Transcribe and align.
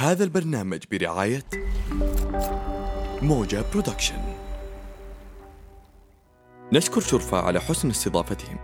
هذا 0.00 0.24
البرنامج 0.24 0.78
برعاية 0.90 1.42
موجة 3.22 3.64
production. 3.72 4.18
نشكر 6.72 7.00
شرفة 7.00 7.38
على 7.38 7.60
حسن 7.60 7.90
استضافتهم. 7.90 8.58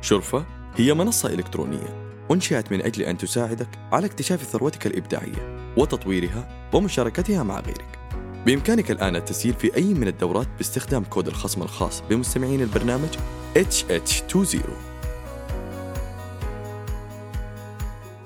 شرفة 0.00 0.46
هي 0.76 0.94
منصة 0.94 1.28
إلكترونية 1.28 2.14
أنشئت 2.30 2.72
من 2.72 2.82
أجل 2.82 3.02
أن 3.02 3.18
تساعدك 3.18 3.68
على 3.92 4.06
اكتشاف 4.06 4.42
ثروتك 4.42 4.86
الإبداعية 4.86 5.72
وتطويرها 5.76 6.70
ومشاركتها 6.74 7.42
مع 7.42 7.60
غيرك. 7.60 7.98
بإمكانك 8.46 8.90
الآن 8.90 9.16
التسجيل 9.16 9.54
في 9.54 9.76
أي 9.76 9.94
من 9.94 10.08
الدورات 10.08 10.48
باستخدام 10.58 11.04
كود 11.04 11.26
الخصم 11.26 11.62
الخاص 11.62 12.02
بمستمعين 12.10 12.60
البرنامج 12.60 13.10
HH20 13.56 14.58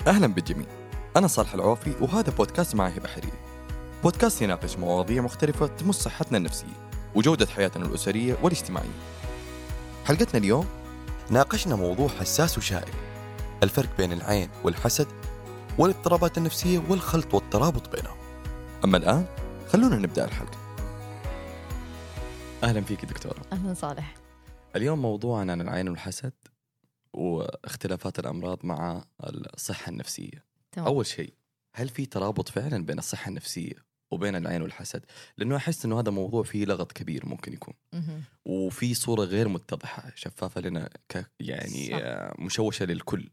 أهلا 0.06 0.26
بالجميع. 0.26 0.75
أنا 1.16 1.26
صالح 1.26 1.54
العوفي 1.54 1.94
وهذا 2.00 2.30
بودكاست 2.30 2.74
مع 2.74 2.86
هبة 2.86 3.08
حريري 3.08 3.38
بودكاست 4.02 4.42
يناقش 4.42 4.76
مواضيع 4.76 5.22
مختلفة 5.22 5.66
تمس 5.66 5.94
صحتنا 5.94 6.38
النفسية 6.38 6.90
وجودة 7.14 7.46
حياتنا 7.46 7.86
الأسرية 7.86 8.36
والاجتماعية. 8.42 8.88
حلقتنا 10.04 10.38
اليوم 10.38 10.66
ناقشنا 11.30 11.76
موضوع 11.76 12.08
حساس 12.08 12.58
وشائك 12.58 12.94
الفرق 13.62 13.96
بين 13.98 14.12
العين 14.12 14.50
والحسد 14.64 15.06
والاضطرابات 15.78 16.38
النفسية 16.38 16.82
والخلط 16.88 17.34
والترابط 17.34 17.96
بينهم. 17.96 18.16
أما 18.84 18.96
الآن 18.96 19.26
خلونا 19.68 19.96
نبدأ 19.96 20.24
الحلقة. 20.24 20.58
أهلا 22.64 22.80
فيك 22.80 23.04
دكتورة. 23.04 23.42
أهلا 23.52 23.74
صالح. 23.74 24.14
اليوم 24.76 25.02
موضوعنا 25.02 25.52
عن 25.52 25.60
العين 25.60 25.88
والحسد 25.88 26.32
واختلافات 27.12 28.18
الأمراض 28.18 28.58
مع 28.62 29.04
الصحة 29.54 29.90
النفسية. 29.90 30.45
تمام. 30.76 30.88
أول 30.88 31.06
شيء 31.06 31.32
هل 31.74 31.88
في 31.88 32.06
ترابط 32.06 32.48
فعلا 32.48 32.84
بين 32.84 32.98
الصحة 32.98 33.28
النفسية 33.28 33.86
وبين 34.10 34.36
العين 34.36 34.62
والحسد؟ 34.62 35.04
لأنه 35.36 35.56
أحس 35.56 35.84
إنه 35.84 36.00
هذا 36.00 36.10
موضوع 36.10 36.42
فيه 36.42 36.64
لغط 36.64 36.92
كبير 36.92 37.26
ممكن 37.26 37.52
يكون 37.52 37.74
مهم. 37.92 38.22
وفي 38.44 38.94
صورة 38.94 39.24
غير 39.24 39.48
متضحة 39.48 40.12
شفافة 40.14 40.60
لنا 40.60 40.90
ك 41.08 41.26
يعني 41.40 41.86
صح. 41.90 41.98
آه، 42.02 42.34
مشوشة 42.38 42.84
للكل 42.84 43.30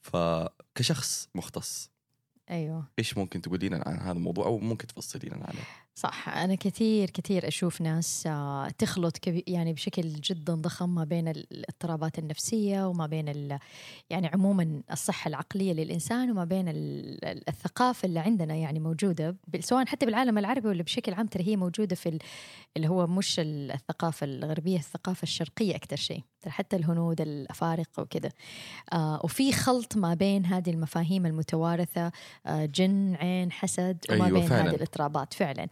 فكشخص 0.00 1.28
مختص 1.34 1.90
أيوه 2.50 2.84
إيش 2.98 3.18
ممكن 3.18 3.42
تقولي 3.42 3.68
لنا 3.68 3.84
عن 3.86 3.98
هذا 3.98 4.12
الموضوع 4.12 4.46
أو 4.46 4.58
ممكن 4.58 4.86
تفصلي 4.86 5.28
لنا 5.28 5.44
عنه؟ 5.44 5.60
صح. 5.98 6.28
أنا 6.28 6.54
كثير 6.54 7.10
كثير 7.10 7.48
أشوف 7.48 7.80
ناس 7.80 8.26
آه، 8.26 8.68
تخلط 8.78 9.16
يعني 9.46 9.72
بشكل 9.72 10.02
جدا 10.12 10.54
ضخم 10.54 10.94
ما 10.94 11.04
بين 11.04 11.28
الاضطرابات 11.28 12.18
النفسية 12.18 12.88
وما 12.88 13.06
بين 13.06 13.58
يعني 14.10 14.26
عموما 14.26 14.82
الصحة 14.92 15.28
العقلية 15.28 15.72
للإنسان 15.72 16.30
وما 16.30 16.44
بين 16.44 16.68
ال- 16.68 17.24
ال- 17.24 17.48
الثقافة 17.48 18.06
اللي 18.06 18.18
عندنا 18.20 18.54
يعني 18.54 18.80
موجودة. 18.80 19.36
سواء 19.60 19.86
حتى 19.86 20.06
بالعالم 20.06 20.38
العربي 20.38 20.68
ولا 20.68 20.82
بشكل 20.82 21.14
عام 21.14 21.26
ترى 21.26 21.46
هي 21.48 21.56
موجودة 21.56 21.96
في 21.96 22.08
ال- 22.08 22.18
اللي 22.76 22.88
هو 22.88 23.06
مش 23.06 23.40
ال- 23.40 23.70
الثقافة 23.72 24.24
الغربية 24.24 24.76
الثقافة 24.78 25.22
الشرقية 25.22 25.76
أكثر 25.76 25.96
شيء. 25.96 26.22
حتى 26.46 26.76
الهنود 26.76 27.20
الأفارقة 27.20 28.02
وكذا. 28.02 28.30
آه 28.92 29.20
وفي 29.24 29.52
خلط 29.52 29.96
ما 29.96 30.14
بين 30.14 30.46
هذه 30.46 30.70
المفاهيم 30.70 31.26
المتوارثة 31.26 32.12
آه 32.46 32.64
جن 32.66 33.14
عين 33.14 33.52
حسد 33.52 33.98
وما 34.10 34.24
أيوة 34.26 34.38
بين 34.38 34.48
فعلاً. 34.48 34.70
هذه 34.70 34.74
الاضطرابات 34.76 35.34
فعلا. 35.34 35.68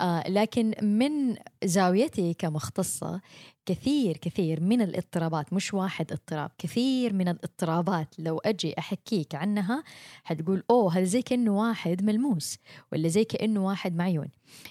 آه 0.00 0.28
لكن 0.28 0.74
من 0.82 1.36
زاويتي 1.64 2.34
كمختصة 2.34 3.20
كثير 3.66 4.16
كثير 4.16 4.60
من 4.60 4.82
الاضطرابات 4.82 5.52
مش 5.52 5.74
واحد 5.74 6.12
اضطراب 6.12 6.50
كثير 6.58 7.12
من 7.12 7.28
الاضطرابات 7.28 8.14
لو 8.18 8.38
أجي 8.38 8.74
أحكيك 8.78 9.34
عنها 9.34 9.82
حتقول 10.24 10.62
أوه 10.70 10.94
هذا 10.96 11.04
زي 11.04 11.22
كأنه 11.22 11.58
واحد 11.58 12.04
ملموس 12.04 12.58
ولا 12.92 13.08
زي 13.08 13.24
كأنه 13.24 13.66
واحد 13.66 13.96
معيون. 13.96 14.28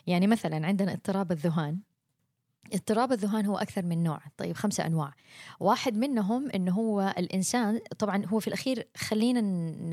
يعني 0.08 0.28
مثلا 0.28 0.68
عندنا 0.68 0.94
اضطراب 0.94 1.32
الذهان. 1.32 1.80
اضطراب 2.74 3.12
الذهان 3.12 3.46
هو 3.46 3.58
أكثر 3.58 3.86
من 3.86 4.04
نوع. 4.04 4.20
طيب 4.38 4.56
خمسة 4.56 4.86
أنواع. 4.86 5.14
واحد 5.60 5.98
منهم 5.98 6.50
أنه 6.56 6.72
هو 6.74 7.14
الإنسان 7.18 7.80
طبعا 8.00 8.26
هو 8.26 8.40
في 8.40 8.48
الأخير 8.48 8.88
خلينا 8.98 9.42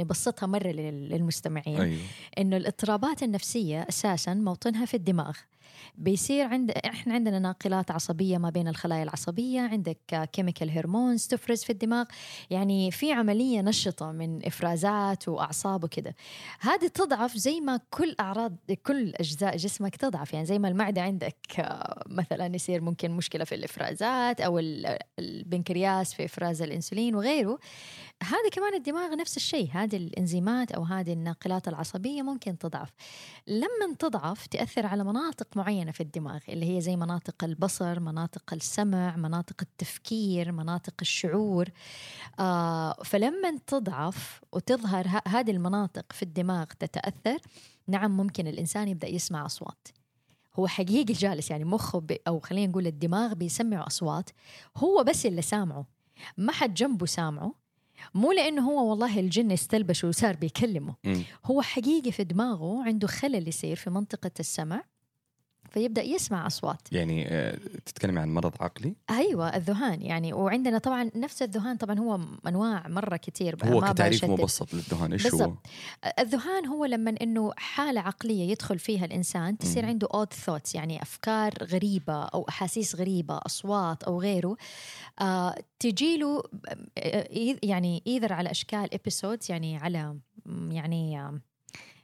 نبسطها 0.02 0.46
مرة 0.46 0.68
لل- 0.68 1.08
للمستمعين. 1.08 1.80
أيوه. 1.80 2.00
إنه 2.38 2.56
الاضطرابات 2.56 3.22
النفسية 3.22 3.86
أساسا 3.88 4.34
موطنها 4.34 4.84
في 4.84 4.94
الدماغ. 4.94 5.36
بيصير 5.94 6.44
عند 6.46 6.70
إحنا 6.70 7.14
عندنا 7.14 7.38
ناقلات 7.38 7.90
عصبية 7.90 8.38
ما 8.38 8.50
بين 8.50 8.68
الخلايا 8.68 9.02
العصبية 9.02 9.60
عندك 9.60 10.28
chemical 10.32 10.70
hormones 10.70 11.26
تفرز 11.26 11.64
في 11.64 11.70
الدماغ 11.70 12.04
يعني 12.50 12.90
في 12.90 13.12
عملية 13.12 13.60
نشطة 13.60 14.12
من 14.12 14.46
إفرازات 14.46 15.28
وأعصاب 15.28 15.84
وكذا 15.84 16.12
هذه 16.60 16.86
تضعف 16.86 17.36
زي 17.36 17.60
ما 17.60 17.80
كل 17.90 18.14
اعراض 18.20 18.56
كل 18.86 19.12
أجزاء 19.14 19.56
جسمك 19.56 19.96
تضعف 19.96 20.32
يعني 20.32 20.46
زي 20.46 20.58
ما 20.58 20.68
المعدة 20.68 21.02
عندك 21.02 21.36
آه، 21.58 22.02
مثلا 22.06 22.54
يصير 22.54 22.80
ممكن 22.80 23.10
مشكلة 23.10 23.44
في 23.44 23.54
الإفرازات 23.54 24.40
أو 24.40 24.58
ال- 24.58 24.98
البنكرياس 25.18 26.14
في 26.14 26.24
إفراز 26.24 26.62
الإنسولين 26.62 27.14
وغيره. 27.14 27.58
هذا 28.22 28.48
كمان 28.52 28.74
الدماغ 28.74 29.16
نفس 29.16 29.36
الشيء 29.36 29.70
هذه 29.72 29.96
الإنزيمات 29.96 30.72
أو 30.72 30.82
هذه 30.82 31.12
الناقلات 31.12 31.68
العصبية 31.68 32.22
ممكن 32.22 32.58
تضعف. 32.58 32.90
لما 33.46 33.94
تضعف 33.98 34.46
تأثر 34.46 34.86
على 34.86 35.04
مناطق 35.04 35.56
معينة 35.56 35.92
في 35.92 36.00
الدماغ 36.00 36.40
اللي 36.48 36.76
هي 36.76 36.80
زي 36.80 36.96
مناطق 36.96 37.44
البصر 37.44 38.00
مناطق 38.00 38.54
السمع 38.54 39.16
مناطق 39.16 39.56
التفكير 39.62 40.52
مناطق 40.52 40.94
الشعور. 41.00 41.68
آه 42.38 42.92
فلما 43.04 43.58
تضعف 43.66 44.40
وتظهر 44.52 45.06
هذه 45.28 45.50
المناطق 45.50 46.12
في 46.12 46.22
الدماغ 46.22 46.64
تتأثر 46.64 47.38
نعم 47.88 48.16
ممكن 48.16 48.46
الإنسان 48.46 48.88
يبدأ 48.88 49.08
يسمع 49.08 49.46
أصوات. 49.46 49.88
هو 50.58 50.66
حقيقي 50.66 51.14
جالس 51.14 51.50
يعني 51.50 51.64
مخه 51.64 52.00
بي 52.00 52.18
أو 52.28 52.40
خلينا 52.40 52.70
نقول 52.70 52.86
الدماغ 52.86 53.34
بيسمعوا 53.34 53.86
أصوات 53.86 54.30
هو 54.76 55.04
بس 55.04 55.26
اللي 55.26 55.42
سامعه. 55.42 55.86
ما 56.36 56.52
حد 56.52 56.74
جنبه 56.74 57.06
سامعه. 57.06 57.63
مو 58.14 58.32
لأنه 58.32 58.70
هو 58.70 58.90
والله 58.90 59.20
الجن 59.20 59.52
استلبش 59.52 60.04
وصار 60.04 60.36
بيكلمه 60.36 60.94
مم. 61.04 61.22
هو 61.44 61.62
حقيقي 61.62 62.12
في 62.12 62.24
دماغه 62.24 62.82
عنده 62.84 63.06
خلل 63.08 63.48
يصير 63.48 63.76
في 63.76 63.90
منطقة 63.90 64.30
السمع 64.40 64.82
فيبدأ 65.74 66.02
يسمع 66.02 66.46
أصوات 66.46 66.92
يعني 66.92 67.28
آه، 67.28 67.58
تتكلمي 67.86 68.20
عن 68.20 68.34
مرض 68.34 68.52
عقلي 68.60 68.94
أيوة 69.10 69.56
الذهان 69.56 70.02
يعني 70.02 70.32
وعندنا 70.32 70.78
طبعا 70.78 71.10
نفس 71.14 71.42
الذهان 71.42 71.76
طبعا 71.76 71.98
هو 71.98 72.20
أنواع 72.46 72.88
مرة 72.88 73.16
كتير 73.16 73.56
هو 73.64 73.80
كتعريف. 73.80 74.24
مبسط 74.24 74.74
للذهان 74.74 75.12
إيش 75.12 75.34
هو؟ 75.34 75.52
الذهان 76.18 76.66
هو 76.66 76.84
لما 76.84 77.14
إنه 77.22 77.52
حالة 77.56 78.00
عقلية 78.00 78.50
يدخل 78.50 78.78
فيها 78.78 79.04
الإنسان 79.04 79.58
تصير. 79.58 79.86
عنده 79.86 80.08
اود 80.14 80.32
ثوتس 80.32 80.74
يعني 80.74 81.02
أفكار 81.02 81.52
غريبة 81.62 82.24
أو 82.24 82.48
أحاسيس 82.48 82.96
غريبة 82.96 83.40
أصوات 83.46 84.02
أو 84.02 84.20
غيره 84.20 84.56
آه 85.20 85.54
تجي 85.78 86.16
له 86.16 86.42
يعني 87.62 88.02
either 88.06 88.32
على 88.32 88.50
أشكال 88.50 88.94
episodes 88.94 89.50
يعني 89.50 89.76
على 89.76 90.18
يعني 90.70 91.20
آه 91.20 91.40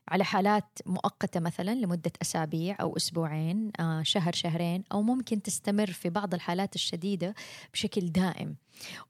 على 0.09 0.25
حالات 0.25 0.79
مؤقتة 0.87 1.41
مثلا 1.41 1.75
لمدة 1.75 2.13
أسابيع 2.23 2.77
أو 2.81 2.97
أسبوعين 2.97 3.71
آه 3.81 4.03
شهر 4.03 4.33
شهرين 4.33 4.85
أو 4.93 5.03
ممكن 5.03 5.43
تستمر 5.43 5.93
في 5.93 6.11
بعض 6.11 6.35
الحالات 6.35 6.75
الشديدة 6.75 7.35
بشكل 7.73 8.13
دائم 8.13 8.57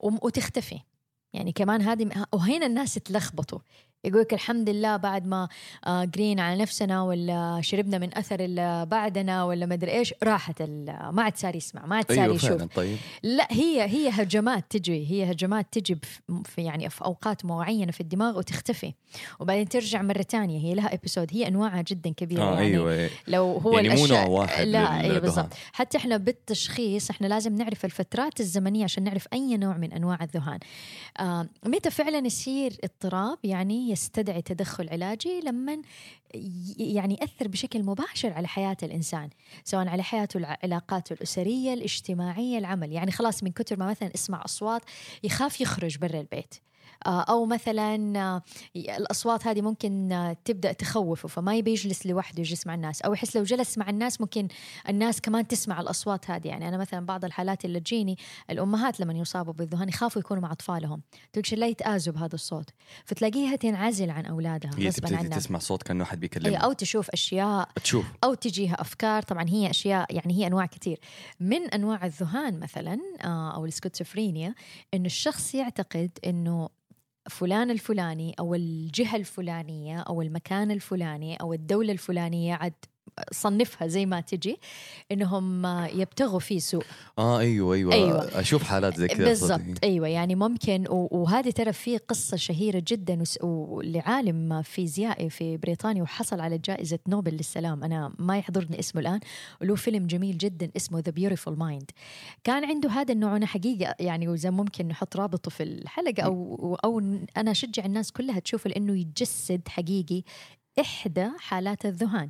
وتختفي. 0.00 0.80
يعني 1.32 1.52
كمان 1.52 1.82
هذه 1.82 2.26
وهنا 2.32 2.66
الناس 2.66 2.94
تلخبطوا. 2.94 3.58
يقولك 4.04 4.34
الحمد 4.34 4.70
لله 4.70 4.96
بعد 4.96 5.26
ما 5.26 5.48
آه 5.86 6.04
قرينا 6.04 6.40
على 6.40 6.62
نفسنا 6.62 7.02
ولا 7.02 7.60
شربنا 7.62 7.98
من 7.98 8.18
أثر 8.18 8.40
اللي 8.40 8.86
بعدنا 8.90 9.44
ولا 9.44 9.66
مدري 9.66 9.90
إيش 9.92 10.14
راحت 10.22 10.62
ما 10.62 11.22
عاد 11.22 11.36
صار 11.36 11.56
يسمع 11.56 11.86
ما 11.86 11.96
عاد 11.96 12.12
صار 12.12 12.22
أيوه 12.22 12.34
يشوف 12.34 12.62
طيب. 12.62 12.96
لا 13.22 13.48
هي 13.50 13.82
هي 13.82 14.08
هجمات 14.08 14.64
تجي 14.70 15.10
هي 15.10 15.32
هجمات 15.32 15.66
تجي 15.72 15.98
في 16.44 16.62
يعني 16.62 16.90
في 16.90 17.04
أوقات 17.04 17.44
معينة 17.44 17.92
في 17.92 18.00
الدماغ 18.00 18.38
وتختفي. 18.38 18.92
وبعدين 19.40 19.68
ترجع 19.68 20.02
مرة 20.02 20.22
تانية 20.22 20.58
هي 20.60 20.74
لها 20.74 20.94
ابيسود 20.94 21.28
هي 21.32 21.48
أنواعها 21.48 21.82
جدا 21.82 22.10
كبيرة 22.10 22.42
آه 22.42 22.54
يعني. 22.54 22.66
أيوه. 22.66 22.92
إيه. 22.92 23.10
لو 23.28 23.58
هو 23.58 23.72
يعني 23.72 23.88
مو 23.88 23.94
الاشياء 23.94 24.28
نوع 24.28 24.40
واحد 24.40 24.66
لا 24.66 25.00
اي 25.00 25.02
للذهان. 25.08 25.20
بالضبط. 25.20 25.52
حتى 25.72 25.98
إحنا 25.98 26.16
بالتشخيص 26.16 27.10
إحنا 27.10 27.26
لازم 27.26 27.54
نعرف 27.54 27.84
الفترات 27.84 28.40
الزمنية 28.40 28.84
عشان 28.84 29.04
نعرف 29.04 29.26
أي 29.32 29.56
نوع 29.56 29.76
من 29.76 29.92
أنواع 29.92 30.18
الذهان 30.22 30.58
آه 31.20 31.48
متى 31.66 31.90
فعلا 31.90 32.26
يصير 32.26 32.76
اضطراب؟ 32.84 33.38
يعني 33.44 33.89
يستدعي 33.90 34.42
تدخل 34.42 34.88
علاجي 34.88 35.40
لما 35.40 35.82
يعني 36.76 37.18
يأثر 37.20 37.48
بشكل 37.48 37.82
مباشر 37.82 38.32
على 38.32 38.48
حياة 38.48 38.76
الإنسان 38.82 39.30
سواء 39.64 39.88
على 39.88 40.02
حياته 40.02 40.56
علاقاته 40.62 41.12
الأسرية 41.12 41.74
الاجتماعية 41.74 42.58
العمل. 42.58 42.92
يعني 42.92 43.12
خلاص 43.12 43.42
من 43.42 43.52
كثر 43.52 43.78
ما 43.78 43.90
مثلا 43.90 44.14
اسمع 44.14 44.44
أصوات 44.44 44.82
يخاف 45.22 45.60
يخرج 45.60 45.98
برا 45.98 46.20
البيت. 46.20 46.54
أو 47.06 47.46
مثلا 47.46 48.20
آه، 48.20 48.42
الأصوات 48.76 49.46
هذه 49.46 49.62
ممكن 49.62 50.12
آه، 50.12 50.36
تبدأ 50.44 50.72
تخوفه 50.72 51.28
فما 51.28 51.56
يبي 51.56 51.70
يجلس 51.70 52.06
لوحده 52.06 52.40
يجلس 52.40 52.66
مع 52.66 52.74
الناس 52.74 53.02
أو 53.02 53.12
يحس 53.12 53.36
لو 53.36 53.42
جلس 53.42 53.78
مع 53.78 53.90
الناس 53.90 54.20
ممكن 54.20 54.48
الناس 54.88 55.20
كمان 55.20 55.48
تسمع 55.48 55.80
الأصوات 55.80 56.30
هذه. 56.30 56.48
يعني 56.48 56.68
أنا 56.68 56.76
مثلا 56.76 57.06
بعض 57.06 57.24
الحالات 57.24 57.64
اللي 57.64 57.80
تجيني 57.80 58.18
الأمهات 58.50 59.00
لما 59.00 59.12
يصابوا 59.12 59.52
بالذهان 59.52 59.88
يخافوا 59.88 60.20
يكونوا 60.20 60.42
مع 60.42 60.52
أطفالهم. 60.52 61.02
تقول 61.32 61.60
لا 61.60 61.66
يتآذوا 61.66 62.14
بهذا 62.14 62.34
الصوت. 62.34 62.70
فتلاقيها 63.04 63.56
تنعزل 63.56 64.10
عن 64.10 64.26
أولادها 64.26 64.70
هي 64.76 64.88
غصبا 64.88 65.08
تبتدي 65.08 65.16
عنها. 65.16 65.38
تسمع 65.38 65.58
صوت 65.58 65.82
كأنه 65.82 66.04
حد 66.04 66.20
بيكلمها. 66.20 66.58
أو 66.58 66.72
تشوف 66.72 67.10
أشياء 67.10 67.68
تشوف. 67.82 68.04
أو 68.24 68.34
تجيها 68.34 68.80
أفكار. 68.80 69.22
طبعا 69.22 69.48
هي 69.48 69.70
أشياء 69.70 70.14
يعني 70.14 70.34
هي 70.34 70.46
أنواع 70.46 70.66
كثير. 70.66 70.98
من 71.40 71.70
أنواع 71.70 72.06
الذهان 72.06 72.60
مثلا 72.60 72.98
آه، 73.24 73.54
أو 73.54 73.64
السكوتسفرينيا 73.64 74.54
انه 74.94 75.06
الشخص 75.06 75.54
يعتقد 75.54 76.10
إنه 76.26 76.68
فلان 77.30 77.70
الفلاني 77.70 78.34
أو 78.40 78.54
الجهة 78.54 79.16
الفلانية 79.16 80.00
أو 80.00 80.22
المكان 80.22 80.70
الفلاني 80.70 81.36
أو 81.36 81.52
الدولة 81.52 81.92
الفلانية 81.92 82.54
عاد 82.54 82.74
صنفها 83.32 83.88
زي 83.88 84.06
ما 84.06 84.20
تجي 84.20 84.56
إنهم 85.12 85.66
يبتغوا 85.86 86.38
فيه 86.38 86.58
سوء. 86.58 86.84
آه 87.18 87.38
أيوه 87.38 87.74
أيوه, 87.74 87.92
أيوة. 87.94 88.40
أشوف 88.40 88.62
حالات 88.62 88.96
زي 88.96 89.08
كذا 89.08 89.24
بالضبط. 89.24 89.84
أيوه 89.84 90.08
يعني 90.08 90.34
ممكن 90.34 90.84
وهذه 90.90 91.50
ترى 91.50 91.72
في 91.72 91.96
قصة 91.96 92.36
شهيرة 92.36 92.82
جدا 92.88 93.22
ولعالم 93.42 94.62
فيزيائي 94.62 95.30
في 95.30 95.56
بريطانيا 95.56 96.02
وحصل 96.02 96.40
على 96.40 96.58
جائزة 96.58 96.98
نوبل 97.08 97.34
للسلام. 97.34 97.84
أنا 97.84 98.12
ما 98.18 98.38
يحضرني 98.38 98.78
اسمه 98.78 99.00
الآن 99.00 99.20
وله 99.60 99.74
فيلم 99.74 100.06
جميل 100.06 100.38
جدا 100.38 100.70
اسمه 100.76 101.00
The 101.00 101.12
Beautiful 101.12 101.58
Mind 101.58 101.90
كان 102.44 102.64
عنده 102.64 102.90
هذا 102.90 103.12
النوع 103.12 103.36
أنا 103.36 103.46
حقيقة 103.46 103.94
يعني 104.00 104.28
واذا 104.28 104.50
ممكن 104.50 104.88
نحط 104.88 105.16
رابطه 105.16 105.50
في 105.50 105.62
الحلقة 105.62 106.22
أو 106.22 106.78
أو 106.84 106.98
أنا 107.36 107.50
أشجع 107.50 107.84
الناس 107.84 108.12
كلها 108.12 108.38
تشوفه 108.38 108.70
لأنه 108.70 108.98
يجسد 108.98 109.68
حقيقي 109.68 110.22
إحدى 110.80 111.28
حالات 111.38 111.86
الذهان. 111.86 112.28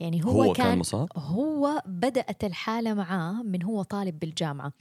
يعني 0.00 0.24
هو, 0.24 0.42
هو 0.42 0.52
كان 0.52 0.78
مصاب؟ 0.78 1.08
هو 1.16 1.82
بدأت 1.86 2.44
الحالة 2.44 2.94
معاه 2.94 3.42
من 3.42 3.62
هو 3.62 3.82
طالب 3.82 4.18
بالجامعة. 4.18 4.72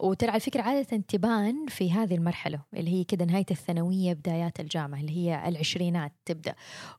وترى 0.00 0.30
على 0.30 0.40
فكرة 0.40 0.62
عادة 0.62 1.02
تبان 1.08 1.66
في 1.68 1.92
هذه 1.92 2.14
المرحلة 2.14 2.60
اللي 2.74 2.90
هي 2.90 3.04
كده 3.04 3.24
نهاية 3.24 3.46
الثانوية 3.50 4.12
بدايات 4.12 4.60
الجامعة 4.60 5.00
اللي 5.00 5.16
هي 5.16 5.48
العشرينات 5.48 6.12
تبدأ. 6.24 6.54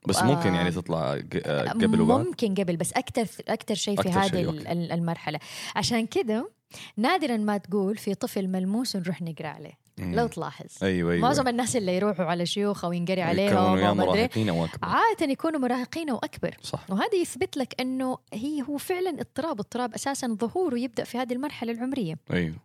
بس 0.08 0.22
ممكن 0.22 0.54
يعني 0.54 0.70
تطلع 0.70 1.20
آه، 1.46 1.68
قبل 1.68 2.00
وبعد؟ 2.00 2.26
ممكن 2.26 2.54
قبل 2.54 2.76
بس 2.76 2.92
أكثر 2.92 3.26
أكثر 3.48 3.74
شيء 3.74 4.02
في 4.02 4.08
هذه 4.08 4.50
المرحلة. 4.94 5.38
عشان 5.76 6.06
كده 6.06 6.50
نادرا 6.96 7.36
ما 7.36 7.58
تقول 7.58 7.96
في 7.96 8.14
طفل 8.14 8.48
ملموس 8.48 8.96
نروح 8.96 9.22
نقرأ 9.22 9.48
عليه. 9.48 9.87
لو 10.00 10.26
تلاحظ. 10.26 10.66
أيوه 10.82 11.12
أيوه. 11.12 11.22
معظم 11.22 11.48
الناس 11.48 11.76
اللي 11.76 11.96
يروحوا 11.96 12.24
على 12.24 12.46
شيوخ 12.46 12.84
أو 12.84 12.92
ينقري 12.92 13.22
عليهم 13.22 13.56
أو 13.56 14.64
أكبر. 14.64 14.78
عادة 14.82 15.32
يكونوا 15.32 15.60
مراهقين 15.60 16.10
أو 16.10 16.16
أكبر. 16.18 16.56
صح. 16.62 16.90
وهذا 16.90 17.14
يثبت 17.14 17.56
لك 17.56 17.80
إنه 17.80 18.18
هي 18.32 18.62
هو 18.62 18.78
فعلا 18.78 19.10
اضطراب 19.10 19.60
اضطراب 19.60 19.94
أساسا 19.94 20.36
ظهوره 20.40 20.78
يبدأ 20.78 21.04
في 21.04 21.18
هذه 21.18 21.32
المرحلة 21.32 21.72
العمرية. 21.72 22.18
أيوه. 22.32 22.56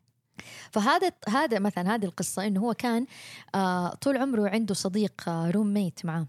فهذا 0.72 1.12
هذا 1.30 1.60
مثلا 1.60 1.96
هذه 1.96 2.06
القصة 2.06 2.48
إنه 2.48 2.60
هو 2.60 2.74
كان 2.74 3.06
آه 3.56 3.90
طول 3.90 4.18
عمره 4.18 4.50
عنده 4.50 4.74
صديق 4.74 5.14
آه 5.28 5.52
روم 5.52 5.74
ميت 5.74 6.06
معاه 6.06 6.28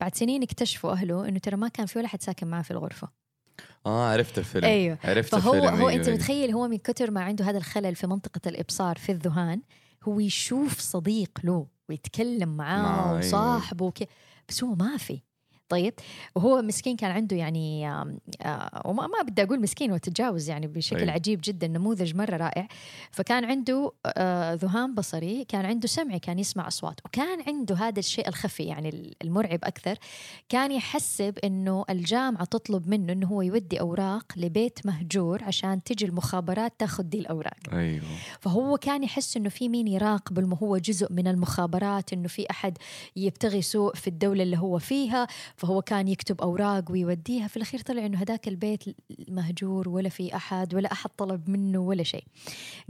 بعد 0.00 0.14
سنين 0.14 0.42
اكتشفوا 0.42 0.92
أهله 0.92 1.28
إنه 1.28 1.38
ترى 1.38 1.56
ما 1.56 1.68
كان 1.68 1.86
في 1.86 1.98
ولا 1.98 2.08
حد 2.08 2.22
ساكن 2.22 2.46
معاه 2.46 2.62
في 2.62 2.70
الغرفة. 2.70 3.08
آه 3.86 4.12
عرفت 4.12 4.38
الفيلم. 4.38 4.64
أيوه. 4.64 4.98
عرفت 5.04 5.34
فهو 5.34 5.54
الفيلم. 5.54 5.74
هو 5.74 5.88
أيوة 5.88 5.92
أنت 6.00 6.08
أيوة. 6.08 6.18
متخيل 6.18 6.50
هو 6.50 6.68
من 6.68 6.78
كتر 6.78 7.10
ما 7.10 7.20
عنده 7.22 7.44
هذا 7.44 7.58
الخلل 7.58 7.94
في 7.94 8.06
منطقة 8.06 8.40
الإبصار 8.46 8.98
في 8.98 9.12
الذهان 9.12 9.60
هو 10.08 10.20
يشوف 10.20 10.80
صديق 10.80 11.30
له 11.44 11.66
ويتكلم 11.88 12.48
معاه. 12.56 13.18
وصاحبه 13.18 13.84
وكي 13.84 14.06
بس 14.48 14.64
هو 14.64 14.74
ما 14.74 14.96
في 14.96 15.20
طيب 15.68 15.94
وهو 16.34 16.62
مسكين 16.62 16.96
كان 16.96 17.10
عنده 17.10 17.36
يعني 17.36 17.88
وما 18.84 19.06
ما 19.06 19.22
بدي 19.22 19.42
أقول 19.42 19.60
مسكين 19.60 19.92
وتجاوز 19.92 20.48
يعني 20.48 20.66
بشكل 20.66 20.98
أيوة. 20.98 21.12
عجيب 21.12 21.40
جدا 21.44 21.66
نموذج 21.66 22.16
مرة 22.16 22.36
رائع. 22.36 22.68
فكان 23.10 23.44
عنده 23.44 23.92
ذهان 24.54 24.94
بصري 24.94 25.44
كان 25.44 25.66
عنده 25.66 25.88
سمعي 25.88 26.18
كان 26.18 26.38
يسمع 26.38 26.68
أصوات 26.68 27.00
وكان 27.04 27.42
عنده 27.46 27.74
هذا 27.74 27.98
الشيء 27.98 28.28
الخفي 28.28 28.62
يعني 28.62 29.16
المرعب 29.22 29.58
أكثر. 29.64 29.98
كان 30.48 30.72
يحسب 30.72 31.38
إنه 31.44 31.84
الجامعة 31.90 32.44
تطلب 32.44 32.88
منه 32.88 33.12
إنه 33.12 33.26
هو 33.26 33.42
يودي 33.42 33.80
أوراق 33.80 34.24
لبيت 34.36 34.86
مهجور 34.86 35.44
عشان 35.44 35.82
تجي 35.82 36.04
المخابرات 36.04 36.72
تاخذ 36.78 37.02
دي 37.02 37.18
الأوراق. 37.18 37.58
أيوه. 37.72 38.02
فهو 38.40 38.76
كان 38.76 39.04
يحس 39.04 39.36
إنه 39.36 39.48
في 39.48 39.68
مين 39.68 39.88
يراقب 39.88 40.54
هو 40.62 40.78
جزء 40.78 41.12
من 41.12 41.28
المخابرات 41.28 42.12
إنه 42.12 42.28
في 42.28 42.50
أحد 42.50 42.78
يبتغي 43.16 43.62
سوء 43.62 43.94
في 43.94 44.06
الدولة 44.06 44.42
اللي 44.42 44.58
هو 44.58 44.78
فيها. 44.78 45.26
فهو 45.56 45.82
كان 45.82 46.08
يكتب 46.08 46.40
أوراق 46.40 46.90
ويوديها. 46.90 47.48
في 47.48 47.56
الأخير 47.56 47.80
طلع 47.80 48.06
إنه 48.06 48.18
هذاك 48.18 48.48
البيت 48.48 48.84
مهجور 49.28 49.88
ولا 49.88 50.08
في 50.08 50.36
أحد 50.36 50.74
ولا 50.74 50.92
أحد 50.92 51.10
طلب 51.18 51.50
منه 51.50 51.78
ولا 51.78 52.02
شيء. 52.02 52.24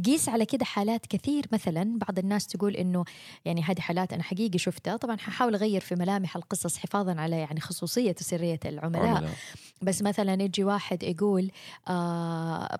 قيس 0.04 0.28
على 0.28 0.46
كده 0.46 0.64
حالات 0.64 1.06
كثير. 1.06 1.46
مثلا 1.52 1.98
بعض 1.98 2.18
الناس 2.18 2.46
تقول 2.46 2.76
إنه 2.76 3.04
يعني 3.44 3.62
هذه 3.62 3.80
حالات 3.80 4.12
أنا 4.12 4.22
حقيقي 4.22 4.58
شفتها. 4.58 4.96
طبعا 4.96 5.16
ححاول 5.16 5.54
أغير 5.54 5.80
في 5.80 5.94
ملامح 5.94 6.36
القصص 6.36 6.76
حفاظا 6.76 7.14
على 7.20 7.36
يعني 7.36 7.60
خصوصية 7.60 8.14
وسرية 8.20 8.60
العملاء. 8.64 9.06
عملاء. 9.06 9.34
بس 9.82 10.02
مثلا 10.02 10.42
يجي 10.42 10.64
واحد 10.64 11.02
يقول 11.02 11.50
آه 11.88 12.78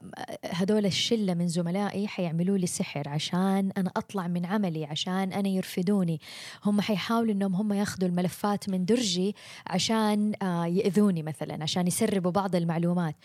هذول 0.50 0.86
الشلة 0.86 1.34
من 1.34 1.48
زملائي 1.48 2.08
حيعملوا 2.08 2.58
لي 2.58 2.66
سحر 2.66 3.08
عشان 3.08 3.72
أنا 3.76 3.90
أطلع 3.96 4.26
من 4.26 4.46
عملي 4.46 4.84
عشان 4.84 5.32
أنا 5.32 5.48
يرفدوني. 5.48 6.20
هم 6.64 6.80
حيحاولوا 6.80 7.32
إنهم 7.32 7.54
هم 7.54 7.72
ياخذوا 7.72 8.08
الملفات 8.08 8.68
من 8.68 8.84
درجي 8.84 9.34
عشان 9.66 10.32
آه 10.42 10.66
يأذوني 10.66 11.22
مثلا 11.22 11.62
عشان 11.62 11.86
يسربوا 11.86 12.30
بعض 12.30 12.56
المعلومات. 12.56 13.16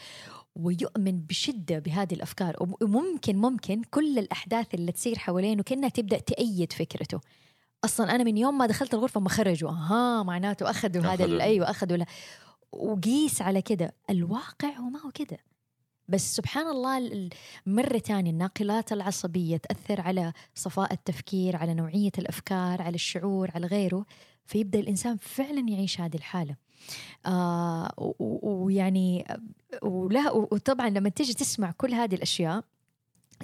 ويؤمن 0.55 1.19
بشدة 1.19 1.79
بهذه 1.79 2.13
الأفكار. 2.13 2.55
وممكن 2.81 3.35
ممكن 3.35 3.81
كل 3.91 4.19
الأحداث 4.19 4.73
اللي 4.73 4.91
تصير 4.91 5.17
حوالينه 5.17 5.63
كأنها 5.63 5.89
تبدأ 5.89 6.17
تأيد 6.19 6.73
فكرته. 6.73 7.19
أصلا 7.85 8.15
أنا 8.15 8.23
من 8.23 8.37
يوم 8.37 8.57
ما 8.57 8.65
دخلت 8.65 8.93
الغرفة 8.93 9.19
ما 9.19 9.29
خرجوا. 9.29 9.69
أها 9.69 10.23
معناته 10.23 10.69
أخذوا 10.69 11.03
هذا 11.03 11.43
أيوه 11.43 11.69
أخذوا 11.69 11.97
لا 11.97 12.05
وقيس 12.71 13.41
على 13.41 13.61
كده. 13.61 13.93
الواقع 14.09 14.69
هو 14.77 14.89
ما 14.89 14.99
هو 15.01 15.11
كده. 15.11 15.37
بس 16.07 16.35
سبحان 16.35 16.67
الله 16.67 16.97
ال- 16.97 17.13
ال- 17.13 17.29
مرة 17.65 17.97
تانية 17.97 18.31
الناقلات 18.31 18.91
العصبية 18.93 19.57
تأثر 19.57 20.01
على 20.01 20.33
صفاء 20.55 20.93
التفكير 20.93 21.55
على 21.55 21.73
نوعية 21.73 22.11
الأفكار 22.17 22.81
على 22.81 22.95
الشعور 22.95 23.51
على 23.55 23.67
غيره. 23.67 24.05
فيبدأ 24.45 24.79
الإنسان 24.79 25.17
فعلا 25.17 25.69
يعيش 25.69 26.01
هذه 26.01 26.15
الحالة. 26.15 26.55
آه 27.25 27.91
ويعني 28.19 29.25
ولا 29.83 30.31
وطبعا 30.31 30.89
لما 30.89 31.09
تيجي 31.09 31.33
تسمع 31.33 31.71
كل 31.71 31.93
هذه 31.93 32.15
الأشياء 32.15 32.63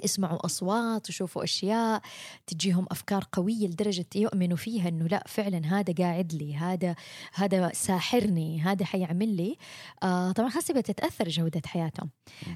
يسمعوا 0.04 0.46
أصوات 0.46 1.08
ويشوفوا 1.08 1.44
أشياء 1.44 2.02
تجيهم 2.46 2.86
أفكار 2.90 3.24
قوية 3.32 3.66
لدرجة 3.66 4.06
يؤمنوا 4.14 4.56
فيها 4.56 4.88
أنه 4.88 5.06
لا 5.06 5.24
فعلا 5.26 5.66
هذا 5.66 5.94
قاعد 5.98 6.32
لي 6.32 6.56
هذا 6.56 6.94
هذا 7.34 7.72
ساحرني 7.72 8.60
هذا 8.60 8.84
حيعمل 8.84 9.36
لي. 9.36 9.56
آه 10.02 10.32
طبعا 10.32 10.48
خاصة 10.48 10.74
بتتأثر 10.74 11.28
جودة 11.28 11.62
حياتهم. 11.66 12.10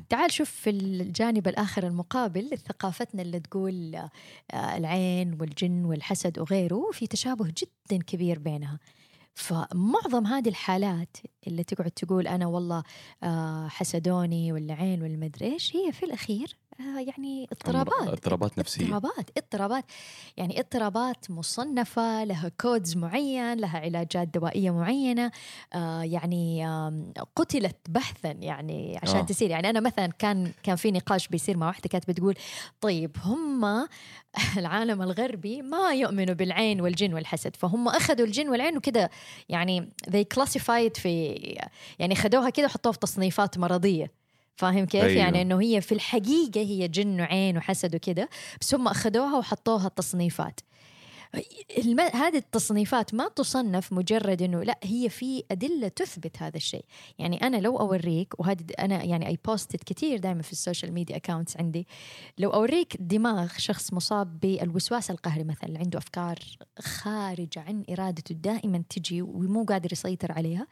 تعال 0.09 0.33
شوف 0.33 0.51
في 0.51 0.71
الجانب 0.71 1.49
الآخر 1.49 1.87
المقابل 1.87 2.59
ثقافتنا 2.69 3.23
اللي 3.23 3.41
تقول 3.41 3.95
آه 3.95 4.77
العين 4.77 5.37
والجن 5.41 5.85
والحسد 5.85 6.39
وغيره 6.39 6.91
في 6.93 7.07
تشابه 7.07 7.47
جدا 7.47 8.03
كبير 8.03 8.39
بينها. 8.39 8.79
فمعظم 9.35 10.27
هذه 10.27 10.49
الحالات 10.49 11.17
اللي 11.47 11.65
تقعد 11.65 11.91
تقول 11.91 12.27
أنا 12.27 12.47
والله 12.47 12.83
آه 13.23 13.69
حسدوني 13.69 14.53
ولا 14.53 14.75
عين 14.75 15.03
ولا 15.03 15.17
مدري 15.17 15.53
إيش 15.53 15.77
هي 15.77 15.93
في 15.93 16.03
الأخير 16.05 16.57
يعني 17.01 17.49
اضطرابات 17.53 18.09
اضطرابات 18.09 18.59
نفسية. 18.59 18.85
اضطرابات 18.85 19.31
اضطرابات. 19.37 19.85
يعني 20.37 20.61
اضطرابات 20.61 21.31
مصنفة 21.31 22.25
لها 22.25 22.51
كودز 22.61 22.97
معين 22.97 23.55
لها 23.59 23.79
علاجات 23.79 24.29
دوائية 24.29 24.71
معينة. 24.71 25.31
آه 25.75 26.03
يعني 26.03 26.67
آم، 26.67 27.13
قتلت 27.37 27.77
بحثا 27.89 28.31
يعني 28.31 28.99
عشان 29.03 29.17
آه. 29.17 29.21
آه. 29.23 29.25
تصير 29.25 29.51
يعني 29.51 29.71
أنا 29.71 29.81
مثلا 29.81 30.07
كان 30.07 30.53
كان 30.63 30.77
في 30.77 30.91
نقاش 30.91 31.29
بيصير 31.29 31.57
مع 31.57 31.67
واحدة 31.67 31.89
كانت 31.89 32.09
بتقول 32.11 32.35
طيب 32.81 33.17
هم 33.25 33.65
العالم 34.59 35.03
الغربي 35.03 35.63
ما 35.63 35.93
يؤمنوا 35.95 36.35
بالعين 36.35 36.81
والجن 36.81 37.15
والحسد. 37.15 37.57
فهم 37.57 37.89
أخذوا 37.89 38.27
الجن 38.27 38.49
والعين 38.49 38.77
وكده 38.77 39.11
يعني 39.49 39.89
they 40.11 40.25
classified 40.39 41.01
في 41.01 41.33
يعني 41.99 42.15
خدوها 42.15 42.51
كده 42.51 42.67
وحطوها 42.67 42.93
في 42.93 42.99
تصنيفات 42.99 43.59
مرضية. 43.59 44.22
فاهم 44.57 44.87
كيف؟ 44.87 45.03
أيوه. 45.03 45.13
أيوه. 45.13 45.25
يعني 45.25 45.43
إنه 45.43 45.61
هي 45.61 45.81
في 45.81 45.93
الحقيقة 45.93 46.61
هي 46.61 46.89
جن 46.89 47.21
وعين 47.21 47.57
وحسد 47.57 47.95
وكده 47.95 48.29
بس 48.61 48.75
هم 48.75 48.89
أخذوها 48.89 49.39
وحطوها 49.39 49.89
تصنيفات 49.89 50.61
الم... 51.79 52.01
هذه 52.01 52.37
التصنيفات 52.37 53.15
ما 53.15 53.29
تصنف 53.29 53.93
مجرد 53.93 54.43
إنه 54.43 54.63
لا 54.63 54.79
هي 54.83 55.09
في 55.09 55.45
أدلة 55.51 55.89
تثبت 55.89 56.43
هذا 56.43 56.57
الشيء 56.57 56.85
يعني 57.19 57.47
أنا 57.47 57.57
لو 57.57 57.81
أوريك 57.81 58.41
وهذه 58.41 58.65
أنا 58.79 59.05
يعني 59.05 59.29
I 59.29 59.39
posted 59.45 59.81
كثير 59.87 60.19
دائما 60.19 60.43
في 60.43 60.53
ال 60.53 60.59
social 60.59 60.93
media 60.93 61.17
accounts 61.17 61.57
عندي 61.57 61.87
لو 62.39 62.51
أوريك 62.51 62.97
دماغ 63.01 63.53
شخص 63.57 63.93
مصاب 63.93 64.41
بالوسواس 64.41 65.11
القهري 65.11 65.45
مثلا 65.45 65.79
عنده 65.79 65.99
أفكار 65.99 66.39
خارجة 66.79 67.61
عن 67.61 67.85
إرادته 67.91 68.35
دائما 68.35 68.83
تجي 68.89 69.23
ومو 69.23 69.65
قادر 69.65 69.93
يسيطر 69.93 70.33
عليها 70.33 70.67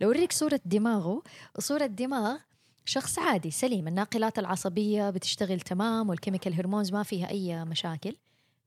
لو 0.00 0.08
أوريك 0.08 0.32
صورة 0.32 0.60
دماغه 0.64 1.22
صورة 1.58 1.86
دماغ 1.86 2.36
شخص 2.84 3.18
عادي 3.18 3.50
سليم. 3.50 3.88
الناقلات 3.88 4.38
العصبية 4.38 5.10
بتشتغل 5.10 5.60
تمام 5.60 6.08
والكيميكال 6.08 6.54
هرمونز 6.54 6.92
ما 6.92 7.02
فيها 7.02 7.28
أي 7.30 7.64
مشاكل. 7.64 8.16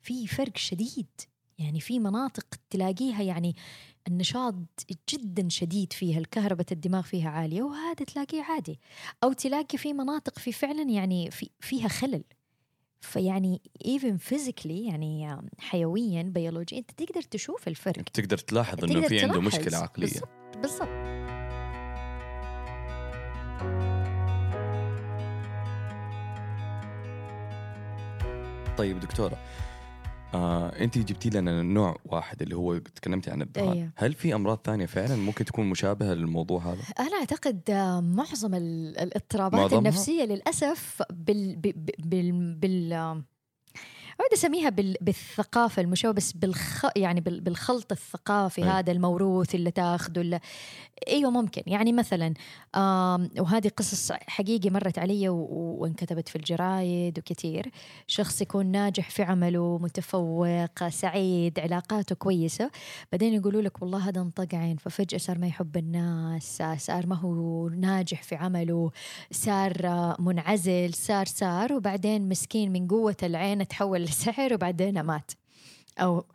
في 0.02 0.28
فرق 0.28 0.58
شديد. 0.58 1.08
يعني 1.60 1.80
في 1.80 2.00
مناطق 2.00 2.46
تلاقيها 2.70 3.22
يعني 3.22 3.56
النشاط 4.08 4.56
جدا 5.10 5.50
شديد 5.50 5.94
فيها 5.94 6.20
الكهرباء 6.20 6.66
الدماغ 6.72 7.02
فيها 7.02 7.30
عالية 7.30 7.64
وهذا 7.64 7.94
تلاقيه 7.94 8.44
عادي. 8.44 8.80
أو 9.24 9.34
تلاقي 9.34 9.78
في 9.78 9.94
مناطق 9.94 10.40
في 10.40 10.52
فعلا 10.52 10.90
يعني 10.90 11.32
في 11.32 11.50
فيها 11.60 11.88
خلل. 11.88 12.24
فيعني 13.02 13.62
even 13.88 14.18
physically 14.30 14.66
يعني 14.66 15.42
حيويا 15.60 16.24
بيولوجيا 16.24 16.78
أنت 16.78 16.92
تقدر 16.92 17.22
تشوف 17.22 17.68
الفرق. 17.68 18.04
تقدر 18.04 18.38
تلاحظ 18.38 18.84
إنه 18.84 19.08
في 19.08 19.24
عنده 19.24 19.42
مشكلة 19.42 19.78
عقلية. 19.78 20.08
بالضبط. 20.08 20.30
بالضبط. 20.62 21.16
طيب 28.77 29.00
دكتورة 29.00 29.38
آه، 30.34 30.70
انت 30.79 30.98
جبتي 30.98 31.29
لنا 31.29 31.62
نوع 31.62 31.96
واحد 32.05 32.41
اللي 32.41 32.55
هو 32.55 32.77
تكلمتي 32.77 33.32
عن 33.32 33.41
الذهان 33.41 33.72
أيوه. 33.72 33.89
هل 33.96 34.13
في 34.13 34.36
أمراض 34.36 34.60
ثانية 34.63 34.86
فعلا 34.86 35.15
ممكن 35.15 35.46
تكون 35.46 35.70
مشابهة 35.70 36.13
للموضوع 36.13 36.62
هذا 36.62 36.82
أنا 37.00 37.15
أعتقد 37.20 37.62
آه، 37.70 38.00
معظم 38.00 38.55
ال- 38.55 38.98
الاضطرابات 39.00 39.60
معظمها؟ 39.62 39.79
النفسية 39.79 40.24
للأسف 40.24 41.01
بال 41.10 41.55
بال, 41.55 41.74
بال, 42.00 42.53
بال 42.53 42.94
آه، 42.94 43.24
أود 44.22 44.34
أسميها 44.34 44.70
بال 44.70 44.96
بالثقافة 45.01 45.82
المشابهة 45.82 46.15
بس 46.15 46.32
بالخ 46.32 46.86
يعني 46.96 47.22
بال 47.22 47.41
بالخلط 47.41 47.91
الثقافي 47.91 48.63
أي. 48.63 48.67
هذا 48.70 48.91
الموروث 48.91 49.55
اللي 49.55 49.72
تاخذه 49.72 50.22
اللي 50.22 50.39
أيوه 51.08 51.32
ممكن. 51.32 51.62
يعني 51.68 51.94
مثلا 51.94 52.34
وهذه 53.40 53.72
قصص 53.78 54.12
حقيقي 54.12 54.70
مرت 54.70 55.00
علي 55.00 55.30
وانكتبت 55.30 56.30
في 56.30 56.36
الجرايد 56.36 57.20
وكثير 57.20 57.72
شخص 58.08 58.42
يكون 58.42 58.66
ناجح 58.66 59.10
في 59.10 59.24
عمله 59.24 59.78
متفوق 59.82 60.88
سعيد 60.90 61.60
علاقاته 61.60 62.16
كويسة. 62.16 62.72
بعدين 63.12 63.34
يقولوا 63.34 63.62
لك 63.62 63.82
والله 63.82 64.10
هذا 64.10 64.22
انطق 64.22 64.56
عين 64.56 64.78
ففجأة 64.78 65.18
صار 65.18 65.38
ما 65.40 65.48
يحب 65.48 65.78
الناس 65.78 66.64
صار 66.78 67.08
ما 67.08 67.16
هو 67.16 67.70
ناجح 67.70 68.24
في 68.24 68.36
عمله 68.36 68.92
صار 69.32 69.74
منعزل 70.20 70.94
صار 70.94 71.25
صار. 71.25 71.74
وبعدين 71.74 72.30
مسكين 72.30 72.72
من 72.72 72.88
قوة 72.88 73.18
العين 73.24 73.68
تحول 73.68 74.02
لسحر 74.02 74.54
وبعدين 74.54 75.02
مات. 75.02 75.32
أو 76.00 76.25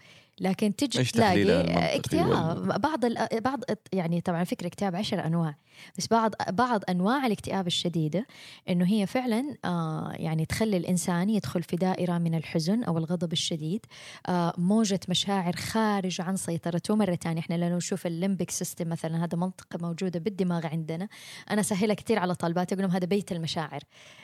لكن 0.40 0.76
تجي 0.76 1.04
تلاقي 1.04 1.97
اكتئاب. 1.97 2.80
بعض 2.80 3.04
ال- 3.04 3.40
بعض 3.40 3.61
يعني 3.92 4.20
طبعا 4.20 4.44
فكرة 4.44 4.66
اكتئاب 4.66 4.97
عشر 4.97 5.26
أنواع 5.26 5.54
بس 5.99 6.06
بعض 6.06 6.35
بعض 6.50 6.80
أنواع 6.88 7.26
الاكتئاب 7.26 7.66
الشديدة 7.66 8.26
إنه 8.68 8.85
هي 8.87 9.06
فعلا 9.06 9.56
آه 9.64 10.12
يعني 10.16 10.47
تخلي 10.47 10.76
الإنسان 10.76 11.30
يدخل 11.30 11.62
في 11.62 11.76
دائرة 11.76 12.18
من 12.18 12.35
الحزن 12.35 12.82
أو 12.85 12.99
الغضب 12.99 13.32
الشديد 13.32 13.87
آه 14.28 14.52
موجة 14.59 15.00
مشاعر 15.09 15.56
خارج 15.56 16.20
عن 16.20 16.37
سيطرته. 16.37 16.97
مرة 16.97 17.14
ثانية 17.14 17.40
إحنا 17.40 17.54
لو 17.70 17.76
نشوف 17.76 18.06
ال 18.07 18.13
limbic 18.13 18.50
system 18.50 18.88
مثلا 18.88 19.25
هذا 19.25 19.38
منطقة 19.38 19.78
موجودة 19.82 20.18
بالدماغ 20.20 20.66
عندنا 20.66 21.09
أنا 21.50 21.61
أسهلها 21.61 21.94
كثير 21.94 22.18
على 22.18 22.35
طالباتي 22.35 22.75
أقول 22.75 22.85
لهم 22.87 22.94
هذا 22.97 23.06
بيت 23.06 23.32
المشاعر. 23.32 23.80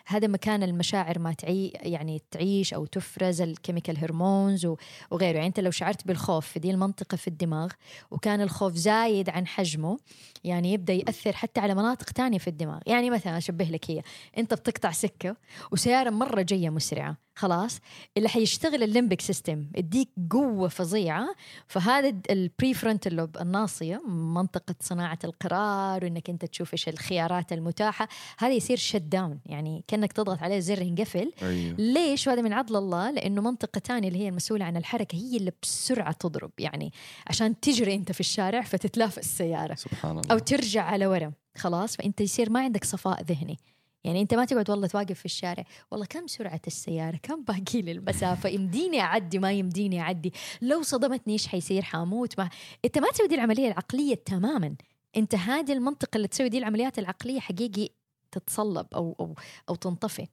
هذا 0.06 0.26
مكان 0.28 0.62
المشاعر 0.62 1.18
ما 1.18 1.32
تعي 1.32 1.72
يعني 1.82 2.22
تعيش 2.30 2.74
أو 2.74 2.86
تفرز 2.86 3.40
ال 3.40 3.47
chemical 3.47 3.98
hormones 3.98 4.66
وغيره. 5.10 5.34
يعني 5.36 5.46
أنت 5.46 5.60
لو 5.60 5.70
شعرت 5.70 6.05
بالخوف 6.06 6.46
في 6.46 6.58
دي 6.58 6.70
المنطقة 6.70 7.16
في 7.16 7.28
الدماغ 7.28 7.72
وكان 8.10 8.40
الخوف 8.40 8.74
زايد 8.74 9.30
عن 9.30 9.46
حجمه 9.46 9.98
يعني 10.44 10.72
يبدأ 10.72 10.92
يأثر 10.92 11.32
حتى 11.32 11.60
على 11.60 11.74
مناطق 11.74 12.10
تانية 12.10 12.38
في 12.38 12.48
الدماغ. 12.48 12.80
يعني 12.86 13.10
مثلا 13.10 13.38
أشبه 13.38 13.64
لك 13.64 13.90
هي 13.90 14.02
أنت 14.38 14.54
بتقطع 14.54 14.90
سكة 14.90 15.36
وسيارة 15.72 16.10
مرة 16.10 16.42
جاية 16.42 16.70
مسرعة. 16.70 17.25
خلاص 17.36 17.80
اللي 18.16 18.28
حيشتغل 18.28 18.82
ال 18.82 18.88
limbic 18.88 19.20
system 19.20 19.66
يديك 19.76 20.08
قوة 20.30 20.68
فظيعة. 20.68 21.34
فهذا 21.66 22.14
ال 22.30 22.74
prefrontal 22.74 23.16
lobe 23.16 23.36
الناصية 23.36 24.02
منطقة 24.08 24.74
صناعة 24.80 25.18
القرار 25.24 26.04
وإنك 26.04 26.30
أنت 26.30 26.44
تشوف 26.44 26.72
إيش 26.72 26.88
الخيارات 26.88 27.52
المتاحة. 27.52 28.08
هذا 28.38 28.52
يصير 28.52 28.76
shut 28.76 28.96
down 28.96 29.40
يعني 29.46 29.84
كأنك 29.88 30.12
تضغط 30.12 30.42
عليه 30.42 30.58
زر 30.58 30.82
ينقفل. 30.82 31.32
أيوه. 31.42 31.76
ليش؟ 31.78 32.26
وهذا 32.26 32.42
من 32.42 32.52
عدل 32.52 32.76
الله 32.76 33.10
لأنه 33.10 33.42
منطقة 33.42 33.78
ثانية 33.78 34.08
اللي 34.08 34.18
هي 34.18 34.28
المسؤولة 34.28 34.64
عن 34.64 34.76
الحركة 34.76 35.16
هي 35.16 35.36
اللي 35.36 35.52
بسرعة 35.62 36.12
تضرب. 36.12 36.50
يعني 36.58 36.92
عشان 37.26 37.60
تجري 37.60 37.94
أنت 37.94 38.12
في 38.12 38.20
الشارع 38.20 38.62
فتتلافى 38.62 39.18
السياره 39.18 39.74
سبحان 39.74 40.10
الله. 40.18 40.32
أو 40.32 40.38
ترجع 40.38 40.82
على 40.82 41.06
ورا 41.06 41.32
خلاص. 41.56 41.96
فأنت 41.96 42.20
يصير 42.20 42.50
ما 42.50 42.60
عندك 42.60 42.84
صفاء 42.84 43.22
ذهني. 43.22 43.58
يعني 44.06 44.20
أنت 44.20 44.34
ما 44.34 44.44
تقعد 44.44 44.70
والله 44.70 44.86
توقف 44.86 45.18
في 45.18 45.24
الشارع. 45.24 45.64
والله 45.90 46.06
كم 46.06 46.26
سرعة 46.26 46.60
السيارة؟ 46.66 47.16
كم 47.22 47.42
باقي 47.42 47.82
لي 47.82 47.92
المسافة؟ 47.92 48.48
يمديني 48.48 49.00
أعدي 49.00 49.38
ما 49.38 49.52
يمديني 49.52 50.00
أعدي. 50.00 50.32
لو 50.62 50.82
صدمتني 50.82 51.32
إيش 51.32 51.46
حيصير؟ 51.46 51.82
حاموت 51.82 52.38
ما. 52.38 52.50
أنت 52.84 52.98
ما 52.98 53.10
تسوي 53.10 53.28
دي 53.28 53.34
العملية 53.34 53.68
العقلية 53.68 54.14
تماما. 54.14 54.76
أنت 55.16 55.34
هذه 55.34 55.72
المنطقة 55.72 56.16
اللي 56.16 56.28
تسوي 56.28 56.48
دي 56.48 56.58
العمليات 56.58 56.98
العقلية 56.98 57.40
حقيقي 57.40 57.88
تتصلب 58.32 58.86
أو 58.94 59.16
أو 59.20 59.34
أو 59.68 59.74
تنطفي. 59.74 60.26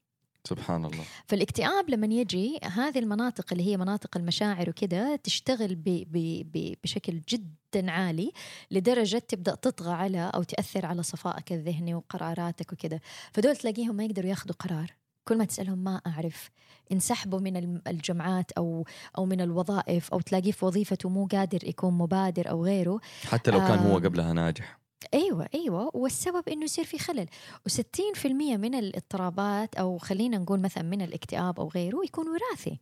سبحان 0.47 0.85
الله. 0.85 1.03
فالاكتئاب 1.25 1.89
لما 1.89 2.07
يجي 2.07 2.59
هذه 2.63 2.99
المناطق 2.99 3.45
اللي 3.51 3.63
هي 3.67 3.77
مناطق 3.77 4.17
المشاعر 4.17 4.69
وكذا 4.69 5.15
تشتغل 5.15 5.75
ب 5.75 5.83
ب 5.83 6.17
ب 6.53 6.75
بشكل 6.83 7.21
جدا 7.29 7.91
عالي 7.91 8.31
لدرجة 8.71 9.17
تبدأ 9.17 9.55
تطغى 9.55 9.91
على 9.91 10.31
أو 10.35 10.43
تأثر 10.43 10.85
على 10.85 11.03
صفائك 11.03 11.53
الذهني 11.53 11.95
وقراراتك 11.95 12.73
وكذا. 12.73 12.99
فدول 13.31 13.55
تلاقيهم 13.55 13.95
ما 13.95 14.03
يقدروا 14.03 14.29
ياخذوا 14.29 14.55
قرار. 14.55 14.91
كل 15.27 15.37
ما 15.37 15.45
تسألهم 15.45 15.77
ما 15.77 16.01
أعرف. 16.07 16.49
انسحبوا 16.91 17.39
من 17.39 17.79
الجمعات 17.87 18.51
أو 18.51 18.85
أو 19.17 19.25
من 19.25 19.41
الوظائف 19.41 20.13
أو 20.13 20.19
تلاقيه 20.19 20.51
في 20.51 20.65
وظيفته 20.65 21.09
مو 21.09 21.25
قادر 21.25 21.67
يكون 21.67 21.93
مبادر 21.93 22.49
أو 22.49 22.65
غيره. 22.65 22.99
حتى 23.25 23.51
لو 23.51 23.59
كان 23.59 23.79
هو 23.79 23.97
آم. 23.97 24.03
قبلها 24.03 24.33
ناجح. 24.33 24.82
أيوه 25.13 25.47
أيوه 25.55 25.91
والسبب 25.93 26.49
إنه 26.49 26.63
يصير 26.63 26.85
في 26.85 26.97
خلل. 26.99 27.27
و60% 27.69 28.25
من 28.35 28.75
الاضطرابات 28.75 29.75
أو 29.75 29.97
خلينا 29.97 30.37
نقول 30.37 30.59
مثلا 30.59 30.83
من 30.83 31.01
الاكتئاب 31.01 31.59
أو 31.59 31.67
غيره 31.67 32.01
يكون 32.05 32.25
وراثي. 32.27 32.79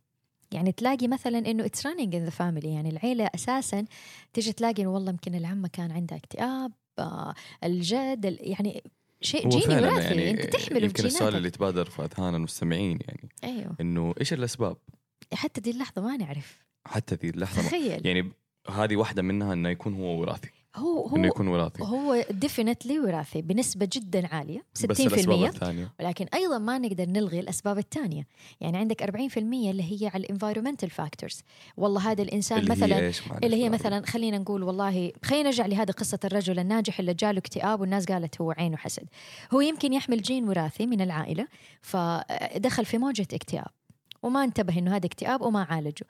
يعني 0.52 0.72
تلاقي 0.72 1.08
مثلا 1.08 1.38
إنه 1.38 1.66
it's 1.66 1.88
running 1.88 2.16
in 2.16 2.24
the 2.24 2.30
family 2.30 2.74
يعني 2.74 2.90
العيلة 2.90 3.30
أساسا 3.36 3.86
تيجي 4.34 4.54
تلاقي 4.54 4.82
إنه 4.82 4.90
والله 4.94 5.12
يمكن 5.12 5.36
العمة 5.36 5.68
كان 5.74 5.92
عندها 5.92 6.18
اكتئاب 6.18 6.72
آه 7.00 7.34
الجد 7.64 8.26
ال- 8.26 8.38
يعني 8.42 8.84
شيء 9.22 9.50
جيني 9.50 9.76
وراثي. 9.76 10.02
يعني 10.04 10.32
أنت 10.32 10.42
تحمله 10.42 10.86
يمكن 10.86 11.06
السؤال 11.06 11.36
اللي 11.36 11.48
يتبادر 11.48 11.86
في 11.86 12.02
اذهان 12.06 12.36
المستمعين 12.36 13.00
يعني 13.08 13.30
أيوه. 13.44 13.76
إنه 13.82 14.14
إيش 14.20 14.34
الأسباب؟ 14.34 14.78
حتى 15.34 15.62
دي 15.62 15.72
اللحظة 15.72 16.02
ما 16.02 16.18
نعرف. 16.18 16.64
حتى 16.86 17.16
ذي 17.16 17.30
اللحظة 17.30 17.62
تخيل. 17.62 18.08
يعني 18.08 18.32
هذه 18.70 18.96
واحدة 18.96 19.22
منها 19.22 19.54
إنه 19.54 19.70
يكون 19.70 19.94
هو 19.94 20.20
وراثي. 20.22 20.50
هو 20.76 21.16
إنه 21.16 21.24
هو 21.24 21.26
يكون 21.26 21.48
وراثي. 21.48 21.84
هو 21.84 22.26
definitely 22.30 23.00
وراثي 23.00 23.42
بنسبة 23.42 23.90
جدا 23.94 24.28
عالية 24.28 24.60
60% 24.60 24.86
بس 24.86 25.02
الأسباب 25.02 25.44
الثانية. 25.44 25.94
ولكن 26.00 26.26
أيضا 26.34 26.58
ما 26.58 26.78
نقدر 26.78 27.06
نلغي 27.06 27.40
الأسباب 27.40 27.78
الثانية. 27.78 28.28
يعني 28.62 28.78
عندك 28.78 29.04
40% 29.04 29.38
اللي 29.38 29.84
هي 29.92 30.08
على 30.08 30.24
ال 30.24 30.28
environmental 30.28 30.90
factors 30.90 31.44
والله 31.78 32.12
هذا 32.12 32.22
الإنسان 32.22 32.60
اللي 32.60 32.72
مثلا 32.72 33.00
هي 33.00 33.12
اللي 33.44 33.64
هي؟ 33.64 33.70
مثلا 33.70 34.06
خلينا 34.06 34.38
نقول 34.38 34.64
والله 34.64 35.12
خلينا 35.24 35.50
نرجع 35.50 35.66
لهذه 35.66 35.92
قصة 35.92 36.20
الرجل 36.26 36.60
الناجح 36.60 37.00
اللي 37.00 37.14
جاله 37.14 37.38
اكتئاب 37.38 37.82
والناس 37.82 38.06
قالت 38.06 38.42
هو 38.42 38.52
عينه 38.52 38.78
حسد 38.78 39.04
هو 39.54 39.62
يمكن 39.62 39.94
يحمل 39.94 40.22
جين 40.22 40.50
وراثي 40.50 40.86
من 40.86 41.02
العائلة 41.02 41.48
فدخل 41.82 42.86
في 42.86 42.98
موجة 42.98 43.28
اكتئاب. 43.34 43.68
وما 44.24 44.44
انتبه 44.44 44.78
إنه 44.78 44.96
هذا 44.96 45.06
اكتئاب 45.06 45.42
وما 45.42 45.64
عالجه. 45.64 46.06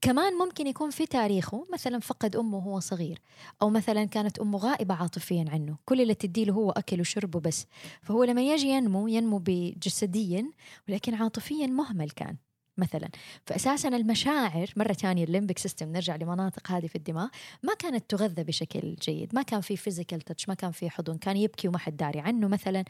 كمان 0.00 0.32
ممكن 0.34 0.66
يكون 0.66 0.90
في 0.90 1.06
تاريخه 1.06 1.66
مثلا 1.72 1.98
فقد 1.98 2.36
أمه 2.36 2.56
وهو 2.56 2.80
صغير 2.80 3.18
أو 3.62 3.70
مثلا 3.70 4.04
كانت 4.04 4.38
أمه 4.38 4.58
غائبة 4.58 4.94
عاطفيا 4.94 5.44
عنه. 5.48 5.76
كل 5.84 6.00
اللي 6.00 6.14
تديله 6.14 6.54
هو 6.54 6.70
أكل 6.70 7.00
وشرب 7.00 7.34
وبس. 7.34 7.66
فهو 8.02 8.24
لما 8.24 8.42
يجي 8.42 8.68
ينمو 8.68 9.08
ينمو 9.08 9.40
بجسديا 9.44 10.50
ولكن 10.88 11.14
عاطفيا 11.14 11.66
مهمل 11.66 12.10
كان 12.10 12.36
مثلا. 12.78 13.08
فاساسا 13.46 13.88
المشاعر 13.88 14.72
مرة 14.76 14.92
ثانية 14.92 15.24
ال 15.24 15.29
limbic 15.29 15.58
system 15.58 15.92
نرجع 15.92 16.16
لمناطق 16.16 16.70
هذه 16.70 16.86
في 16.86 16.96
الدماغ 16.96 17.28
ما 17.62 17.74
كانت 17.74 18.10
تغذى 18.10 18.44
بشكل 18.44 18.94
جيد. 18.94 19.34
ما 19.34 19.42
كان 19.42 19.60
في 19.60 19.76
physical 19.76 20.20
touch 20.20 20.48
ما 20.48 20.54
كان 20.54 20.70
في 20.70 20.90
حضن 20.90 21.18
كان 21.18 21.36
يبكي 21.36 21.68
وما 21.68 21.78
حد 21.78 21.96
داري 21.96 22.20
عنه 22.20 22.48
مثلا. 22.48 22.84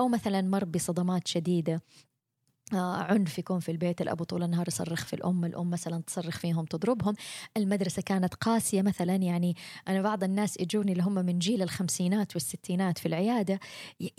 أو 0.00 0.08
مثلا 0.08 0.40
مر 0.42 0.64
بصدمات 0.64 1.28
شديدة. 1.28 1.82
عنف 2.74 3.38
يكون 3.38 3.60
في 3.60 3.72
البيت 3.72 4.00
الأب 4.00 4.22
طول 4.22 4.42
النهار 4.42 4.68
يصرخ 4.68 5.04
في 5.04 5.12
الأم 5.12 5.44
الأم 5.44 5.70
مثلا 5.70 6.02
تصرخ 6.06 6.38
فيهم 6.38 6.64
تضربهم. 6.64 7.14
المدرسة 7.56 8.02
كانت 8.02 8.34
قاسية 8.34 8.82
مثلا 8.82 9.16
يعني 9.16 9.56
أنا 9.88 10.02
بعض 10.02 10.24
الناس 10.24 10.60
يجوني 10.60 10.92
اللي 10.92 11.02
هم 11.02 11.14
من 11.14 11.38
جيل 11.38 11.62
الخمسينات 11.62 12.34
والستينات 12.34 12.98
في 12.98 13.06
العيادة 13.06 13.60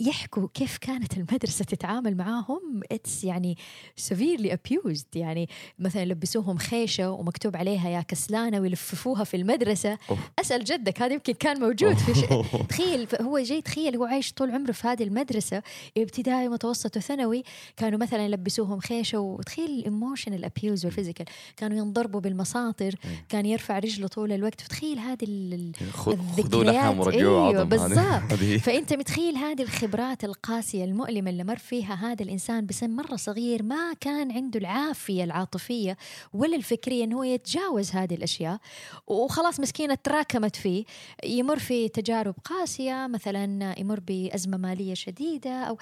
يحكوا 0.00 0.48
كيف 0.54 0.78
كانت 0.78 1.16
المدرسة 1.16 1.64
تتعامل 1.64 2.16
معاهم. 2.16 2.80
it's 2.92 3.24
يعني 3.24 3.56
severely 4.00 4.50
abused 4.50 5.06
يعني 5.14 5.48
مثلا 5.78 6.02
يلبسوهم 6.02 6.58
خيشة 6.58 7.10
ومكتوب 7.10 7.56
عليها 7.56 7.88
يا 7.88 8.00
كسلانة 8.00 8.60
ويلففوها 8.60 9.24
في 9.24 9.36
المدرسة. 9.36 9.98
أوف. 10.10 10.18
أسأل 10.38 10.64
جدك 10.64 11.02
هذا 11.02 11.12
يمكن 11.12 11.32
كان 11.32 11.60
موجود 11.60 11.94
في 11.94 12.14
ش... 12.14 12.24
تخيل 12.70 13.08
هو 13.20 13.38
جاي 13.38 13.62
تخيل 13.62 13.96
هو 13.96 14.04
عايش 14.04 14.32
طول 14.32 14.50
عمره 14.50 14.72
في 14.72 14.88
هذه 14.88 15.02
المدرسة 15.02 15.62
ابتدائي 15.98 16.48
متوسط 16.48 16.96
وثانوي 16.96 17.42
كانوا 17.76 17.98
مثلا 17.98 18.26
يلبسوهم 18.40 18.80
خيشة 18.80 19.18
وتخيل 19.18 19.70
ال 19.70 19.77
emotional 19.77 20.44
abuse 20.44 20.84
وال 20.84 20.92
physical 20.92 21.26
كانوا 21.56 21.78
ينضربوا 21.78 22.20
بالمساطر 22.20 22.94
كان 23.28 23.46
يرفع 23.46 23.78
رجله 23.78 24.06
طول 24.06 24.32
الوقت. 24.32 24.60
فتخيل 24.60 24.98
هذه 24.98 25.24
لحم 25.24 27.00
الذكريات. 27.00 27.56
عظم 27.56 27.64
بالضبط. 27.64 28.34
فأنت 28.66 28.92
متخيل 28.92 29.36
هذه 29.36 29.62
الخبرات 29.62 30.24
القاسية 30.24 30.84
المؤلمة 30.84 31.30
اللي 31.30 31.44
مر 31.44 31.56
فيها 31.56 31.94
هذا 31.94 32.22
الإنسان 32.22 32.66
بسن 32.66 32.90
مرة 32.90 33.16
صغير 33.16 33.62
ما 33.62 33.92
كان 34.00 34.32
عنده 34.32 34.60
العافية 34.60 35.24
العاطفية 35.24 35.96
ولا 36.32 36.56
الفكرية 36.56 37.04
إنه 37.04 37.16
هو 37.16 37.22
يتجاوز 37.22 37.90
هذه 37.90 38.14
الأشياء. 38.14 38.58
وخلاص 39.06 39.60
مسكينة 39.60 39.98
تراكمت 40.04 40.56
فيه. 40.56 40.84
يمر 41.24 41.58
في 41.58 41.88
تجارب 41.88 42.34
قاسية 42.44 43.06
مثلا 43.06 43.74
يمر 43.80 44.00
بأزمة 44.00 44.56
مالية 44.56 44.94
شديدة 44.94 45.50
أو 45.50 45.78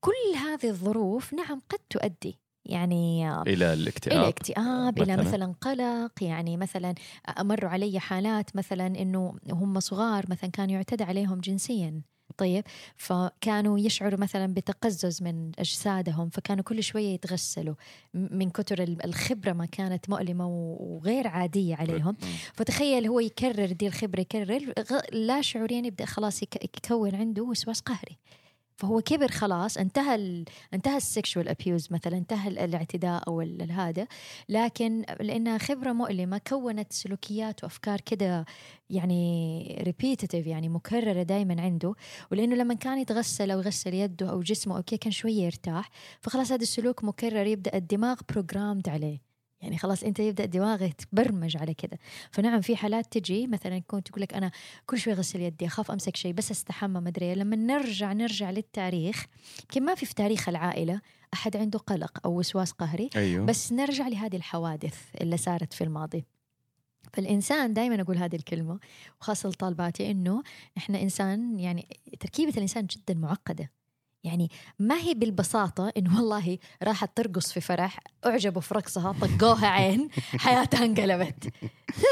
كل 0.00 0.38
هذه 0.38 0.68
الظروف 0.70 1.34
نعم 1.34 1.60
قد 1.68 1.78
تؤدي 1.90 2.38
يعني 2.64 3.30
إلى 3.42 3.72
الاكتئاب 3.72 4.18
إلى 4.18 4.28
اكتئاب 4.28 5.02
إلى 5.02 5.16
مثلاً. 5.16 5.54
قلق 5.60 6.12
يعني 6.22 6.56
مثلا 6.56 6.94
مروا 7.40 7.70
علي 7.70 8.00
حالات 8.00 8.56
مثلا 8.56 8.86
إنه 8.86 9.34
هم 9.50 9.80
صغار 9.80 10.24
مثلا 10.28 10.50
كان 10.50 10.70
يعتدى 10.70 11.04
عليهم 11.04 11.40
جنسيا 11.40 12.00
طيب 12.36 12.64
فكانوا 12.96 13.78
يشعروا 13.78 14.20
مثلا 14.20 14.54
بتقزز 14.54 15.22
من 15.22 15.52
أجسادهم 15.58 16.28
فكانوا 16.28 16.64
كل 16.64 16.82
شوية 16.82 17.14
يتغسلوا 17.14 17.74
من 18.14 18.50
كتر 18.50 18.82
ال- 18.82 19.04
الخبرة 19.04 19.52
ما 19.52 19.66
كانت 19.66 20.10
مؤلمة 20.10 20.46
و- 20.48 20.76
وغير 20.80 21.28
عادية 21.28 21.74
عليهم 21.76 22.16
مم. 22.22 22.28
فتخيل 22.54 23.06
هو 23.06 23.20
يكرر 23.20 23.66
دي 23.72 23.86
الخبرة 23.86 24.20
يكرر 24.20 24.72
لا 25.12 25.40
شعوريا 25.42 25.86
يبدأ 25.86 26.04
خلاص 26.04 26.42
يك- 26.42 26.64
يكون 26.64 27.14
عنده 27.14 27.42
وسواس 27.42 27.80
قهري 27.80 28.18
فهو 28.78 29.00
كبر 29.00 29.28
خلاص 29.28 29.76
انتهى 29.78 30.14
ال 30.14 30.44
انتهى 30.74 30.96
ال 30.96 31.03
sexual 31.03 31.48
abuse 31.48 31.88
مثلا 31.92 32.16
انتهى 32.16 32.48
ال- 32.48 32.58
الاعتداء 32.58 33.28
أو 33.28 33.40
هذا. 33.70 34.06
لكن 34.48 35.04
لانها 35.20 35.58
خبرة 35.58 35.92
مؤلمة 35.92 36.38
كونت 36.48 36.92
سلوكيات 36.92 37.64
وأفكار 37.64 38.00
كده 38.00 38.44
يعني 38.90 39.82
repetitive 39.82 40.46
يعني 40.46 40.68
مكررة 40.68 41.22
دائما 41.22 41.62
عنده. 41.62 41.94
ولأنه 42.32 42.56
لما 42.56 42.74
كان 42.74 42.98
يتغسل 42.98 43.50
أو 43.50 43.58
يغسل 43.58 43.94
يده 43.94 44.30
أو 44.30 44.40
جسمه 44.40 44.76
أو 44.76 44.82
كان 44.82 45.12
شوية 45.12 45.42
يرتاح. 45.42 45.90
فخلاص 46.20 46.52
هذا 46.52 46.62
السلوك 46.62 47.04
مكرر 47.04 47.46
يبدأ 47.46 47.76
الدماغ 47.76 48.16
بروجرامد 48.28 48.88
عليه. 48.88 49.27
يعني 49.60 49.78
خلاص 49.78 50.02
أنت 50.02 50.18
يبدأ 50.18 50.44
دماغك 50.44 50.90
يتبرمج 50.90 51.56
على 51.56 51.74
كده. 51.74 51.98
فنعم 52.30 52.60
في 52.60 52.76
حالات 52.76 53.18
تجي 53.18 53.46
مثلا 53.46 53.78
كنت 53.78 54.08
تقول 54.08 54.22
لك 54.22 54.34
أنا 54.34 54.50
كل 54.86 54.98
شوي 54.98 55.12
أغسل 55.12 55.40
يدي 55.40 55.66
أخاف 55.66 55.90
أمسك 55.90 56.16
شيء 56.16 56.32
بس 56.32 56.50
أستحمى 56.50 57.00
مدري 57.00 57.26
إيه. 57.26 57.34
لما 57.34 57.56
نرجع 57.56 58.12
نرجع 58.12 58.50
للتاريخ 58.50 59.26
يمكن 59.62 59.84
ما 59.84 59.94
في 59.94 60.06
في 60.06 60.14
تاريخ 60.14 60.48
العائلة 60.48 61.00
أحد 61.34 61.56
عنده 61.56 61.78
قلق 61.78 62.18
أو 62.24 62.38
وسواس 62.38 62.72
قهري 62.72 63.10
أيوه. 63.16 63.46
بس 63.46 63.72
نرجع 63.72 64.08
لهذه 64.08 64.36
الحوادث 64.36 64.96
اللي 65.20 65.36
صارت 65.36 65.72
في 65.72 65.84
الماضي. 65.84 66.24
فالإنسان 67.12 67.74
دائما 67.74 68.00
أقول 68.00 68.18
هذه 68.18 68.36
الكلمة 68.36 68.78
وخاصة 69.20 69.48
لطالباتي 69.48 70.10
إنه 70.10 70.42
إحنا 70.76 71.02
إنسان 71.02 71.60
يعني 71.60 71.88
تركيبة 72.20 72.52
الإنسان 72.56 72.86
جدا 72.86 73.14
معقدة. 73.14 73.70
يعني 74.24 74.50
ما 74.78 74.96
هي 74.96 75.14
بالبساطة 75.14 75.92
إنه 75.96 76.16
والله 76.16 76.58
راحت 76.82 77.16
ترقص 77.16 77.52
في 77.52 77.60
فرح 77.60 77.98
أعجبوا 78.26 78.60
في 78.60 78.74
رقصها 78.74 79.14
طقوها 79.20 79.66
عين 79.66 80.08
حياتها 80.44 80.84
انقلبت. 80.84 81.48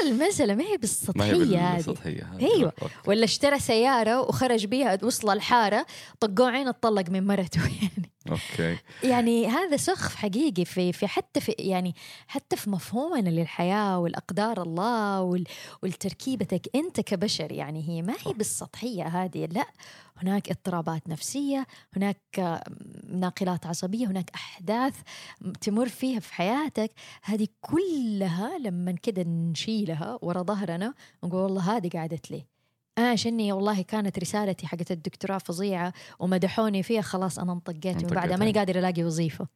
المسألة 0.07 0.55
ما 0.55 0.63
هي 0.63 0.79
ما 1.17 1.25
هي 1.25 1.77
بالسطحية 1.77 2.39
أيوة. 2.41 2.73
ولا 3.07 3.25
اشترى 3.25 3.59
سيارة 3.59 4.21
وخرج 4.21 4.67
بيها 4.67 4.99
وصل 5.03 5.31
الحارة 5.31 5.87
طقوه 6.21 6.51
عين 6.51 6.69
اتطلق 6.69 7.11
من 7.11 7.27
مرته 7.27 7.61
يعني 7.83 8.11
أوكي. 8.31 8.79
يعني 9.05 9.47
هذا 9.47 9.77
سخف 9.77 10.15
حقيقي 10.15 10.65
في 10.65 10.93
في 10.93 11.07
حتى 11.07 11.41
في 11.41 11.55
يعني 11.59 11.95
حتى 12.27 12.57
في 12.57 12.71
مفهومنا 12.71 13.29
للحياة 13.29 13.99
والأقدار 13.99 14.63
الله 14.63 15.23
وال 15.23 15.45
والتركيبتك 15.83 16.69
أنت 16.75 17.01
كبشر 17.01 17.53
يعني 17.53 17.89
هي 17.89 18.03
ما 18.03 18.15
هي 18.27 18.33
بالسطحية 18.33 19.07
هذه. 19.07 19.47
لا 19.47 19.67
هناك 20.19 20.51
اضطرابات 20.51 21.09
نفسية 21.09 21.67
هناك 21.97 22.21
آه، 22.39 22.65
ناقلات 23.13 23.67
عصبية 23.67 24.07
هناك 24.07 24.31
أحداث 24.35 24.95
تمر 25.61 25.89
فيها 25.89 26.21
في 26.21 26.35
حياتك. 26.35 26.93
هذه 27.23 27.49
كلها 27.61 28.59
لما 28.59 28.93
كده 28.93 29.23
نشيلها 29.23 30.19
ورا 30.23 30.43
ظهرنا 30.43 30.95
ونقول 31.23 31.41
والله 31.41 31.77
هذه 31.77 31.89
قعدت 31.89 32.31
لي. 32.31 32.47
أنا 32.99 33.11
عشاني 33.11 33.53
والله 33.53 33.83
كانت 33.83 34.19
رسالتي 34.19 34.67
حقت 34.67 34.91
الدكتوراه 34.91 35.39
فظيعة 35.39 35.93
ومدحوني 36.19 36.83
فيها 36.83 37.03
خلاص 37.03 37.39
أنا 37.39 37.53
انطقيت 37.53 37.87
ومن 37.87 38.03
بعدها 38.03 38.25
انطقيت. 38.25 38.39
ماني 38.39 38.53
قادر 38.53 38.79
ألاقي 38.79 39.05
وظيفة. 39.05 39.47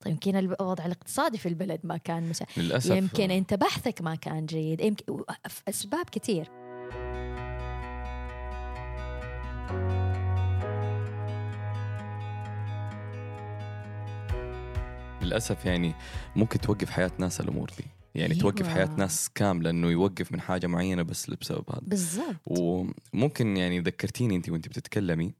طيب 0.00 0.12
يمكن 0.12 0.36
الوضع 0.36 0.86
الاقتصادي 0.86 1.38
في 1.38 1.48
البلد 1.48 1.80
ما 1.84 1.96
كان 1.96 2.28
مسا... 2.28 2.46
للأسف 2.56 2.96
يمكن 2.96 3.30
أنت 3.30 3.54
بحثك 3.54 4.02
ما 4.02 4.14
كان 4.14 4.46
جيد. 4.46 4.80
يمكن 4.80 5.24
أسباب 5.68 6.06
كثير. 6.12 6.50
للأسف 15.30 15.64
يعني 15.64 15.94
ممكن 16.36 16.60
توقف 16.60 16.90
حياة 16.90 17.10
ناس 17.18 17.40
الأمور 17.40 17.70
دي. 17.78 17.84
يعني 18.14 18.32
أيوة. 18.34 18.42
توقف 18.42 18.68
حياة 18.68 18.90
ناس 18.98 19.30
كاملة 19.34 19.70
إنه 19.70 19.90
يوقف 19.90 20.32
من 20.32 20.40
حاجة 20.40 20.66
معينة 20.66 21.02
بس 21.02 21.30
بسبب 21.30 21.64
هذا. 21.70 21.80
بالضبط. 21.82 22.36
وممكن 22.46 23.56
يعني 23.56 23.80
ذكرتيني 23.80 24.36
أنت 24.36 24.48
وأنت 24.48 24.68
بتتكلمي 24.68 25.34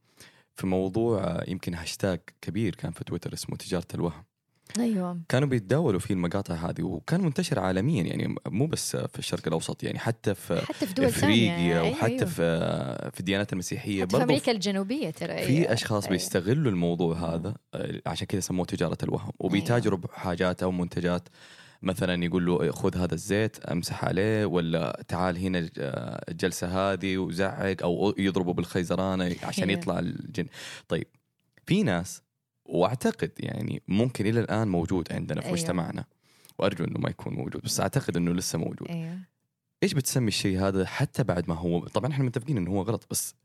في 0.55 0.67
موضوع 0.67 1.43
يمكن 1.47 1.73
هاشتاج 1.73 2.19
كبير 2.41 2.75
كان 2.75 2.91
في 2.91 3.03
تويتر 3.03 3.33
اسمه 3.33 3.55
تجارة 3.55 3.87
الوهم. 3.93 4.23
أيوه 4.79 5.21
كانوا 5.29 5.47
بيتداولوا 5.47 5.99
فيه 5.99 6.13
المقاطع 6.13 6.55
هذه 6.55 6.81
وكان 6.81 7.21
منتشر 7.21 7.59
عالميا 7.59 8.03
يعني 8.03 8.35
مو 8.47 8.65
بس 8.65 8.95
في 8.95 9.19
الشرق 9.19 9.47
الأوسط 9.47 9.83
يعني 9.83 9.99
حتى 9.99 10.35
في 10.35 10.61
حتى 10.65 10.87
في 10.87 10.93
دول 10.93 11.11
ثانية 11.11 11.51
إفريقيا 11.51 11.81
أيوة 11.81 11.91
وحتى 11.91 12.13
أيوة. 12.13 12.25
في 12.25 13.11
في 13.13 13.19
الديانات 13.19 13.53
المسيحية 13.53 14.03
حتى 14.03 14.17
في 14.17 14.23
أمريكا 14.23 14.51
الجنوبية 14.51 15.09
ترى 15.09 15.37
في 15.37 15.57
أيوة. 15.57 15.73
أشخاص 15.73 16.03
أيوة. 16.03 16.17
بيستغلوا 16.17 16.71
الموضوع 16.71 17.15
هذا 17.15 17.55
آه، 17.73 18.01
عشان 18.05 18.27
كذا 18.27 18.39
سموه 18.39 18.65
تجارة 18.65 18.97
الوهم 19.03 19.31
وبيتاجروا 19.39 19.99
بحاجات 19.99 20.63
أو 20.63 20.71
منتجات 20.71 21.29
مثلا 21.81 22.23
يقول 22.25 22.45
له 22.45 22.71
خذ 22.71 22.97
هذا 22.97 23.13
الزيت 23.13 23.59
امسح 23.59 24.05
عليه 24.05 24.45
ولا 24.45 25.03
تعال 25.07 25.37
هنا 25.37 25.69
آه، 25.79 26.25
الجلسة 26.29 26.67
هذه 26.67 27.17
وزعق 27.17 27.83
أو 27.83 28.15
يضربوا 28.17 28.53
بالخيزرانة 28.53 29.35
عشان 29.43 29.69
أيوة. 29.69 29.81
يطلع 29.81 29.99
الجن 29.99 30.45
طيب 30.87 31.07
في 31.65 31.83
ناس 31.83 32.21
وأعتقد 32.65 33.31
يعني 33.39 33.81
ممكن 33.87 34.25
إلى 34.25 34.39
الآن 34.39 34.67
موجود 34.67 35.13
عندنا 35.13 35.41
في 35.41 35.47
أيوة. 35.47 35.57
مجتمعنا 35.57 36.05
وأرجو 36.59 36.83
إنه 36.83 36.99
ما 36.99 37.09
يكون 37.09 37.33
موجود 37.33 37.61
بس 37.61 37.79
أعتقد 37.79 38.17
إنه 38.17 38.31
لسه 38.33 38.59
موجود. 38.59 38.87
أيوه. 38.89 39.17
إيش 39.83 39.93
بتسمي 39.93 40.27
الشيء 40.27 40.59
هذا 40.59 40.85
حتى 40.85 41.23
بعد 41.23 41.49
ما 41.49 41.55
هو؟ 41.55 41.79
طبعا 41.87 42.11
إحنا 42.11 42.23
متفقين 42.25 42.57
إنه 42.57 42.71
هو 42.71 42.81
غلط 42.81 43.07
بس 43.11 43.35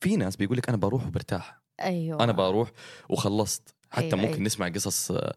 في 0.00 0.16
ناس 0.16 0.36
بيقول 0.36 0.58
لك 0.58 0.68
أنا 0.68 0.76
بروح 0.76 1.06
وبرتاح. 1.06 1.60
أيوه. 1.80 2.24
أنا 2.24 2.32
بروح 2.32 2.70
وخلصت. 3.08 3.74
حتى 3.90 4.04
أيوة، 4.04 4.16
ممكن 4.16 4.32
أيوة. 4.32 4.40
نسمع 4.40 4.68
قصص 4.68 5.10
آه، 5.10 5.34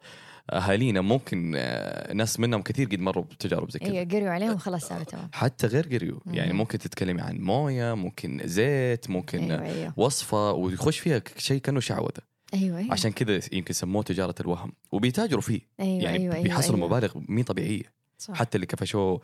أهالينا 0.50 1.02
ممكن 1.02 1.54
آه، 1.58 2.14
ناس 2.14 2.40
منهم 2.40 2.62
كثير 2.62 2.88
قد 2.88 3.00
مروا 3.00 3.24
بتجارب 3.24 3.72
زي 3.72 3.80
كذا. 3.80 3.92
أيوه 3.92 4.04
قريوا 4.06 4.30
عليهم 4.30 4.58
خلاص 4.58 4.86
صار 4.86 5.04
تمام. 5.04 5.30
حتى 5.34 5.68
غير 5.68 5.88
قريو 5.88 6.22
يعني 6.26 6.54
مم. 6.54 6.58
ممكن 6.58 6.78
تتكلمي 6.80 7.22
عن 7.22 7.38
موية 7.38 7.94
ممكن 7.94 8.42
زيت 8.46 9.10
ممكن 9.10 9.52
أيوه 9.52 9.66
أيوه. 9.66 9.94
وصفة 9.98 10.52
ويخش 10.52 11.00
فيها 11.00 11.22
شيء 11.38 11.62
كأنه 11.62 11.80
شعوذة. 11.80 12.22
أيوه 12.54 12.78
أيوه. 12.78 12.92
عشان 12.92 13.12
كذا 13.12 13.40
يمكن 13.52 13.74
سموه 13.74 14.04
تجارة 14.04 14.36
الوهم. 14.40 14.72
وبيتاجروا 14.92 15.42
فيه. 15.42 15.62
أيوه 15.80 16.04
يعني 16.04 16.18
أيوه 16.18 16.42
بيحصلوا 16.42 16.78
أيوة. 16.78 16.88
مبالغ 16.88 17.14
مي 17.28 17.44
طبيعية. 17.44 17.94
صح. 18.18 18.34
حتى 18.34 18.56
اللي 18.56 18.68
كفشوه 18.68 19.22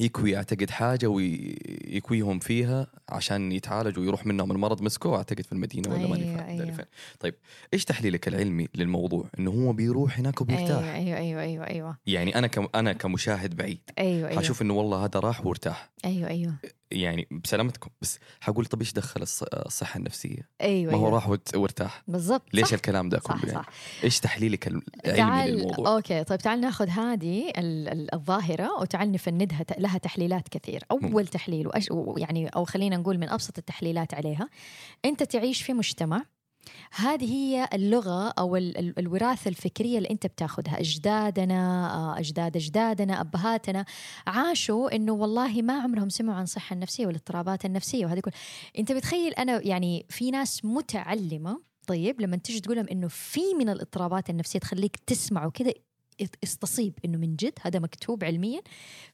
يكوي 0.00 0.36
اعتقد 0.36 0.70
حاجة 0.70 1.06
ويكويهم 1.06 2.38
فيها 2.38 2.86
عشان 3.08 3.52
يتعالج 3.52 3.98
ويروح 3.98 4.26
منهم 4.26 4.52
المرض. 4.52 4.82
مسكوه 4.82 5.16
أعتقد 5.16 5.40
في 5.40 5.52
المدينة 5.52 5.90
ولا 5.90 6.06
ماني 6.08 6.24
أيوة، 6.24 6.36
فاهم 6.36 6.48
أيوة. 6.48 6.64
أيوة. 6.64 6.76
فين 6.76 6.84
طيب 7.20 7.34
إيش 7.74 7.84
تحليلك 7.84 8.28
العلمي 8.28 8.68
للموضوع؟ 8.74 9.28
إنه 9.38 9.50
هو 9.50 9.72
بيروح 9.72 10.18
هناك 10.18 10.40
وبيرتاح. 10.40 10.84
أيوه 10.84 10.96
أيوه 10.96 11.18
أيوه 11.18 11.42
أيوه 11.42 11.66
أيوه. 11.66 11.98
يعني 12.06 12.38
أنا 12.38 12.46
كم 12.46 12.68
أنا 12.74 12.92
كمشاهد 12.92 13.56
بعيد. 13.56 13.80
أيوه 13.98 14.28
أيوه. 14.28 14.40
حشوف 14.40 14.62
إنه 14.62 14.74
والله 14.74 15.04
هذا 15.04 15.20
راح 15.20 15.46
وارتاح. 15.46 15.90
أيوه 16.04 16.28
أيوه. 16.28 16.54
يعني 16.92 17.28
بسلامتكم 17.30 17.90
بس 18.02 18.18
حقول 18.40 18.66
طب 18.66 18.80
إيش 18.80 18.92
دخل 18.92 19.20
الص- 19.26 19.46
الصحة 19.66 19.98
النفسية؟ 19.98 20.48
أيوه 20.60 20.92
ما 20.92 20.98
هو 20.98 21.06
أيوة. 21.06 21.14
راح 21.14 21.28
وارتاح 21.54 22.02
بالضبط 22.08 22.42
ليش 22.54 22.66
صح. 22.66 22.72
الكلام 22.72 23.08
ده 23.08 23.18
صح 23.20 23.32
كله 23.40 23.52
يعني؟ 23.52 23.62
صح 23.62 23.68
إيش 24.04 24.20
تحليلك 24.20 24.66
العلمي 24.68 24.82
تعال 25.16 25.50
للموضوع؟ 25.50 25.96
أوكي 25.96 26.24
طيب 26.24 26.38
تعال 26.38 26.60
ناخذ 26.60 26.88
هذه 26.88 27.48
ال- 27.58 27.88
ال- 27.88 28.14
الظاهرة 28.14 28.80
وتعال 28.80 29.12
نفندها 29.12 29.64
لها 29.78 29.98
تحليلات 29.98 30.48
كثير 30.48 30.84
أول 30.90 31.02
مم. 31.10 31.20
تحليل 31.20 31.66
وأش... 31.66 31.88
يعني 32.16 32.48
أو 32.48 32.64
خلينا 32.64 32.96
نقول 32.96 33.18
من 33.18 33.28
أبسط 33.28 33.58
التحليلات 33.58 34.14
عليها 34.14 34.48
أنت 35.04 35.22
تعيش 35.22 35.62
في 35.62 35.72
مجتمع 35.72 36.24
هذه 36.92 37.32
هي 37.32 37.68
اللغة 37.72 38.28
أو 38.38 38.56
ال- 38.56 38.78
ال- 38.78 38.98
الوراثة 38.98 39.48
الفكرية 39.48 39.98
اللي 39.98 40.10
أنت 40.10 40.26
بتاخذها. 40.26 40.80
أجدادنا 40.80 41.90
آه، 41.94 42.18
أجداد 42.18 42.56
أجدادنا 42.56 43.20
أبهاتنا 43.20 43.84
عاشوا 44.26 44.94
إنه 44.96 45.12
والله 45.12 45.62
ما 45.62 45.80
عمرهم 45.82 46.08
سمعوا 46.08 46.36
عن 46.36 46.42
الصحة 46.42 46.74
النفسية 46.74 47.06
والاضطرابات 47.06 47.64
النفسية 47.64 48.06
وهذه 48.06 48.20
كل. 48.20 48.30
أنت 48.78 48.92
بتخيل 48.92 49.32
أنا 49.32 49.60
يعني 49.66 50.06
في 50.08 50.30
ناس 50.30 50.64
متعلمة 50.64 51.60
طيب 51.86 52.20
لما 52.20 52.36
تيجي 52.36 52.60
تقول 52.60 52.76
لهم 52.76 52.86
إنه 52.92 53.08
في 53.08 53.40
من 53.58 53.68
الاضطرابات 53.68 54.30
النفسية 54.30 54.58
تخليك 54.58 54.96
تسمعوا 54.96 55.50
كذا 55.50 55.72
استصيب 56.44 56.98
إنه 57.04 57.18
من 57.18 57.36
جد 57.36 57.52
هذا 57.62 57.78
مكتوب 57.78 58.24
علميا. 58.24 58.60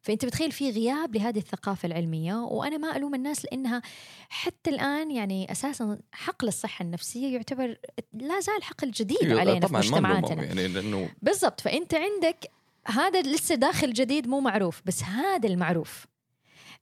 فأنت 0.03 0.25
بتخيل 0.25 0.53
في 0.53 0.71
غياب 0.71 1.16
لهذه 1.16 1.38
الثقافة 1.38 1.87
العلمية 1.87 2.35
وأنا 2.35 2.77
ما 2.77 2.97
ألوم 2.97 3.14
الناس 3.14 3.44
لأنها 3.44 3.83
حتى 4.29 4.71
الآن 4.71 5.11
يعني 5.11 5.53
أساسا 5.53 5.99
حقل 6.12 6.49
الصحة 6.49 6.83
النفسية 6.83 7.35
يعتبر 7.35 7.79
لا 8.12 8.40
زال 8.40 8.62
حقل 8.62 8.90
جديد 8.90 9.23
أيوة، 9.23 9.40
علينا 9.40 9.61
في 9.61 9.66
طبعا 9.66 9.83
نلومهم 9.83 10.03
مجتمعاتنا. 10.03 10.44
يعني 10.44 10.68
لأنه 10.68 11.11
بالضبط. 11.23 11.61
فأنت 11.61 11.94
عندك 11.94 12.51
هذا 12.87 13.23
لسه 13.23 13.55
داخل 13.55 13.92
جديد 13.92 14.27
مو 14.27 14.40
معروف 14.40 14.83
بس 14.87 15.03
هذا 15.03 15.49
المعروف. 15.49 16.07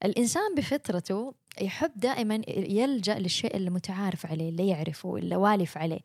الإنسان 0.04 0.54
بفطرته 0.56 1.34
يحب 1.60 1.92
دائما 1.96 2.42
يلجأ 2.48 3.18
للشيء 3.18 3.56
اللي 3.56 3.70
متعارف 3.70 4.26
عليه 4.26 4.48
اللي 4.48 4.68
يعرفه 4.68 5.16
اللي 5.16 5.36
والف 5.36 5.78
عليه. 5.78 6.00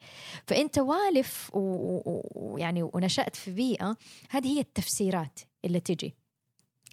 فأنت 0.48 0.80
والف 0.80 1.52
ويعني 1.54 2.84
ونشأت 2.84 3.36
في 3.36 3.52
بيئة 3.52 3.98
هذه 4.30 4.48
هي 4.48 4.60
التفسيرات 4.60 5.40
اللي 5.66 5.80
تجي. 5.80 6.16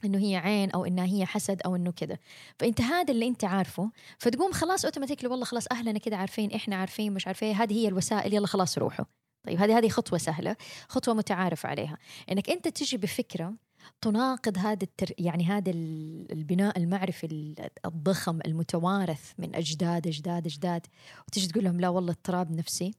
إنه 0.04 0.18
هي 0.18 0.36
عين 0.36 0.70
أو 0.70 0.84
إنها 0.84 1.04
هي 1.04 1.26
حسد 1.26 1.62
أو 1.62 1.76
إنه 1.76 1.92
كذا. 1.92 2.18
فأنت 2.58 2.80
هذا 2.80 3.12
اللي 3.12 3.28
أنت 3.28 3.44
عارفه 3.44 3.90
فتقوم 4.18 4.52
خلاص 4.52 4.84
اوتوماتيكلي 4.84 5.28
والله 5.28 5.44
خلاص 5.44 5.64
أهلنا 5.72 5.98
كذا 5.98 6.16
عارفين 6.16 6.52
إحنا 6.52 6.76
عارفين 6.76 7.12
مش 7.12 7.26
عارفين 7.26 7.54
هذه 7.54 7.72
هي 7.72 7.88
الوسائل 7.88 8.34
يلا 8.34 8.46
خلاص 8.46 8.78
روحوا. 8.78 9.04
طيب 9.46 9.58
هذه 9.58 9.78
هذه 9.78 9.88
خطوة 9.88 10.18
سهلة 10.18 10.56
خطوة 10.88 11.14
متعارف 11.14 11.66
عليها. 11.66 11.98
إنك 12.32 12.50
أنت 12.50 12.68
تجي 12.68 12.96
بفكرة 12.96 13.54
تناقض 14.00 14.58
هذا 14.58 14.78
التر... 14.82 15.10
يعني 15.18 15.44
هذا 15.44 15.70
ال- 15.70 16.32
البناء 16.32 16.78
المعرفي 16.78 17.26
ال- 17.26 17.68
الضخم 17.84 18.38
المتوارث 18.46 19.32
من 19.38 19.54
أجداد 19.56 20.06
أجداد 20.06 20.46
أجداد 20.46 20.86
وتجي 21.28 21.46
تقول 21.46 21.64
لهم 21.64 21.80
لا 21.80 21.88
والله 21.88 22.12
اضطراب 22.12 22.50
نفسي. 22.52 22.94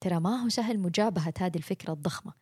ترى 0.00 0.20
ما 0.20 0.36
هو 0.44 0.48
سهل 0.48 0.78
مجابهة 0.78 1.34
هذه 1.38 1.56
الفكرة 1.56 1.92
الضخمة. 1.92 2.32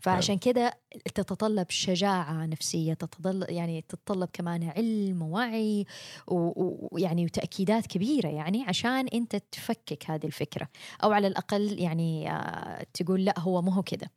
فعشان 0.00 0.38
كذا 0.38 0.72
تتطلب 1.14 1.70
شجاعة 1.70 2.46
نفسية 2.46 2.94
تتطلب 2.94 3.50
يعني 3.50 3.82
تتطلب 3.88 4.28
كمان 4.32 4.64
علم 4.64 5.22
ووعي 5.22 5.86
ويعني 6.26 7.24
وتأكيدات 7.24 7.86
كبيرة 7.86 8.28
يعني 8.28 8.64
عشان 8.64 9.08
أنت 9.08 9.36
تفكك 9.36 10.10
هذه 10.10 10.26
الفكرة. 10.26 10.68
أو 11.04 11.12
على 11.12 11.26
الأقل 11.26 11.78
يعني 11.78 12.30
آه، 12.32 12.86
تقول 12.94 13.24
لا 13.24 13.40
هو 13.40 13.62
مو 13.62 13.70
هو 13.70 13.82
كذا. 13.82 14.08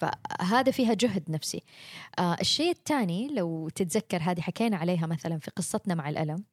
فهذا 0.00 0.72
فيها 0.72 0.94
جهد 0.94 1.30
نفسي. 1.30 1.62
آه 2.18 2.36
الشيء 2.40 2.70
الثاني 2.70 3.28
لو 3.28 3.68
تتذكر 3.68 4.18
هذه 4.22 4.40
حكينا 4.40 4.76
عليها 4.76 5.06
مثلا 5.06 5.38
في 5.38 5.50
قصتنا 5.56 5.94
مع 5.94 6.08
الألم. 6.08 6.44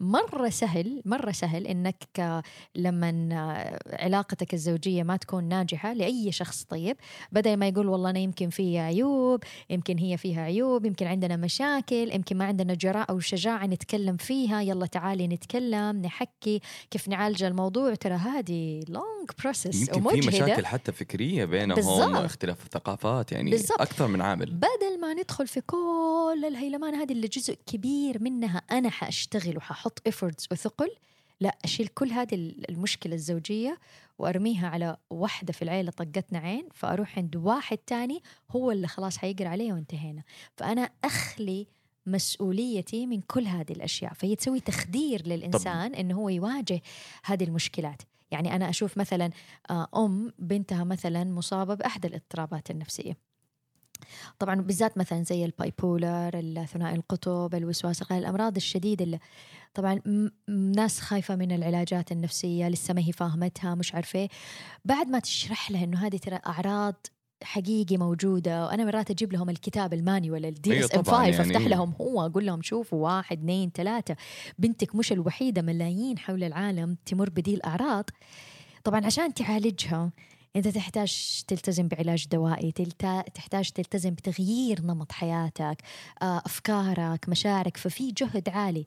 مرة 0.00 0.48
سهل 0.48 1.02
مرة 1.04 1.32
سهل 1.32 1.66
إنك 1.66 2.04
آه، 2.18 2.42
لما 2.76 3.28
آه، 3.32 4.04
علاقتك 4.04 4.54
الزوجية 4.54 5.02
ما 5.02 5.16
تكون 5.16 5.44
ناجحة 5.44 5.92
لأي 5.92 6.32
شخص 6.32 6.64
طيب 6.64 6.96
بدل 7.32 7.56
ما 7.56 7.68
يقول 7.68 7.88
والله 7.88 8.10
أنا 8.10 8.18
يمكن 8.18 8.50
في 8.50 8.78
عيوب 8.78 9.44
يمكن 9.70 9.98
هي 9.98 10.16
فيها 10.16 10.42
عيوب 10.42 10.84
يمكن 10.84 11.06
عندنا 11.06 11.36
مشاكل 11.36 12.10
يمكن 12.12 12.36
ما 12.36 12.44
عندنا 12.44 12.74
جراءة 12.74 13.10
أو 13.10 13.20
شجاعة 13.20 13.66
نتكلم 13.66 14.16
فيها 14.16 14.62
يلا 14.62 14.86
تعالي 14.86 15.28
نتكلم 15.28 16.02
نحكي 16.02 16.60
كيف 16.90 17.08
نعالج 17.08 17.42
الموضوع 17.42 17.94
ترى 17.94 18.14
هذه 18.14 18.84
لونج 18.88 19.30
بروسس 19.42 19.88
يمكن 19.88 20.20
في 20.20 20.28
مشاكل 20.28 20.66
حتى 20.66 20.92
فكرية 20.92 21.44
بينهم 21.44 21.76
بالضبط. 21.76 22.16
اختلاف 22.16 22.64
الثقافات 22.64 23.32
يعني 23.32 23.50
بالضبط. 23.50 23.80
أكثر 23.80 24.06
من 24.06 24.20
عامل 24.20 24.50
بدل 24.50 25.00
ما 25.00 25.14
ندخل 25.14 25.46
في 25.46 25.60
كل 25.60 26.44
الهيلمان 26.48 26.94
هذه 26.94 27.12
اللي 27.12 27.28
جزء 27.28 27.58
كبير 27.66 28.22
منها 28.22 28.62
أنا 28.72 28.90
حاشتغل 29.50 29.56
وححط 29.56 30.08
efforts 30.08 30.46
وثقل. 30.52 30.90
لا 31.40 31.58
أشيل 31.64 31.88
كل 31.88 32.10
هذه 32.10 32.34
المشكلة 32.68 33.14
الزوجية 33.14 33.78
وأرميها 34.18 34.68
على 34.68 34.96
واحدة 35.10 35.52
في 35.52 35.62
العيلة 35.62 35.90
طقتنا 35.90 36.38
عين 36.38 36.68
فأروح 36.74 37.18
عند 37.18 37.36
واحد 37.36 37.78
تاني 37.78 38.22
هو 38.50 38.70
اللي 38.70 38.88
خلاص 38.88 39.18
حيقرأ 39.18 39.48
عليه 39.48 39.72
وانتهينا. 39.72 40.22
فأنا 40.56 40.90
أخلي 41.04 41.66
مسؤوليتي 42.06 43.06
من 43.06 43.20
كل 43.20 43.46
هذه 43.46 43.72
الأشياء. 43.72 44.12
فهي 44.12 44.36
تسوي 44.36 44.60
تخدير 44.60 45.26
للإنسان 45.26 45.94
إنه 45.94 46.14
هو 46.14 46.28
يواجه 46.28 46.80
هذه 47.24 47.44
المشكلات. 47.44 48.02
يعني 48.30 48.56
أنا 48.56 48.68
أشوف 48.68 48.98
مثلا 48.98 49.30
آه، 49.70 49.88
أم 49.96 50.32
بنتها 50.38 50.84
مثلا 50.84 51.24
مصابة 51.24 51.74
بأحد 51.74 52.06
الاضطرابات 52.06 52.70
النفسية. 52.70 53.29
طبعا 54.38 54.54
بالذات 54.54 54.98
مثلا 54.98 55.22
زي 55.24 55.44
ال 55.44 55.55
bipolar 55.55 56.30
الثنائي 56.34 56.96
القطب 56.96 57.54
الوسواس 57.54 58.02
القهري 58.02 58.20
الأمراض 58.20 58.56
الشديدة 58.56 59.04
اللي 59.04 59.18
طبعا 59.74 60.00
ناس 60.48 61.00
خايفة 61.00 61.36
من 61.36 61.52
العلاجات 61.52 62.12
النفسية 62.12 62.68
لسه 62.68 62.94
ما 62.94 63.00
هي 63.00 63.12
فاهمتها 63.12 63.74
مش 63.74 63.94
عارفة 63.94 64.18
إيه. 64.18 64.28
بعد 64.84 65.08
ما 65.08 65.18
تشرح 65.18 65.70
لها 65.70 65.84
إنه 65.84 66.06
هذه 66.06 66.16
ترى 66.16 66.38
أعراض 66.46 67.06
حقيقي 67.42 67.96
موجودة 67.96 68.66
وأنا 68.66 68.84
مرات 68.84 69.10
أجيب 69.10 69.32
لهم 69.32 69.50
الكتاب 69.50 69.92
ال 69.94 70.44
manual 70.44 70.80
ال 70.84 70.94
DSM 70.94 71.02
طبعاً 71.02 71.26
5 71.26 71.38
يعني 71.42 71.56
أفتح. 71.56 71.66
لهم 71.66 71.92
هو 72.00 72.26
أقول 72.26 72.46
لهم 72.46 72.62
شوفوا 72.62 73.04
واحد 73.04 73.38
اثنين 73.38 73.70
ثلاثة 73.74 74.16
بنتك 74.58 74.94
مش 74.94 75.12
الوحيدة 75.12 75.62
ملايين 75.62 76.18
حول 76.18 76.44
العالم 76.44 76.96
تمر 77.06 77.30
بدي 77.30 77.54
الأعراض 77.54 78.10
طبعا 78.84 79.06
عشان 79.06 79.34
تعالجها 79.34 80.10
أنت 80.56 80.68
تحتاج 80.68 81.42
تلتزم 81.48 81.88
بعلاج 81.88 82.26
دوائي 82.28 82.72
تحتاج 83.34 83.70
تلتزم 83.70 84.10
بتغيير 84.10 84.82
نمط 84.82 85.12
حياتك 85.12 85.82
آه، 86.22 86.42
أفكارك 86.46 87.28
مشاعرك 87.28 87.76
ففي 87.76 88.12
جهد 88.12 88.48
عالي. 88.48 88.86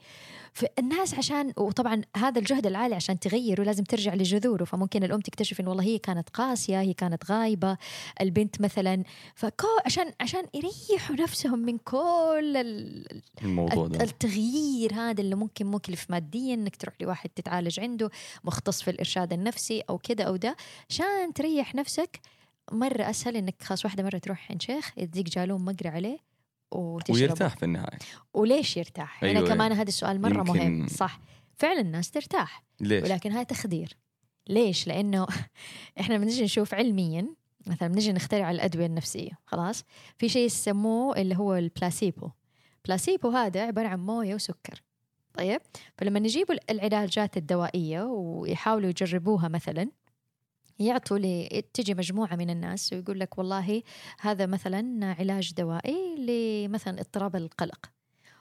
فالناس 0.54 1.14
عشان 1.14 1.54
وطبعا 1.58 2.02
هذا 2.18 2.40
الجهد 2.40 2.66
العالي 2.68 2.96
عشان 2.96 3.20
تغيره 3.20 3.64
لازم 3.64 3.84
ترجع 3.84 4.14
لجذوره. 4.14 4.64
فممكن 4.64 5.04
الأم 5.04 5.20
تكتشف 5.20 5.60
ان 5.60 5.68
والله 5.68 5.84
هي 5.84 5.98
كانت 5.98 6.30
قاسية 6.30 6.80
هي 6.82 6.94
كانت 6.94 7.32
غايبة 7.32 7.78
البنت 8.22 8.62
مثلا. 8.62 9.04
فكو 9.36 9.68
عشان 9.86 10.12
عشان 10.22 10.44
يريحوا 10.54 11.16
نفسهم 11.16 11.60
من 11.60 11.78
كل 11.78 12.54
ال- 12.58 13.22
الموضوع 13.42 13.88
ده. 13.88 14.04
التغيير 14.04 14.94
هذا 14.94 15.22
اللي 15.22 15.36
ممكن 15.36 15.66
مكلف 15.66 16.06
ماديا. 16.12 16.54
إنك 16.54 16.76
تروح 16.76 16.96
لواحد 17.02 17.30
تتعالج 17.30 17.80
عنده 17.80 18.10
مختص 18.44 18.82
في 18.82 18.92
الإرشاد 18.92 19.34
النفسي 19.34 19.82
أو 19.90 19.98
كذا 19.98 20.24
أو 20.24 20.36
ده. 20.36 20.56
عشان 20.90 21.34
تريح 21.36 21.76
نفسك 21.76 22.20
مرة 22.72 23.10
أسهل 23.10 23.38
إنك 23.38 23.56
خلاص 23.64 23.86
واحدة 23.86 24.04
مرة 24.04 24.18
تروح 24.18 24.52
عند 24.52 24.62
شيخ 24.62 24.92
يديك 24.98 25.30
جالون 25.30 25.66
مقرى 25.66 25.90
عليه. 25.90 26.33
وتشربه. 26.76 27.20
ويرتاح 27.20 27.58
في 27.58 27.66
النهاية. 27.66 27.98
وليش 28.34 28.78
يرتاح؟ 28.78 29.24
أيوة. 29.24 29.40
هنا 29.40 29.48
كمان 29.48 29.72
أيوة. 29.72 29.82
هذا 29.82 29.88
السؤال 29.90 30.22
مرة 30.22 30.38
يمكن- 30.38 30.58
مهم 30.60 30.88
صح. 30.88 31.20
فعلا 31.56 31.82
الناس 31.82 32.12
ترتاح. 32.12 32.64
ليش؟ 32.82 33.04
ولكن 33.04 33.32
هاي 33.32 33.46
تخدير. 33.46 33.98
ليش؟ 34.50 34.88
لأنه 34.88 35.28
إحنا 36.00 36.18
بنجي 36.18 36.44
نشوف 36.44 36.74
علميا 36.74 37.28
مثلا 37.68 37.88
بنجي 37.88 38.14
نخترع 38.14 38.52
الأدوية 38.52 38.86
النفسية 38.86 39.32
خلاص؟ 39.46 39.84
في 40.18 40.30
شيء 40.30 40.46
يسموه 40.46 41.18
اللي 41.18 41.38
هو 41.38 41.56
البلاسيبو. 41.56 42.30
بلاسيبو 42.86 43.30
هذا 43.30 43.66
عبارة 43.66 43.88
عن 43.88 44.00
موية 44.00 44.36
وسكر. 44.36 44.82
طيب؟ 45.34 45.62
فلما 45.98 46.20
نجيبوا 46.20 46.56
العلاجات 46.70 47.38
الدوائية 47.38 48.02
ويحاولوا 48.04 48.90
يجربوها 48.90 49.48
مثلا 49.48 49.90
يعطوا 50.84 51.18
لي 51.18 51.64
تجي 51.74 51.94
مجموعة 51.94 52.36
من 52.36 52.50
الناس 52.50 52.94
ويقول 52.94 53.20
لك 53.20 53.38
والله 53.38 53.84
هذا 54.20 54.46
مثلا 54.46 55.16
علاج 55.20 55.54
دوائي 55.54 56.16
لمثلا 56.18 57.00
اضطراب 57.00 57.36
القلق. 57.36 57.92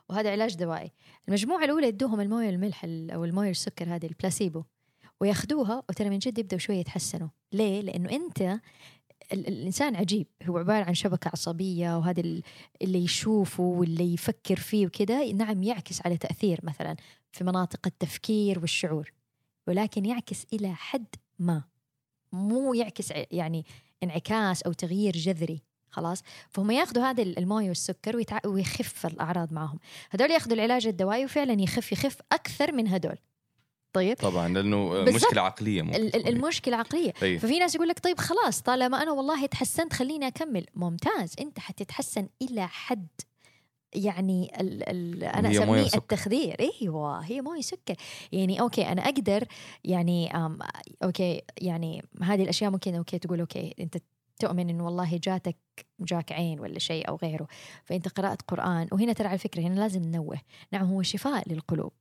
وهذا 0.09 0.31
علاج 0.31 0.55
دوائي. 0.57 0.92
المجموعة 1.28 1.64
الأولى 1.64 1.87
يدوهم 1.88 2.20
الموية 2.20 2.50
الملح 2.50 2.85
ال- 2.85 3.11
أو 3.11 3.24
الموية 3.24 3.50
السكر 3.50 3.94
هذه 3.94 4.07
البلاسيبو. 4.07 4.62
وياخذوها 5.20 5.83
وترى 5.88 6.11
من 6.11 6.18
جد 6.18 6.38
يبدأوا 6.38 6.61
شوية 6.61 6.76
يتحسنوا. 6.78 7.28
ليه؟ 7.52 7.81
لأنه 7.81 8.11
أنت 8.11 8.40
ال- 9.33 9.48
الإنسان 9.48 9.96
عجيب. 9.96 10.26
هو 10.48 10.59
عبارة 10.59 10.85
عن 10.85 10.94
شبكة 10.94 11.28
عصبية 11.28 11.98
وهذا 11.98 12.20
ال- 12.20 12.42
اللي 12.83 13.05
يشوفه 13.05 13.62
واللي 13.62 14.14
يفكر 14.14 14.57
فيه 14.57 14.87
وكذا 14.87 15.33
نعم 15.33 15.62
يعكس 15.62 16.07
على 16.07 16.16
تأثير 16.16 16.61
مثلا 16.62 16.96
في 17.33 17.44
مناطق 17.44 17.87
التفكير 17.87 18.59
والشعور. 18.59 19.12
ولكن 19.66 20.05
يعكس 20.05 20.46
إلى 20.52 20.74
حد 20.74 21.07
ما. 21.38 21.62
مو 22.33 22.75
يعكس 22.75 23.12
يعني 23.31 23.66
انعكاس 24.03 24.62
أو 24.62 24.73
تغيير 24.73 25.16
جذري 25.16 25.62
خلاص؟ 25.90 26.23
فهم 26.51 26.71
ياخذوا 26.71 27.05
هذا 27.05 27.23
المويه 27.23 27.68
والسكر 27.68 28.16
ويتع... 28.16 28.38
ويخف 28.47 29.07
الأعراض 29.07 29.53
معهم. 29.53 29.79
هذول 30.11 30.31
ياخذوا 30.31 30.55
العلاج 30.55 30.87
الدوائي 30.87 31.25
وفعلا 31.25 31.62
يخف 31.62 31.92
يخف 31.92 32.16
أكثر 32.33 32.73
من 32.73 32.88
هدول. 32.88 33.16
طيب؟ 33.92 34.16
طبعا 34.16 34.49
لأنه. 34.49 35.03
مشكلة 35.03 35.42
عقلية 35.42 35.83
ممكن. 35.83 36.29
المشكلة 36.29 36.77
عقلية. 36.77 37.12
أي. 37.23 37.38
ففي 37.38 37.59
ناس 37.59 37.75
يقول 37.75 37.88
لك 37.88 37.99
طيب 37.99 38.18
خلاص 38.18 38.62
طالما 38.62 39.03
أنا 39.03 39.12
والله 39.12 39.47
تحسنت 39.47 39.92
خليني 39.92 40.27
أكمل. 40.27 40.66
ممتاز. 40.75 41.35
أنت 41.40 41.59
حتتحسن 41.59 42.29
إلى 42.42 42.68
حد. 42.68 43.09
يعني 43.94 44.61
ال 44.61 44.88
ال 44.88 45.24
أنا 45.24 45.50
أسميه. 45.50 45.87
التخدير. 45.94 46.57
إيوه 46.61 47.20
هي 47.20 47.40
موية 47.40 47.61
سكر. 47.61 47.94
يعني 48.33 48.61
okay 48.61 48.83
أنا 48.83 49.02
أقدر 49.02 49.44
يعني 49.85 50.33
okay 51.05 51.42
يعني 51.61 52.05
هذه 52.22 52.42
الأشياء 52.42 52.70
ممكن 52.70 52.94
okay 52.94 53.18
تقول 53.18 53.40
okay 53.40 53.74
أنت 53.81 53.98
تؤمن 54.38 54.70
انه 54.70 54.85
والله 54.85 55.16
جاتك 55.16 55.57
جاك 56.00 56.33
عين 56.33 56.61
ولا 56.61 56.78
شيء 56.78 57.09
أو 57.09 57.16
غيره. 57.16 57.46
فإنت 57.85 58.09
قرأت 58.09 58.42
قرآن 58.42 58.88
وهنا 58.92 59.12
ترى 59.12 59.28
على 59.28 59.38
فكرة 59.38 59.62
هنا 59.62 59.81
لازم 59.81 60.02
ننوه. 60.02 60.38
نعم 60.72 60.87
هو 60.87 61.02
شفاء 61.02 61.48
للقلوب. 61.52 61.92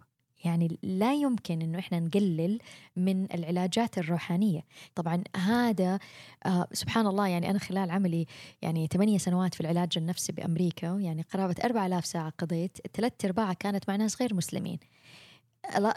يعني 0.46 0.78
لا 0.84 1.14
يمكن 1.14 1.62
إنه 1.62 1.80
إحنا 1.80 2.00
نقلل 2.00 2.60
من 2.96 3.34
العلاجات 3.34 3.98
الروحانية. 3.98 4.66
طبعا 4.96 5.24
هذا 5.38 6.00
آه 6.46 6.68
سبحان 6.74 7.08
الله 7.08 7.28
يعني 7.28 7.50
أنا 7.50 7.60
خلال 7.60 7.92
عملي 7.92 8.26
يعني 8.62 8.88
ثمانية 8.88 9.18
سنوات 9.18 9.56
في 9.56 9.62
العلاج 9.62 9.90
النفسي 9.98 10.32
بأمريكا 10.32 10.88
يعني 10.88 11.22
قرابة 11.22 11.56
4000 11.64 12.06
ساعة 12.06 12.34
قضيت 12.38 12.78
ثلاث 12.94 13.14
ارباعها 13.26 13.54
كانت 13.54 13.90
مع 13.90 13.96
ناس 13.96 14.22
غير 14.22 14.34
مسلمين. 14.34 14.80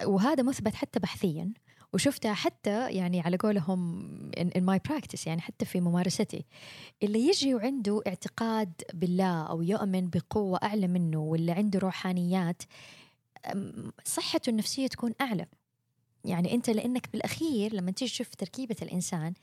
وهذا 0.05 0.43
مثبت 0.43 0.75
حتى 0.75 1.01
بحثيا 1.01 1.53
وشفتها 1.95 2.35
حتى 2.35 2.91
يعني 2.91 3.21
على 3.21 3.37
قولهم 3.37 4.09
in, 4.37 4.61
my 4.61 4.79
practice 4.93 5.27
يعني 5.27 5.41
حتى 5.41 5.65
في 5.65 5.81
ممارستي. 5.81 6.45
اللي 7.03 7.29
يجي 7.29 7.55
وعنده 7.55 8.03
اعتقاد 8.07 8.73
بالله 8.95 9.43
أو 9.43 9.63
يؤمن 9.63 10.11
بقوة 10.11 10.59
أعلى 10.63 10.87
منه 10.89 11.19
واللي 11.19 11.53
عنده 11.53 11.79
روحانيات 11.79 12.63
صحته 14.05 14.51
النفسية 14.51 14.87
تكون 14.87 15.15
أعلى. 15.21 15.47
يعني 16.25 16.55
أنت 16.55 16.71
لأنك 16.71 17.09
بالأخير 17.13 17.75
لما 17.75 17.91
تيجي 17.91 18.11
تشوف 18.11 18.35
تركيبة 18.35 18.77
الإنسان 18.83 19.35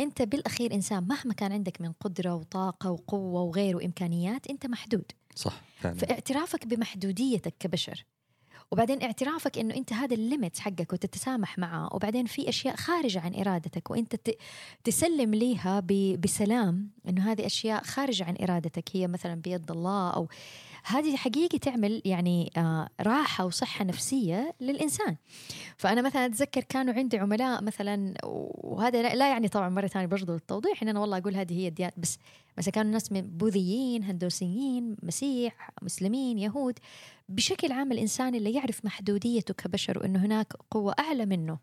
أنت 0.00 0.22
بالأخير 0.22 0.74
إنسان 0.74 1.06
مهما 1.08 1.34
كان 1.34 1.52
عندك 1.52 1.80
من 1.80 1.92
قدرة 1.92 2.34
وطاقة 2.34 2.90
وقوة 2.90 3.42
وغيره 3.42 3.76
وإمكانيات 3.76 4.46
أنت 4.46 4.66
محدود. 4.66 5.04
صح 5.34 5.60
فعلا. 5.80 5.96
فاعترافك 5.96 6.66
بمحدوديتك 6.66 7.54
كبشر. 7.60 8.04
وبعدين 8.70 9.02
اعترافك 9.02 9.58
إنه 9.58 9.74
أنت 9.74 9.92
هذا 9.92 10.14
الليمت 10.14 10.58
حقك 10.58 10.92
وتتسامح 10.92 11.58
معه 11.58 11.94
وبعدين 11.94 12.26
في 12.26 12.48
أشياء 12.48 12.76
خارجة 12.76 13.20
عن 13.20 13.34
إرادتك 13.34 13.90
وأنت 13.90 14.16
تسلم 14.84 15.34
ليها 15.34 15.80
بسلام 16.18 16.90
إنه 17.08 17.32
هذه 17.32 17.46
أشياء 17.46 17.82
خارجة 17.82 18.24
عن 18.24 18.36
إرادتك 18.42 18.96
هي 18.96 19.06
مثلا 19.06 19.34
بيد 19.34 19.70
الله 19.70 20.10
أو 20.10 20.28
هذه 20.86 21.16
حقيقي 21.16 21.58
تعمل 21.58 22.02
يعني 22.04 22.52
آه 22.56 22.88
راحة 23.00 23.44
وصحة 23.44 23.84
نفسية 23.84 24.54
للإنسان. 24.60 25.16
فأنا 25.76 26.02
مثلا 26.02 26.26
أتذكر 26.26 26.60
كانوا 26.60 26.94
عندي 26.94 27.18
عملاء 27.18 27.62
مثلا 27.62 28.14
وهذا 28.24 29.14
لا 29.14 29.30
يعني 29.30 29.48
طبعا 29.48 29.68
مرة 29.68 29.86
ثانية 29.86 30.06
برضو 30.06 30.34
التوضيح 30.34 30.82
إن 30.82 30.88
أنا 30.88 31.00
والله 31.00 31.18
أقول 31.18 31.36
هذه 31.36 31.58
هي 31.58 31.68
الديانه 31.68 31.92
بس 31.96 32.18
مثلا 32.58 32.72
كانوا 32.72 32.88
الناس 32.88 33.12
من 33.12 33.20
بوذيين 33.20 34.04
هندوسيين 34.04 34.96
مسيح 35.02 35.70
مسلمين 35.82 36.38
يهود 36.38 36.78
بشكل 37.28 37.72
عام 37.72 37.92
الإنسان 37.92 38.34
اللي 38.34 38.52
يعرف 38.52 38.84
محدوديته 38.84 39.54
كبشر 39.54 39.98
وإنه 39.98 40.24
هناك 40.24 40.52
قوة 40.70 40.94
أعلى 40.98 41.26
منه. 41.26 41.58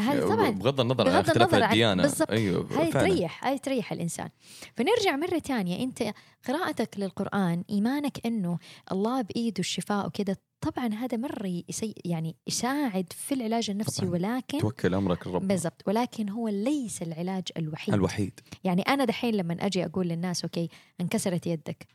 مم. 0.00 0.06
هذا 0.06 0.28
طبعا 0.28 0.50
بغض 0.50 0.80
النظر 0.80 1.08
عن 1.08 1.14
اختلاف 1.16 1.54
الديانة. 1.54 2.02
بالضبط. 2.02 2.30
أيوه 2.30 2.66
فعلاً. 2.66 2.90
تريح 2.90 3.44
هذه 3.46 3.56
تريح 3.56 3.92
الإنسان. 3.92 4.28
فنرجع 4.76 5.16
مرة 5.16 5.38
ثانية. 5.38 5.84
أنت 5.84 6.14
قراءتك 6.48 6.98
للقرآن 6.98 7.64
إيمانك 7.70 8.26
أنه 8.26 8.58
الله 8.92 9.22
بايده 9.22 9.60
الشفاء 9.60 10.06
وكذا 10.06 10.36
طبعا 10.60 10.94
هذا 10.94 11.16
مرة 11.16 11.62
يسي 11.68 11.94
يعني 12.04 12.36
يساعد 12.46 13.12
في 13.12 13.34
العلاج 13.34 13.70
النفسي 13.70 14.02
طبعاً. 14.06 14.12
ولكن 14.12 14.58
توكل 14.58 14.94
أمرك 14.94 15.26
لرب 15.26 15.48
بالضبط. 15.48 15.82
ولكن 15.86 16.28
هو 16.28 16.48
ليس 16.48 17.02
العلاج 17.02 17.44
الوحيد. 17.56 17.94
الوحيد. 17.94 18.40
يعني 18.64 18.82
أنا 18.82 19.04
دحين 19.04 19.34
لما 19.34 19.56
أجي 19.60 19.84
أقول 19.84 20.08
للناس 20.08 20.44
أوكي 20.44 20.68
انكسرت 21.00 21.46
يدك. 21.46 21.86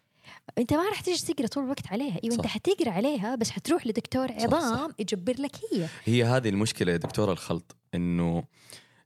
أنت 0.57 0.73
ما 0.73 0.89
راح 0.89 1.01
تيجي 1.01 1.33
تقرأ 1.33 1.47
طول 1.47 1.63
الوقت 1.63 1.87
عليها. 1.87 2.19
إيوه 2.23 2.35
أنت. 2.35 2.47
حتقرأ 2.47 2.91
عليها 2.91 3.35
بس 3.35 3.49
حتروح 3.49 3.87
لدكتور 3.87 4.27
صح، 4.27 4.43
عظام 4.43 4.91
يجبر 4.99 5.35
لك 5.39 5.55
هي. 5.71 5.87
هي 6.05 6.23
هذه 6.23 6.49
المشكلة 6.49 6.91
يا 6.91 6.97
دكتور 6.97 7.31
الخلط. 7.31 7.75
إنه 7.95 8.43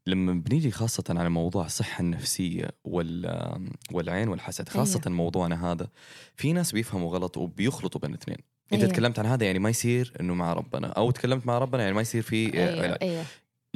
لما 0.08 0.34
بنيجي 0.34 0.72
خاصة 0.72 1.04
على 1.10 1.30
موضوع 1.30 1.66
الصحة 1.66 2.02
النفسية 2.02 2.70
وال 2.84 3.70
والعين 3.92 4.28
والحسد 4.28 4.70
خاصة 4.70 5.02
أيوه. 5.08 5.18
موضوعنا 5.18 5.72
هذا 5.72 5.90
في 6.36 6.54
ناس 6.54 6.72
بيفهموا 6.72 7.12
غلط 7.12 7.38
وبيخلطوا 7.38 8.02
بين 8.02 8.10
الاثنين 8.10 8.38
انت 8.74 8.82
أيوه. 8.82 8.94
تكلمت 8.94 9.20
عن 9.20 9.26
هذا 9.26 9.46
يعني 9.46 9.60
ما 9.60 9.70
يصير 9.70 10.14
إنه 10.20 10.34
مع 10.34 10.54
ربنا 10.54 10.88
أو 10.88 11.12
تكلمت 11.12 11.48
مع 11.48 11.58
ربنا 11.58 11.84
يعني 11.84 11.96
ما 11.96 12.02
يصير 12.02 12.22
في 12.22 12.64
علاج 12.64 12.98
أيوه 13.02 13.24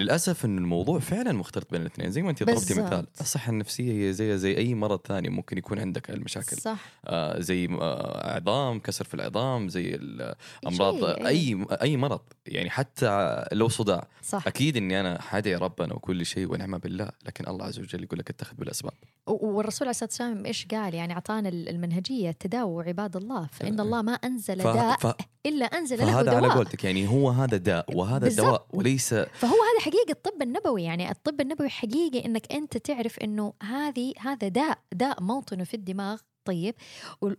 للأسف 0.01 0.45
انه 0.45 0.61
الموضوع 0.61 0.99
فعلا 0.99 1.31
مختلط 1.31 1.71
بين 1.71 1.81
الاثنين. 1.81 2.11
زي 2.11 2.21
ما 2.21 2.29
أنت 2.29 2.43
ضربتي. 2.43 2.73
مثال 2.73 3.07
الصحة 3.21 3.49
النفسية 3.49 4.07
هي 4.07 4.13
زي 4.13 4.37
زي 4.37 4.57
أي 4.57 4.75
مرض 4.75 4.99
ثاني 5.07 5.29
ممكن 5.29 5.57
يكون 5.57 5.79
عندك 5.79 6.09
المشاكل. 6.09 6.57
صح. 6.57 6.79
آه 7.05 7.39
زي 7.39 7.65
آه 7.81 8.35
عظام 8.35 8.79
كسر 8.79 9.05
في 9.05 9.13
العظام 9.13 9.69
زي 9.69 9.95
الأمراض 9.95 10.95
شيء، 10.95 11.27
أي 11.27 11.65
أي 11.81 11.97
مرض 11.97 12.21
يعني 12.45 12.69
حتى 12.69 13.43
لو 13.51 13.67
صداع. 13.67 14.07
صح. 14.23 14.47
أكيد 14.47 14.77
إني 14.77 14.99
أنا 14.99 15.21
حادي 15.21 15.55
ربنا 15.55 15.93
وكل 15.93 16.25
شيء 16.25 16.51
ونعمة 16.51 16.77
بالله 16.77 17.09
لكن 17.25 17.47
الله 17.47 17.65
عز 17.65 17.79
وجل 17.79 18.03
يقول 18.03 18.19
لك 18.19 18.29
اتخذ 18.29 18.55
بالأسباب. 18.55 18.93
والرسول 19.27 19.87
عليه 19.87 19.89
الصلاة 19.89 20.09
والسلام 20.09 20.45
إيش 20.45 20.67
قال؟ 20.71 20.93
يعني 20.93 21.13
أعطانا 21.13 21.49
ال- 21.49 21.69
المنهجية 21.69 22.31
تداووا 22.31 22.83
عباد 22.83 23.15
الله 23.17 23.49
فإن. 23.51 23.79
الله 23.79 24.01
ما 24.01 24.11
أنزل 24.11 24.61
ف... 24.61 24.67
داء 24.67 24.97
ف... 24.97 25.13
إلا 25.45 25.65
أنزل 25.65 25.97
له 25.97 26.05
فهذا 26.05 26.31
على 26.31 26.39
دواء 26.41 26.55
قولتك 26.55 26.83
يعني 26.83 27.07
هو 27.07 27.29
هذا 27.29 27.57
داء 27.57 27.85
وهذا. 27.95 28.29
دواء 28.29 28.65
وليس 28.73 29.13
فهو 29.13 29.57
هذا 29.69 29.85
حقيقة 29.91 30.11
الطب 30.11 30.41
النبوي 30.41 30.83
يعني 30.83 31.11
الطب 31.11 31.41
النبوي 31.41 31.69
حقيقي 31.69 32.25
إنك 32.25 32.51
أنت 32.53 32.77
تعرف 32.77 33.19
إنه 33.19 33.53
هذه 33.63 34.13
هذا 34.19 34.47
داء 34.47 34.79
داء 34.91 35.23
موطنه 35.23 35.63
في 35.63 35.73
الدماغ 35.73 36.19
طيب. 36.45 36.75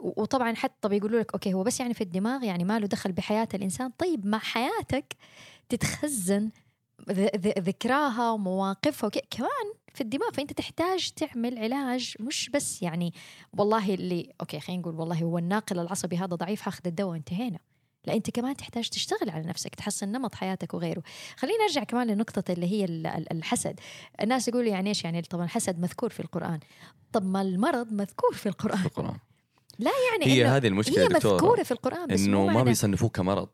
وطبعا 0.01 0.55
حتى 0.55 0.89
بيقولوا 0.89 1.21
لك 1.21 1.33
أوكي 1.33 1.55
هو 1.55 1.63
بس 1.63 1.81
يعني 1.81 1.95
في 1.95 2.01
الدماغ 2.01 2.45
يعني 2.45 2.65
ما 2.65 2.79
له 2.79 2.87
دخل 2.87 3.13
بحياة 3.13 3.49
الإنسان. 3.55 3.91
طيب 3.99 4.27
مع 4.27 4.39
حياتك 4.39 5.17
تتخزن 5.69 6.51
ذكراها 7.59 8.31
ومواقفها 8.31 9.11
كمان 9.31 9.73
في 9.95 10.01
الدماغ. 10.01 10.31
فأنت 10.31 10.53
تحتاج 10.53 11.11
تعمل 11.11 11.59
علاج 11.59 12.15
مش 12.21 12.51
بس 12.51 12.83
يعني 12.83 13.15
والله 13.59 13.95
اللي 13.95 14.33
أوكي 14.41 14.61
خلينا 14.61 14.83
نقول 14.83 14.95
والله 14.95 15.23
هو 15.23 15.39
الناقل 15.39 15.79
العصبي 15.79 16.17
هذا 16.17 16.37
ضعيف 16.37 16.69
هاخذ 16.69 16.87
الدواء 16.87 17.11
وانتهينا. 17.11 17.59
لا 18.05 18.15
أنت 18.15 18.31
كمان 18.31 18.57
تحتاج 18.57 18.89
تشتغل 18.89 19.31
على 19.31 19.45
نفسك 19.45 19.75
تحسن 19.75 20.09
نمط 20.13 20.35
حياتك 20.35 20.75
وغيره. 20.75 21.03
خلينا 21.37 21.65
نرجع 21.65 21.85
كمان 21.85 22.07
لنقطة 22.07 22.53
اللي 22.53 22.67
هي 22.67 22.85
ال- 22.85 23.07
ال- 23.07 23.33
الحسد. 23.33 23.81
الناس 24.21 24.49
يقولوا 24.49 24.69
يعني 24.71 24.89
إيش 24.89 25.05
يعني؟ 25.05 25.23
طبعا 25.23 25.45
الحسد 25.45 25.79
مذكور 25.79 26.11
في 26.11 26.21
القرآن. 26.21 26.61
طب 27.13 27.25
ما 27.25 27.43
المرض 27.43 27.93
مذكور 27.93 28.35
في 28.35 28.49
القرآن. 28.49 28.79
في 28.79 28.87
القرآن. 28.87 29.19
يعني 29.79 30.27
هي 30.27 30.47
هذه 30.47 30.67
المشكلة 30.67 31.03
هي 31.05 31.09
مذكورة 31.09 31.63
في 31.63 31.71
القرآن 31.73 32.07
بس 32.07 32.21
إنه 32.21 32.47
ما 32.47 32.63
بيصنفوه 32.63 33.09
كمرض. 33.09 33.49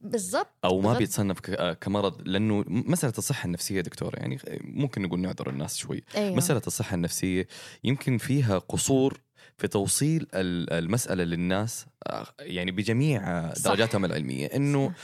بالضبط 0.00 0.48
أو 0.64 0.80
ما 0.80 0.98
بيتصنف 0.98 1.38
آه، 1.50 1.72
كمرض 1.72 2.28
لأنه 2.28 2.64
مسألة 2.66 3.12
الصحة 3.18 3.46
النفسية 3.46 3.80
دكتور 3.80 4.14
يعني 4.18 4.38
ممكن 4.64 5.02
نقول 5.02 5.20
نعذر 5.20 5.50
الناس 5.50 5.76
شوي. 5.76 6.04
أيوه. 6.16 6.36
مسألة 6.36 6.62
الصحة 6.66 6.94
النفسية 6.94 7.46
يمكن 7.84 8.18
فيها 8.18 8.58
قصور 8.58 9.20
في 9.58 9.68
توصيل 9.68 10.26
ال- 10.34 10.72
المسألة 10.72 11.24
للناس 11.24 11.86
آه، 12.06 12.26
يعني 12.40 12.70
بجميع. 12.70 13.46
درجاتهم 13.64 14.04
العلمية 14.04 14.46
إنه 14.46 14.88
صح. 14.88 14.94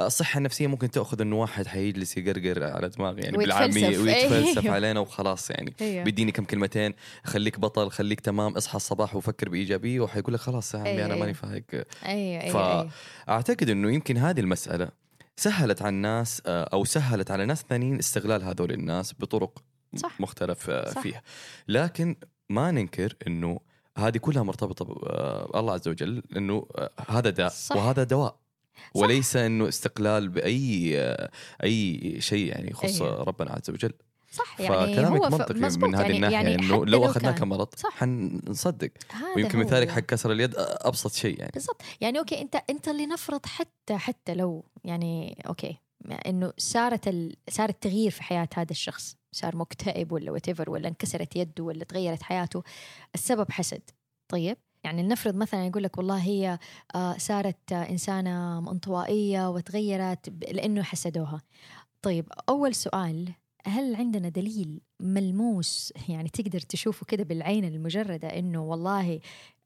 الصحة 0.00 0.38
النفسية 0.38 0.66
ممكن 0.66 0.90
تأخذ 0.90 1.20
إنه 1.20 1.36
واحد 1.36 1.66
حيجلس 1.66 2.16
يقرقر 2.16 2.64
على 2.64 2.88
دماغي 2.88 3.22
يعني. 3.22 3.36
بالعامية 3.36 3.98
ويتفلسف 3.98 4.58
أيوه. 4.64 4.74
علينا 4.74 5.00
وخلاص 5.00 5.50
يعني 5.50 5.74
أيوه. 5.80 6.04
بيديني 6.04 6.32
كم 6.32 6.44
كلمتين 6.44 6.94
خليك 7.24 7.60
بطل 7.60 7.90
خليك 7.90 8.20
تمام 8.20 8.52
اصحى 8.56 8.76
الصباح 8.76 9.16
وفكر 9.16 9.48
بإيجابية 9.48 10.00
وحيقول 10.00 10.34
لك 10.34 10.40
خلاص 10.40 10.74
يا 10.74 10.78
عمي 10.78 10.88
أيوه، 10.88 11.04
أنا 11.04 11.14
أيوه. 11.14 11.20
ماني 11.20 11.34
فايق 11.34 11.64
أيوه 11.74 11.84
أيوه, 12.42 12.52
ف- 12.52 12.56
أيوه. 12.56 12.90
أعتقد 13.28 13.70
إنه 13.70 13.90
يمكن 13.92 14.16
هذه 14.16 14.40
المسألة 14.40 14.88
سهلت 15.36 15.82
على 15.82 15.88
الناس 15.88 16.42
آه، 16.46 16.64
أو 16.72 16.84
سهلت 16.84 17.30
على 17.30 17.46
ناس 17.46 17.64
ثانيين 17.68 17.98
استغلال 17.98 18.42
هذول 18.42 18.72
الناس 18.72 19.14
بطرق 19.18 19.62
صح. 19.96 20.20
مختلف 20.20 20.70
آه، 20.70 20.90
صح. 20.90 21.00
فيها 21.00 21.22
لكن 21.68 22.16
ما 22.48 22.70
ننكر 22.70 23.14
إنه 23.26 23.60
هذه 23.96 24.18
كلها 24.18 24.42
مرتبطة 24.42 24.84
بالله 24.84 25.72
عز 25.72 25.88
وجل 25.88 26.22
إنه 26.36 26.66
آه، 26.76 26.90
هذا 27.08 27.30
داء 27.30 27.48
صح. 27.48 27.76
وهذا 27.76 28.04
دواء 28.04 28.36
وليس 28.94 29.36
إنه 29.36 29.68
استقلال 29.68 30.28
بأي 30.28 30.92
آه، 31.00 31.30
أي 31.64 32.16
شيء 32.20 32.46
يعني 32.48 32.70
يخص 32.70 33.02
أيوه. 33.02 33.22
ربنا 33.22 33.50
عز 33.50 33.70
وجل 33.70 33.92
صح 34.32 34.60
يعني 34.60 34.94
فكلامك 34.94 35.20
هو 35.20 35.30
منطقي 35.30 35.54
من 35.54 35.94
هذه 35.94 36.02
يعني 36.02 36.16
الناحية 36.16 36.34
يعني 36.34 36.54
إنه 36.54 36.86
لو 36.86 37.04
اخذناه 37.04 37.32
كمرض. 37.32 37.68
حنصدق 37.90 38.90
ويمكن. 39.36 39.58
مثالك 39.58 39.90
حق 39.90 40.00
كسر 40.00 40.32
اليد 40.32 40.54
آه، 40.54 40.78
أبسط 40.88 41.12
شيء 41.12 41.38
يعني 41.38 41.50
بالضبط 41.54 41.82
يعني 42.00 42.18
okay 42.18 42.40
أنت 42.40 42.56
أنت 42.70 42.88
اللي 42.88 43.06
نفرض 43.06 43.46
حتى 43.46 43.96
حتى 43.96 44.34
لو 44.34 44.64
يعني 44.84 45.44
okay 45.48 45.76
إنه 46.26 46.52
صارت 46.58 47.08
ال... 47.08 47.36
صار 47.50 47.68
التغيير 47.68 48.10
في 48.10 48.22
حياة 48.22 48.48
هذا 48.54 48.70
الشخص 48.70 49.16
صار 49.32 49.56
مكتئب 49.56 50.12
ولا 50.12 50.30
what 50.30 50.68
ولا 50.68 50.88
انكسرت 50.88 51.36
يده 51.36 51.64
ولا 51.64 51.84
تغيرت 51.84 52.22
حياته 52.22 52.62
السبب 53.14 53.50
حسد. 53.50 53.82
طيب 54.28 54.56
يعني 54.84 55.02
لنفرض 55.02 55.34
مثلا 55.34 55.66
يقول 55.66 55.82
لك 55.82 55.98
والله 55.98 56.18
هي 56.22 56.58
آه، 56.94 57.16
صارت 57.18 57.72
إنسانة 57.72 58.58
انطوائية 58.58 59.50
وتغيرت 59.50 60.28
لأنه 60.52 60.82
حسدوها. 60.82 61.42
طيب 62.02 62.26
أول 62.48 62.74
سؤال 62.74 63.32
هل 63.66 63.96
عندنا 63.96 64.28
دليل 64.28 64.80
ملموس 65.00 65.92
يعني 66.08 66.28
تقدر 66.28 66.60
تشوفه 66.60 67.06
كده 67.06 67.24
بالعين 67.24 67.64
المجردة 67.64 68.28
إنه 68.28 68.62
والله 68.62 69.20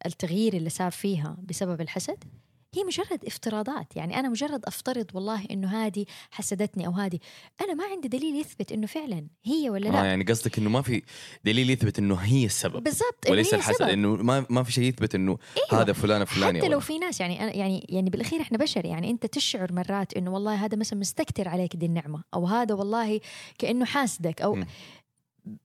التغيير 0.07 0.55
اللي 0.55 0.71
صار 0.71 0.91
فيها 0.91 1.37
بسبب 1.43 1.81
الحسد؟ 1.81 2.25
هي 2.75 2.85
مجرد 2.85 3.25
افتراضات. 3.25 3.97
يعني 3.97 4.19
أنا 4.19 4.29
مجرد 4.29 4.65
أفترض 4.65 5.07
والله 5.15 5.45
إنه 5.51 5.69
هذه 5.69 6.05
حسدتني 6.31 6.87
أو 6.87 6.93
هذه. 6.93 7.19
أنا 7.61 7.75
ما 7.75 7.85
عندي 7.85 8.09
دليل 8.09 8.41
يثبت 8.41 8.73
إنه 8.73 8.87
فعلا 8.87 9.27
هي 9.45 9.71
ولا 9.71 9.89
لا. 9.89 10.01
آه 10.01 10.05
يعني 10.05 10.25
قصدك 10.25 10.59
إنه 10.59 10.71
ما 10.71 10.83
في 10.83 11.03
دليل 11.45 11.71
يثبت 11.71 11.99
إنه 11.99 12.15
هي 12.15 12.45
السبب. 12.45 12.83
بالضبط 12.83 13.31
وليس 13.31 13.55
الحسد 13.55 13.83
إنه 13.83 14.17
ما 14.17 14.47
ما 14.51 14.63
في 14.63 14.73
شيء 14.73 14.85
يثبت 14.85 15.15
إنه 15.15 15.39
أيوة. 15.57 15.83
هذا 15.83 15.93
فلان 15.93 16.25
فلاني 16.25 16.59
حتى 16.59 16.69
لو 16.69 16.81
في 16.81 16.99
ناس 16.99 17.21
يعني 17.21 17.43
أنا 17.43 17.57
يعني 17.57 17.87
يعني 17.89 18.11
بالأخير 18.11 18.41
إحنا 18.41 18.59
بشر 18.59 18.85
يعني 18.85 19.11
أنت 19.11 19.27
تشعر 19.27 19.73
مرات 19.73 20.15
إنه 20.15 20.31
والله 20.31 20.55
هذا 20.55 20.77
مثلا 20.77 20.99
مستكتر 20.99 21.49
عليك 21.49 21.77
دي 21.77 21.87
النعمة 21.87 22.25
أو 22.35 22.47
هذا 22.47 22.75
والله 22.75 23.21
كأنه 23.59 23.85
حاسدك 23.85 24.43
أو 24.43 24.55
م. 24.55 24.67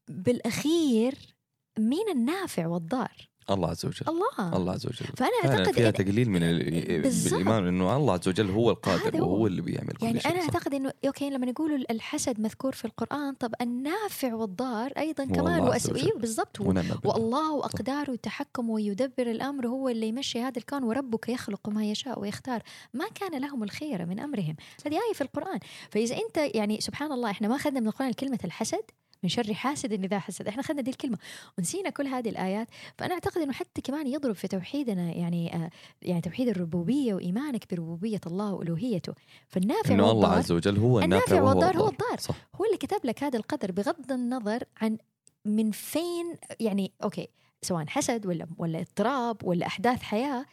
بالأخير 0.07 1.15
مين 1.79 2.09
النافع 2.11 2.67
والضار. 2.67 3.29
الله 3.49 3.69
عز 3.69 3.85
وجل. 3.85 4.05
الله. 4.07 4.57
الله 4.57 4.71
عز 4.73 4.85
وجل. 4.85 5.05
فأنا 5.17 5.31
أعتقد 5.45 5.73
فيها 5.73 5.91
تقليل 5.91 6.29
من 6.29 6.39
بالإيمان 6.39 7.67
إنه 7.67 7.97
الله 7.97 8.13
عز 8.13 8.27
وجل 8.27 8.49
هو 8.49 8.71
القادر 8.71 9.21
وهو 9.21 9.47
اللي 9.47 9.61
بيعمل 9.61 9.93
كل 9.93 10.05
يعني 10.05 10.19
شيء. 10.19 10.31
أنا 10.31 10.41
أعتقد 10.41 10.73
إنه 10.73 10.91
أوكي 11.05 11.29
لما 11.29 11.45
نقول 11.45 11.85
الحسد 11.91 12.39
مذكور 12.39 12.71
في 12.71 12.85
القرآن 12.85 13.33
طب 13.33 13.53
النافع 13.61 14.33
والضار 14.33 14.91
أيضا 14.97 15.25
كمان 15.25 15.61
وأسوية. 15.61 16.11
بالضبط. 16.17 16.61
والله 17.05 17.53
وأقداره 17.53 18.11
وتحكم 18.11 18.69
ويدبر 18.69 19.31
الأمر 19.31 19.67
هو 19.67 19.89
اللي 19.89 20.07
يمشي 20.07 20.41
هذا 20.41 20.57
الكون 20.57 20.83
وربك 20.83 21.29
يخلق 21.29 21.69
ما 21.69 21.85
يشاء 21.85 22.19
ويختار. 22.19 22.63
ما 22.93 23.05
كان 23.15 23.41
لهم 23.41 23.63
الخيره 23.63 24.05
من 24.05 24.19
أمرهم. 24.19 24.55
هذه 24.85 24.93
آية 24.93 25.13
في 25.13 25.21
القرآن. 25.21 25.59
فإذا 25.89 26.15
أنت 26.15 26.55
يعني 26.55 26.81
سبحان 26.81 27.11
الله 27.11 27.29
إحنا 27.29 27.47
ما 27.47 27.55
أخذنا 27.55 27.79
من 27.79 27.87
القرآن 27.87 28.11
كلمة 28.11 28.39
الحسد. 28.45 28.83
من 29.25 29.29
شر 29.29 29.53
حاسد 29.53 29.93
إذا 29.93 30.19
حسد. 30.19 30.47
إحنا 30.47 30.61
أخذنا 30.61 30.81
دي 30.81 30.91
الكلمة 30.91 31.17
ونسينا 31.57 31.89
كل 31.89 32.07
هذه 32.07 32.29
الآيات. 32.29 32.67
فأنا 32.97 33.13
أعتقد 33.13 33.41
أنه 33.41 33.53
حتى 33.53 33.81
كمان 33.81 34.07
يضرب 34.07 34.35
في 34.35 34.47
توحيدنا 34.47 35.11
يعني 35.11 35.55
آه 35.55 35.69
يعني 36.01 36.21
توحيد 36.21 36.47
الربوبية 36.47 37.13
وإيمانك 37.13 37.73
بربوبية 37.73 38.21
الله 38.27 38.53
وألوهيته. 38.53 39.13
فالنافع 39.47 39.93
إنه 39.93 40.11
الله 40.11 40.29
عز 40.29 40.51
وجل 40.51 40.77
هو 40.77 40.99
النافع 40.99 41.41
والضار 41.41 41.77
هو 41.77 41.89
الضار. 41.89 42.19
صح. 42.19 42.35
هو 42.55 42.65
اللي 42.65 42.77
كتب 42.77 42.99
لك 43.03 43.23
هذا 43.23 43.37
القدر 43.37 43.71
بغض 43.71 44.11
النظر 44.11 44.63
عن 44.81 44.97
من 45.45 45.71
فين 45.71 46.37
يعني 46.59 46.91
أوكي 47.03 47.27
سواء 47.61 47.85
حسد 47.87 48.25
ولا 48.25 48.47
ولا 48.57 48.79
اضطراب 48.79 49.37
ولا 49.43 49.67
أحداث 49.67 50.01
حياة. 50.01 50.45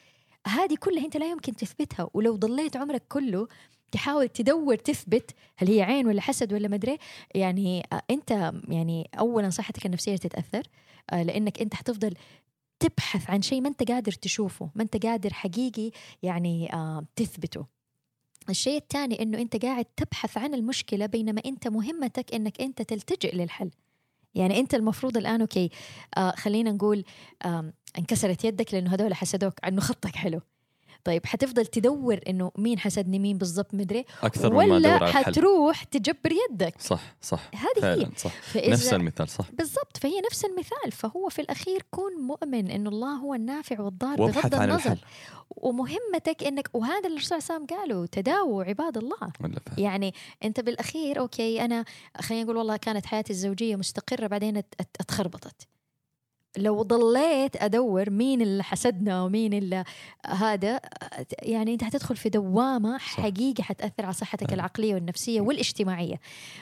هذه 0.46 0.74
كلها 0.80 1.04
أنت 1.04 1.16
لا 1.16 1.30
يمكن 1.30 1.56
تثبتها. 1.56 2.08
ولو 2.14 2.36
ضليت 2.36 2.76
عمرك 2.76 3.02
كله 3.08 3.48
تحاول 3.92 4.28
تدور 4.28 4.76
تثبت 4.76 5.30
هل 5.56 5.68
هي 5.68 5.82
عين 5.82 6.06
ولا 6.06 6.20
حسد 6.20 6.52
ولا 6.52 6.68
مدري 6.68 6.98
يعني 7.34 7.82
آه، 7.92 8.02
أنت 8.10 8.52
يعني 8.68 9.10
اولا 9.18 9.50
صحتك 9.50 9.86
النفسية 9.86 10.16
تتأثر 10.16 10.62
آه، 11.10 11.22
لأنك 11.22 11.60
أنت 11.60 11.74
حتفضل 11.74 12.14
تبحث 12.80 13.30
عن 13.30 13.42
شيء 13.42 13.60
ما 13.60 13.68
أنت 13.68 13.90
قادر 13.90 14.12
تشوفه 14.12 14.70
ما 14.74 14.82
أنت 14.82 15.06
قادر 15.06 15.32
حقيقي 15.32 15.90
يعني 16.22 16.72
آه، 16.72 17.04
تثبته. 17.16 17.66
الشيء 18.50 18.76
الثاني 18.76 19.22
إنه 19.22 19.38
أنت 19.38 19.64
قاعد 19.64 19.84
تبحث 19.84 20.38
عن 20.38 20.54
المشكلة 20.54 21.06
بينما 21.06 21.42
أنت 21.46 21.68
مهمتك 21.68 22.34
إنك 22.34 22.60
أنت 22.60 22.82
تلتجئ 22.82 23.36
للحل. 23.36 23.70
يعني 24.34 24.60
أنت 24.60 24.74
المفروض 24.74 25.16
الآن 25.16 25.40
أوكي 25.40 25.70
آه 26.16 26.30
خلينا 26.30 26.72
نقول 26.72 27.04
آه 27.44 27.72
انكسرت 27.98 28.44
يدك 28.44 28.74
لأنه 28.74 28.94
هذول 28.94 29.14
حسدوك 29.14 29.64
أنه 29.64 29.80
خطك 29.80 30.16
حلو. 30.16 30.40
طيب 31.04 31.26
حتفضل 31.26 31.66
تدور 31.66 32.20
إنه 32.28 32.52
مين 32.58 32.78
حسدني 32.78 33.18
مين 33.18 33.38
بالضبط 33.38 33.74
مدري 33.74 34.04
أكثر 34.22 34.54
ولا 34.54 34.78
ما 34.78 34.96
على 34.96 35.12
حتروح 35.12 35.84
تجبر 35.84 36.32
يدك. 36.50 36.74
صح 36.80 37.14
صح. 37.22 37.50
هذه 37.54 37.94
هي. 37.94 38.08
صح. 38.16 38.56
نفس 38.56 38.92
المثال 38.92 39.28
صح. 39.28 39.50
بالضبط 39.52 39.96
فهي 39.96 40.20
نفس 40.20 40.44
المثال. 40.44 40.92
فهو 40.92 41.28
في 41.28 41.40
الأخير 41.40 41.82
كون 41.90 42.12
مؤمن 42.12 42.70
انه 42.70 42.90
الله 42.90 43.14
هو 43.14 43.34
النافع 43.34 43.80
والضار 43.80 44.16
بغض 44.16 44.54
النظر. 44.54 44.92
الحل. 44.92 44.98
ومهمتك 45.50 46.44
إنك 46.44 46.68
وهذا 46.72 47.06
اللي 47.06 47.16
الرسول 47.16 47.42
صلى 47.42 47.56
الله 47.56 47.66
عليه 47.70 47.74
وسلم 47.74 47.78
قاله 47.78 48.06
تداووا 48.06 48.64
عباد 48.64 48.98
الله. 48.98 49.32
يعني 49.78 50.14
أنت 50.44 50.60
بالأخير 50.60 51.18
أوكي 51.18 51.64
أنا 51.64 51.84
خلينا 52.20 52.44
نقول 52.44 52.56
والله 52.56 52.76
كانت 52.76 53.06
حياتي 53.06 53.32
الزوجية 53.32 53.76
مستقرة 53.76 54.26
بعدين 54.26 54.56
أتخربطت. 55.00 55.71
لو 56.56 56.82
ضليت 56.82 57.62
أدور 57.62 58.10
مين 58.10 58.42
اللي 58.42 58.62
حسدنا 58.62 59.22
ومين 59.22 59.52
اللي 59.52 59.84
هذا 60.26 60.80
يعني 61.42 61.72
أنت 61.72 61.84
حتدخل 61.84 62.16
في 62.16 62.28
دوامة 62.28 62.98
حقيقه 62.98 63.62
حتأثر 63.62 64.04
على 64.04 64.12
صحتك 64.12 64.50
أه. 64.50 64.54
العقلية 64.54 64.94
والنفسية 64.94 65.40
والاجتماعية. 65.40 66.20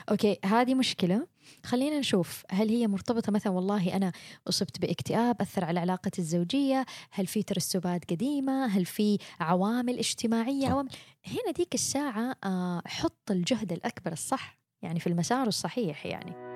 أوكي 0.09 0.39
هذه 0.45 0.75
مشكلة. 0.75 1.27
خلينا 1.65 1.99
نشوف 1.99 2.43
هل 2.51 2.69
هي 2.69 2.87
مرتبطة 2.87 3.31
مثلا 3.31 3.53
والله 3.53 3.95
أنا 3.95 4.11
أصبت 4.49 4.79
باكتئاب 4.79 5.41
أثر 5.41 5.65
على 5.65 5.79
علاقتي 5.79 6.21
الزوجية؟ 6.21 6.85
هل 7.11 7.27
في 7.27 7.43
ترسبات 7.43 8.11
قديمة؟ 8.11 8.65
هل 8.65 8.85
في 8.85 9.17
عوامل 9.39 9.97
اجتماعية؟ 9.97 10.67
عوامل 10.67 10.89
هنا 11.27 11.51
ديك 11.55 11.73
الساعة 11.73 12.35
آه، 12.43 12.81
حط 12.85 13.31
الجهد 13.31 13.71
الأكبر 13.71 14.11
الصح 14.11 14.59
يعني 14.81 14.99
في 14.99 15.07
المسار 15.07 15.47
الصحيح 15.47 16.05
يعني. 16.05 16.51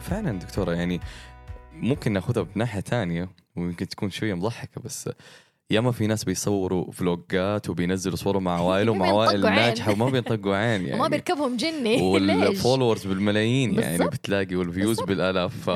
فعلا 0.00 0.38
دكتورة 0.38 0.72
يعني 0.72 1.00
ممكن 1.72 2.12
ناخذها 2.12 2.42
بناحية 2.42 2.80
ثانية 2.80 3.28
ويمكن 3.56 3.88
تكون 3.88 4.10
شوية 4.10 4.34
مضحكة 4.34 4.80
بس 4.84 5.10
ياما 5.70 5.92
في 5.92 6.06
ناس 6.06 6.24
بيصوروا 6.24 6.92
فلوجات 6.92 7.70
وبينزلوا 7.70 8.16
صورهم 8.16 8.44
مع 8.44 8.58
عوائلهم 8.58 8.98
مع 9.02 9.06
عوائل 9.06 9.40
ناجحة 9.40 9.92
وما 9.92 10.10
بينطقوا 10.10 10.56
عين 10.56 10.82
يعني. 10.86 11.00
وما 11.00 11.08
بيركبهم 11.08 11.56
جني. 11.56 12.02
والفولورز 12.12 13.06
بالملايين 13.06 13.74
يعني 13.78 14.06
بتلاقي 14.06 14.56
وال 14.56 14.69
views 14.69 15.00
بالألاف 15.00 15.70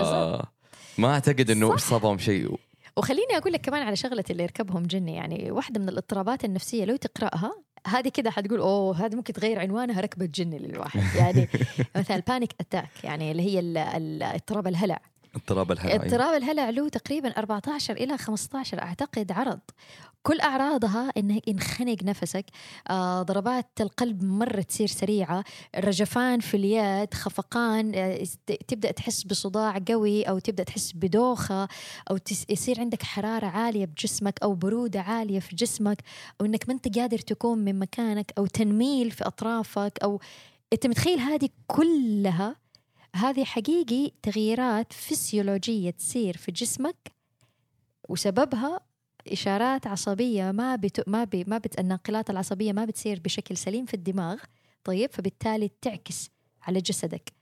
ما 0.98 1.08
أعتقد 1.14 1.50
إنه 1.50 1.74
اصابهم 1.74 2.18
شيء 2.18 2.58
وخليني 2.96 3.36
أقول 3.36 3.52
لك 3.52 3.60
كمان 3.60 3.82
على 3.82 3.96
شغلة 3.96 4.24
اللي 4.30 4.42
يركبهم 4.42 4.82
جني 4.82 5.14
يعني 5.14 5.50
واحدة 5.50 5.80
من 5.80 5.88
الاضطرابات 5.88 6.44
النفسية 6.44 6.84
لو 6.84 6.96
تقرأها 6.96 7.52
هذه 7.86 8.08
كده 8.08 8.30
حتقول 8.30 8.60
أوه 8.60 9.06
هذه 9.06 9.14
ممكن 9.16 9.32
تغير 9.32 9.58
عنوانها 9.58 10.00
ركبه 10.00 10.26
جن 10.26 10.50
للواحد. 10.50 11.02
يعني 11.16 11.48
مثلا 11.96 12.16
ال 12.16 12.23
panic 12.23 12.54
attack 12.60 13.04
يعني 13.04 13.30
اللي 13.30 13.42
هي 13.42 13.60
اضطراب 14.34 14.66
الهلع. 14.66 15.00
اضطراب 15.34 15.72
الهلع. 15.72 15.94
اضطراب 15.94 16.42
الهلع 16.42 16.70
له 16.70 16.88
تقريبا 16.88 17.28
14 17.38 17.94
إلى 17.94 18.18
15 18.18 18.82
أعتقد 18.82 19.32
عرض 19.32 19.60
كل 20.22 20.40
أعراضها 20.40 21.12
انه 21.16 21.40
ينخنق 21.46 21.96
نفسك 22.02 22.44
آه 22.90 23.22
ضربات 23.22 23.66
القلب 23.80 24.24
مرة 24.24 24.60
تصير 24.60 24.86
سريعة 24.86 25.44
رجفان 25.78 26.40
في 26.40 26.56
اليد 26.56 27.14
خفقان 27.14 27.92
آه 27.94 28.26
تبدأ 28.68 28.90
تحس 28.90 29.22
بصداع 29.24 29.78
قوي 29.88 30.22
أو 30.22 30.38
تبدأ 30.38 30.62
تحس 30.62 30.92
بدوخة 30.92 31.68
أو 32.10 32.18
يصير 32.50 32.80
عندك 32.80 33.02
حرارة 33.02 33.46
عالية 33.46 33.84
بجسمك 33.84 34.42
أو 34.42 34.54
برودة 34.54 35.00
عالية 35.00 35.40
في 35.40 35.56
جسمك 35.56 36.02
أو 36.40 36.46
إنك 36.46 36.68
ما 36.68 36.74
أنت 36.74 36.98
قادر 36.98 37.18
تقوم 37.18 37.58
من 37.58 37.78
مكانك 37.78 38.32
أو 38.38 38.46
تنميل 38.46 39.10
في 39.10 39.26
أطرافك 39.26 39.98
أو 40.02 40.20
أنت 40.72 40.86
متخيل 40.86 41.18
هذه 41.18 41.48
كلها 41.66 42.56
هذه 43.16 43.44
حقيقي 43.44 44.12
تغييرات 44.22 44.92
فسيولوجية 44.92 45.90
تصير 45.90 46.36
في 46.36 46.52
جسمك 46.52 47.12
وسببها 48.08 48.80
إشارات 49.28 49.86
عصبية 49.86 50.50
ما 50.50 50.76
بت... 50.76 51.08
ما 51.08 51.24
ب... 51.24 51.44
ما 51.46 51.58
بت... 51.58 51.80
الناقلات 51.80 52.30
العصبية 52.30 52.72
ما 52.72 52.84
بتصير 52.84 53.20
بشكل 53.20 53.56
سليم 53.56 53.86
في 53.86 53.94
الدماغ 53.94 54.38
طيب؟ 54.84 55.10
فبالتالي 55.12 55.70
تعكس 55.80 56.30
على 56.62 56.80
جسدك. 56.80 57.32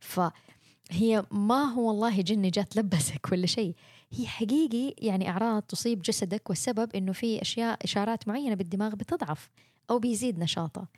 فهي 0.00 1.24
ما 1.30 1.64
هو 1.64 1.88
والله 1.88 2.20
جن 2.20 2.50
جات 2.50 2.76
لبسك 2.76 3.32
ولا 3.32 3.46
شيء. 3.46 3.74
هي 4.12 4.26
حقيقي 4.26 4.94
يعني 5.06 5.28
أعراض 5.28 5.62
تصيب 5.62 6.02
جسدك 6.02 6.50
والسبب 6.50 6.96
إنه 6.96 7.12
في 7.12 7.42
أشياء 7.42 7.78
إشارات 7.84 8.28
معينة 8.28 8.54
بالدماغ 8.54 8.94
بتضعف 8.94 9.50
أو 9.90 9.98
بيزيد 9.98 10.38
نشاطه 10.38 10.88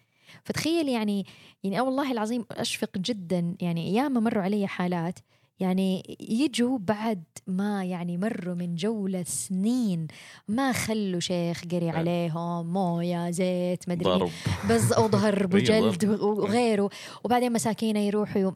فتخيل 0.45 0.89
يعني 0.89 1.27
يعني 1.65 1.81
والله 1.81 2.13
العظيم 2.13 2.45
أشفق 2.51 2.99
جدا 2.99 3.57
يعني 3.61 3.95
ياما 3.95 4.21
مروا 4.21 4.43
علي 4.43 4.67
حالات 4.67 5.19
يعني 5.61 6.17
يجوا 6.21 6.79
بعد 6.79 7.23
ما 7.47 7.85
يعني 7.85 8.19
مروا 8.19 8.55
من 8.55 8.75
جولة 8.75 9.23
سنين 9.23 10.07
ما 10.49 10.73
خلوا 10.73 11.21
شيخ 11.21 11.65
قري 11.73 11.91
عليهم 11.91 12.73
موية 12.73 13.31
زيت 13.31 13.89
مدري 13.89 14.31
بس 14.71 14.93
أو 14.93 15.07
ضرب. 15.07 15.55
وجلد 15.55 16.05
وغيره. 16.05 16.91
وبعدين 17.25 17.53
مساكينه 17.53 18.01
يروحوا 18.01 18.51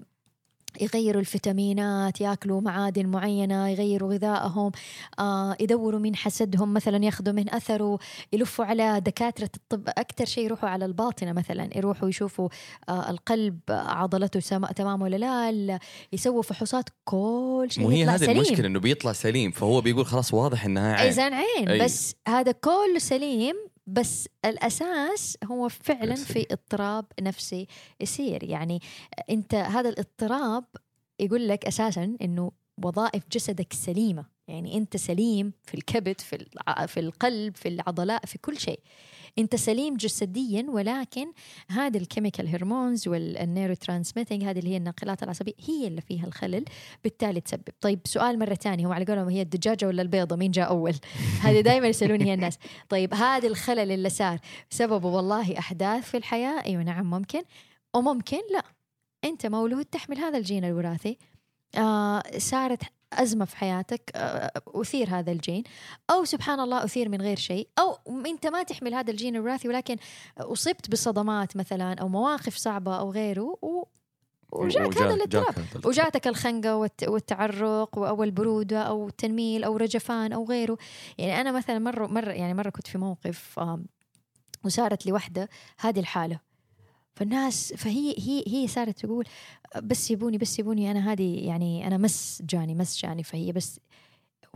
يغيروا 0.81 1.21
الفيتامينات 1.21 2.21
ياكلوا 2.21 2.61
معادن 2.61 3.07
معينة 3.07 3.69
يغيروا 3.69 4.15
غذائهم 4.15 4.73
آه 5.19 5.57
يدوروا 5.61 6.01
من 6.01 6.17
حسدهم 6.17 6.75
مثلا 6.75 7.05
ياخذوا 7.05 7.35
من 7.35 7.55
أثره 7.55 7.99
يلفوا 8.33 8.65
على 8.65 9.01
دكاترة 9.01 9.51
الطب 9.57 9.89
أكثر 9.89 10.25
شيء 10.25 10.45
يروحوا 10.45 10.69
على 10.69 10.85
الباطنة 10.85 11.33
مثلا 11.33 11.77
يروحوا 11.77 12.09
يشوفوا 12.09 12.49
آه 12.89 13.11
القلب 13.11 13.59
عضلته 13.71 14.41
تمام 14.77 15.03
ولا 15.03 15.17
لا 15.17 15.79
يسووا 16.13 16.43
فحوصات 16.43 16.89
كل 17.05 17.67
شيء 17.71 17.87
وهي 17.87 18.05
هذه 18.05 18.17
سليم. 18.17 18.31
المشكلة 18.31 18.67
إنه 18.67 18.81
بيطلع 18.81 19.13
سليم 19.13 19.51
فهو 19.51 19.81
بيقول 19.81 20.07
خلاص 20.07 20.35
واضح 20.35 20.65
إنها 20.65 20.95
عين 20.95 21.09
اذا 21.09 21.23
عين 21.35 21.69
أي. 21.69 21.85
بس 21.85 22.15
هذا 22.29 22.53
كله 22.53 22.99
سليم 22.99 23.55
بس 23.87 24.29
الأساس 24.45 25.39
هو 25.45 25.69
فعلا 25.69 26.15
في 26.15 26.47
اضطراب 26.51 27.05
نفسي 27.21 27.67
يصير. 28.01 28.45
يعني 28.45 28.81
أنت 29.31 29.55
هذا 29.55 29.89
الاضطراب 29.89 30.65
يقول 31.21 31.49
لك 31.49 31.67
أساسا 31.67 32.17
إنه 32.23 32.53
وظائف 32.85 33.23
جسدك 33.33 33.73
سليمة. 33.73 34.25
يعني 34.49 34.77
أنت 34.77 34.97
سليم 34.97 35.53
في 35.65 35.75
الكبد 35.75 36.21
في 36.21 36.47
في 36.87 37.01
القلب 37.01 37.57
في 37.57 37.69
العضلات 37.69 38.27
في 38.27 38.39
كل 38.39 38.59
شيء. 38.59 38.81
أنت 39.39 39.57
سليم 39.57 39.97
جسديا 39.97 40.67
ولكن 40.69 41.33
هذه 41.71 41.97
ال 41.97 42.02
chemical 42.02 42.49
hormones 42.49 42.97
وال 42.97 43.09
neurotransmitting 43.09 44.45
هذه 44.45 44.59
اللي 44.59 44.71
هي 44.71 44.77
الناقلات 44.77 45.23
العصبية 45.23 45.53
هي 45.69 45.87
اللي 45.87 46.01
فيها 46.01 46.27
الخلل 46.27 46.65
بالتالي 47.05 47.41
تسبب. 47.41 47.69
طيب 47.81 48.01
سؤال 48.05 48.39
مرة 48.39 48.55
ثانية 48.55 48.87
هو 48.87 48.93
على 48.93 49.05
قولهم 49.05 49.29
هي 49.29 49.43
الدجاجة 49.43 49.87
ولا 49.87 50.03
البيضة؟ 50.03 50.37
مين 50.37 50.51
جاء 50.51 50.69
أول؟ 50.69 50.95
هذه 51.45 51.61
دائما 51.61 51.87
يسألوني 51.89 52.25
هي 52.25 52.35
الناس. 52.35 52.59
طيب 52.89 53.15
هذا 53.15 53.49
الخلل 53.49 53.91
اللي 53.91 54.09
صار 54.09 54.39
سببه 54.71 55.09
والله 55.09 55.59
أحداث 55.59 56.11
في 56.11 56.17
الحياة؟ 56.17 56.65
أيوه 56.65 56.83
نعم 56.83 57.11
ممكن. 57.11 57.43
وممكن 57.95 58.41
لا. 58.53 58.63
أنت 59.25 59.47
مولود 59.47 59.85
تحمل 59.85 60.19
هذا 60.19 60.39
الجين 60.39 60.65
الوراثي. 60.65 61.19
آه 61.79 62.23
صارت 62.39 62.83
أزمة 63.13 63.45
في 63.45 63.57
حياتك 63.57 64.11
أثير 64.75 65.09
هذا 65.09 65.33
الجين 65.33 65.63
أو 66.11 66.25
سبحان 66.25 66.61
الله 66.61 66.85
أثير 66.85 67.09
من 67.09 67.23
غير 67.23 67.37
شيء 67.37 67.69
أو 67.79 67.99
أنت 68.27 68.47
ما 68.47 68.63
تحمل 68.63 68.95
هذا 68.95 69.11
الجين 69.11 69.37
الوراثي 69.37 69.69
ولكن 69.69 69.97
أصبت 70.39 70.91
بصدمات 70.91 71.57
مثلا 71.57 71.95
أو 72.01 72.09
مواقف 72.09 72.57
صعبة 72.57 72.99
أو 72.99 73.11
غيره 73.11 73.59
و 73.63 73.85
وجاك 74.53 74.99
هذا 74.99 75.15
الاضطراب. 75.15 75.87
وجاتك 75.87 76.27
الخنقة 76.27 76.77
والتعرق 77.03 77.99
أو 77.99 78.23
البرودة 78.23 78.83
أو 78.83 79.09
التنميل 79.09 79.65
أو 79.65 79.77
رجفان 79.77 80.33
أو 80.33 80.45
غيره. 80.45 80.79
يعني 81.19 81.41
أنا 81.41 81.53
مثلا 81.53 81.79
مرة 81.79 82.07
مرة 82.07 82.31
يعني 82.31 82.55
مرة 82.55 82.71
كنت 82.71 82.87
في 82.87 82.99
موقف 82.99 83.61
وصارت 84.65 85.07
لي 85.07 85.13
وحدة 85.13 85.49
هذه 85.79 86.01
الحالة. 86.01 86.52
فالناس 87.15 87.73
فهي 87.73 88.15
هي 88.19 88.45
هي 88.47 88.69
صارت 88.69 88.99
تقول 88.99 89.25
بس 89.83 90.11
يبوني 90.11 90.39
بس 90.39 90.59
يبوني 90.59 90.91
أنا 90.91 91.13
هذه 91.13 91.47
يعني 91.47 91.87
أنا 91.87 91.97
مس 91.97 92.43
جاني 92.45 92.75
مس 92.75 93.03
جاني 93.03 93.23
فهي 93.23 93.53
بس 93.53 93.81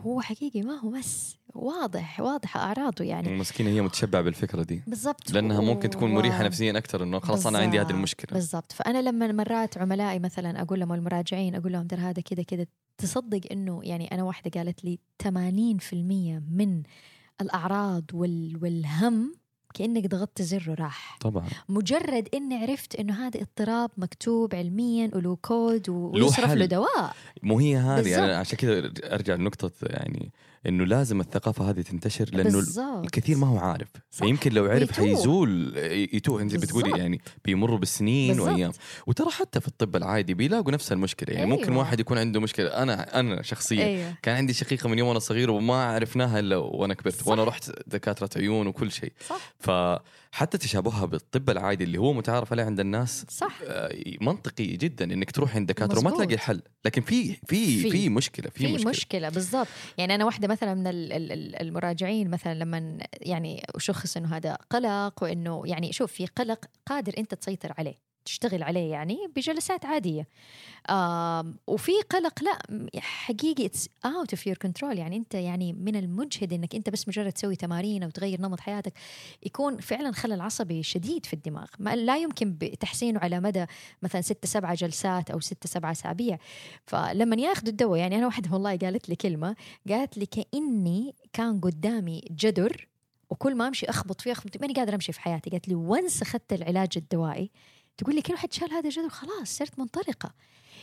هو 0.00 0.20
حقيقي 0.20 0.62
ما 0.62 0.80
هو 0.80 0.90
مس 0.90 1.36
واضح 1.54 2.20
واضح 2.20 2.57
أعراضه 2.57 3.04
يعني. 3.04 3.28
المسكينه 3.28 3.70
هي 3.70 3.82
متشبعة 3.82 4.22
بالفكرة 4.22 4.62
دي. 4.62 4.82
بالضبط 4.86 5.30
لأنها 5.30 5.61
ممكن 5.61 5.90
تكون 5.90 6.14
مريحة 6.14 6.44
نفسيا 6.44 6.78
أكثر 6.78 7.02
إنه 7.02 7.18
خلاص 7.18 7.46
أنا 7.46 7.59
عندي 7.59 7.80
هذه 7.80 7.90
المشكلة. 7.90 8.38
بالضبط. 8.38 8.72
فأنا 8.72 9.02
لما 9.02 9.32
مرات 9.32 9.78
عملائي 9.78 10.18
مثلا 10.18 10.62
أقول 10.62 10.80
لهم 10.80 10.92
المراجعين 10.92 11.54
أقول 11.54 11.72
لهم 11.72 11.86
ترى 11.86 12.00
هذا 12.00 12.22
كذا 12.22 12.42
كذا. 12.42 12.66
تصدق 12.98 13.40
إنه 13.52 13.80
يعني 13.84 14.07
أنا 14.12 14.22
واحدة 14.22 14.50
قالت 14.61 14.84
لي 14.84 14.98
80% 15.22 15.28
من 16.50 16.82
الأعراض 17.40 18.04
وال 18.14 18.59
والهم 18.62 19.34
كأنك 19.76 20.06
ضغطت 20.06 20.42
زر 20.42 20.64
وراح. 20.70 21.18
طبعا. 21.20 21.46
مجرد 21.68 22.28
إني 22.34 22.54
عرفت 22.56 22.94
إنه 22.94 23.26
هذا 23.26 23.40
اضطراب 23.40 23.90
مكتوب 23.96 24.54
علميا 24.54 25.10
وله 25.14 25.36
كود 25.42 25.88
ويصرف 25.88 26.52
له 26.52 26.66
دواء. 26.66 27.14
مو 27.42 27.58
هي 27.58 27.76
هذه 27.76 28.08
يعني 28.08 28.32
عشان 28.32 28.58
كذا 28.58 28.92
أرجع 29.04 29.34
لنقطة 29.34 29.70
يعني 29.82 30.32
إنه 30.68 30.84
لازم 30.84 31.20
الثقافة 31.20 31.70
هذه 31.70 31.80
تنتشر 31.80 32.28
لأنه 32.32 32.50
بالزبط. 32.50 33.04
الكثير 33.04 33.36
ما 33.36 33.46
هو 33.46 33.58
عارف 33.58 33.88
فيمكن 34.10 34.52
لو 34.52 34.66
عرف 34.66 34.92
حيزول 34.92 35.76
يتوه 36.12 36.42
أنت 36.42 36.56
بتقولي 36.56 36.98
يعني 36.98 37.20
بيمروا 37.44 37.78
بالسنين 37.78 38.28
بالزبط. 38.36 38.48
وأيام 38.48 38.72
وترى 39.06 39.30
حتى 39.30 39.60
في 39.60 39.68
الطب 39.68 39.96
العادي 39.96 40.34
بيلاقوا 40.34 40.72
نفس 40.72 40.92
المشكلة 40.92 41.34
يعني 41.34 41.46
أيوة. 41.46 41.58
ممكن 41.58 41.72
واحد 41.76 42.00
يكون 42.00 42.18
عنده 42.18 42.40
مشكلة 42.40 42.68
أنا 42.68 43.20
أنا 43.20 43.42
شخصيا 43.42 43.84
أيوة. 43.84 44.14
كان 44.22 44.36
عندي 44.36 44.52
شقيقة 44.52 44.88
من 44.88 44.98
يوم 44.98 45.08
وأنا 45.08 45.18
صغير 45.18 45.50
وما 45.50 45.84
عرفناها 45.84 46.38
إلا 46.38 46.56
وأنا 46.56 46.94
كبرت 46.94 47.14
صح. 47.14 47.28
وأنا 47.28 47.44
رحت 47.44 47.70
دكاترة 47.86 48.30
عيون 48.36 48.66
وكل 48.66 48.92
شيء 48.92 49.12
صح. 49.28 50.02
فحتى 50.32 50.58
تشابهها 50.58 51.04
بالطب 51.04 51.50
العادي 51.50 51.84
اللي 51.84 51.98
هو 51.98 52.12
متعارف 52.12 52.52
عليه 52.52 52.64
عند 52.64 52.80
الناس 52.80 53.26
صح. 53.28 53.58
آه، 53.64 53.96
منطقي 54.20 54.66
جدا 54.66 55.04
إنك 55.04 55.30
تروح 55.30 55.56
عند 55.56 55.68
دكاتره 55.68 55.98
وما 55.98 56.10
تلاقي 56.10 56.34
الحل 56.34 56.62
لكن 56.84 57.02
في 57.02 57.32
في 57.46 57.90
في. 57.90 58.08
مشكلة 58.08 58.50
في 58.50 58.74
مشكلة. 58.74 58.90
مشكلة 58.90 59.28
بالضبط. 59.28 59.68
يعني 59.98 60.14
أنا 60.14 60.24
واحدة 60.24 60.48
مثلا 60.48 60.74
من 60.74 60.86
المراجعين 61.60 62.30
مثلا 62.30 62.54
لما 62.54 62.98
يعني 63.20 63.62
شخص 63.78 64.16
إنه 64.16 64.36
هذا 64.36 64.58
قلق 64.70 65.22
وإنه 65.22 65.62
يعني 65.66 65.92
شوف 65.92 66.12
في 66.12 66.26
قلق 66.26 66.64
قادر 66.86 67.12
أنت 67.18 67.34
تسيطر 67.34 67.72
عليه. 67.78 67.94
تشتغل 68.26 68.62
عليه 68.62 68.90
يعني 68.90 69.18
بجلسات 69.36 69.84
عادية. 69.84 70.28
وفي 71.66 71.92
قلق 72.10 72.42
لا 72.42 72.58
حقيقي 73.00 73.66
it's 73.66 73.88
out 74.04 74.30
of 74.30 74.46
your 74.46 74.57
control 74.57 74.98
يعني 74.98 75.16
أنت 75.16 75.34
يعني 75.34 75.72
من 75.72 75.96
المجهد 75.96 76.52
إنك 76.52 76.74
أنت 76.74 76.90
بس 76.90 77.08
مجرد 77.08 77.32
تسوي 77.32 77.56
تمارين 77.56 78.02
أو 78.02 78.10
تغير 78.10 78.40
نمط 78.40 78.60
حياتك 78.60 78.92
يكون 79.42 79.78
فعلا 79.78 80.12
خلل 80.12 80.40
عصبي 80.40 80.82
شديد 80.82 81.26
في 81.26 81.32
الدماغ. 81.32 81.66
ما 81.78 81.96
لا 81.96 82.16
يمكن 82.16 82.58
تحسينه 82.80 83.20
على 83.20 83.40
مدى 83.40 83.66
مثلا 84.02 84.20
ستة 84.20 84.48
سبعة 84.48 84.74
جلسات 84.74 85.30
أو 85.30 85.40
ستة 85.40 85.68
سبعة 85.68 85.90
أسابيع. 85.90 86.38
فلما 86.86 87.36
ياخذوا 87.36 87.68
الدواء 87.68 87.98
يعني 87.98 88.16
أنا 88.16 88.26
واحدة 88.26 88.52
والله 88.52 88.76
قالت 88.76 89.08
لي 89.08 89.16
كلمة 89.16 89.56
قالت 89.88 90.18
لي 90.18 90.26
كأني 90.26 91.14
كان 91.32 91.60
قدامي 91.60 92.22
جدار 92.30 92.88
وكل 93.30 93.54
ما 93.54 93.68
أمشي 93.68 93.86
أخبط 93.86 94.20
فيه 94.20 94.32
أخبط 94.32 94.60
ماني 94.60 94.74
قادرة 94.74 94.94
أمشي 94.94 95.12
في 95.12 95.20
حياتي. 95.20 95.50
قالت 95.50 95.68
لي 95.68 95.74
once 95.74 96.22
أخذت 96.22 96.52
العلاج 96.52 96.88
الدوائي 96.96 97.50
تقول 97.99 98.14
لي 98.14 98.22
كل 98.22 98.32
واحد 98.32 98.53
شال 98.53 98.72
هذا 98.72 98.88
الجدار 98.88 99.11
خلاص 99.11 99.57
صرت 99.57 99.78
منطلقة. 99.78 100.32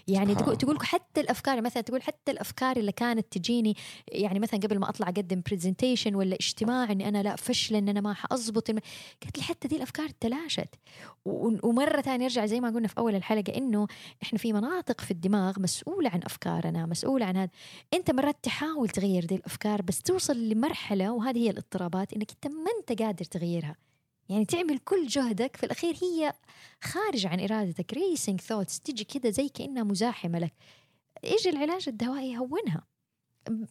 يعني 0.08 0.36
تقول 0.36 0.58
تقول 0.58 0.78
حتى 0.82 1.22
الأفكار 1.22 1.62
مثلا 1.62 1.84
تقول 1.84 2.02
حتى 2.02 2.32
الأفكار 2.32 2.78
اللي 2.78 2.92
كانت 2.92 3.26
تجيني 3.32 3.76
يعني 4.08 4.40
مثلا 4.40 4.60
قبل 4.60 4.80
ما 4.80 4.90
أطلع 4.90 5.08
أقدم 5.08 5.42
presentation 5.50 6.16
ولا 6.16 6.36
اجتماع 6.36 6.92
إني 6.92 7.08
أنا 7.08 7.24
لا 7.24 7.36
فشلة 7.36 7.78
إن 7.78 7.90
أنا 7.90 8.02
ما 8.02 8.14
حاضبط 8.14 8.72
قالت 8.72 9.38
لي 9.38 9.44
حتى 9.44 9.68
دي 9.68 9.76
الأفكار 9.76 10.10
تلاشت. 10.10 10.70
ومرة 11.26 12.02
ثانية 12.02 12.24
يرجع 12.24 12.46
زي 12.46 12.60
ما 12.60 12.70
قلنا 12.70 12.88
في 12.88 12.98
أول 12.98 13.16
الحلقة 13.16 13.58
إنه 13.58 13.88
إحنا 14.24 14.40
في 14.40 14.54
مناطق 14.54 15.02
في 15.02 15.12
الدماغ 15.12 15.60
مسؤولة 15.60 16.10
عن 16.10 16.20
أفكارنا 16.24 16.86
مسؤولة 16.86 17.26
عن 17.26 17.38
هذا. 17.38 17.50
أنت 17.94 18.12
مرات 18.12 18.38
تحاول 18.44 18.90
تغير 18.90 19.26
دي 19.26 19.36
الأفكار 19.36 19.82
بس 19.82 20.02
توصل 20.02 20.50
لمرحلة 20.50 21.12
وهذه 21.12 21.38
هي 21.38 21.50
الاضطرابات 21.50 22.14
إنك 22.14 22.32
أنت 22.32 22.48
ما 22.54 22.72
أنت 22.80 23.02
قادر 23.02 23.26
تغيرها. 23.26 23.76
يعني 24.30 24.46
تعمل 24.46 24.80
كل 24.80 25.08
جهدك. 25.08 25.58
في 25.58 25.66
الأخير 25.66 25.96
هي 26.04 26.34
خارج 26.82 27.26
عن 27.26 27.40
إرادتك. 27.40 27.94
racing 27.94 28.42
thoughts 28.42 28.80
تجي 28.80 29.04
كده 29.04 29.30
زي 29.30 29.50
كأنها 29.50 29.84
مزاحمة 29.84 30.40
لك. 30.40 30.54
إيش 31.24 31.48
العلاج؟ 31.48 31.90
الدوائي 31.90 32.32
يهونها. 32.32 32.93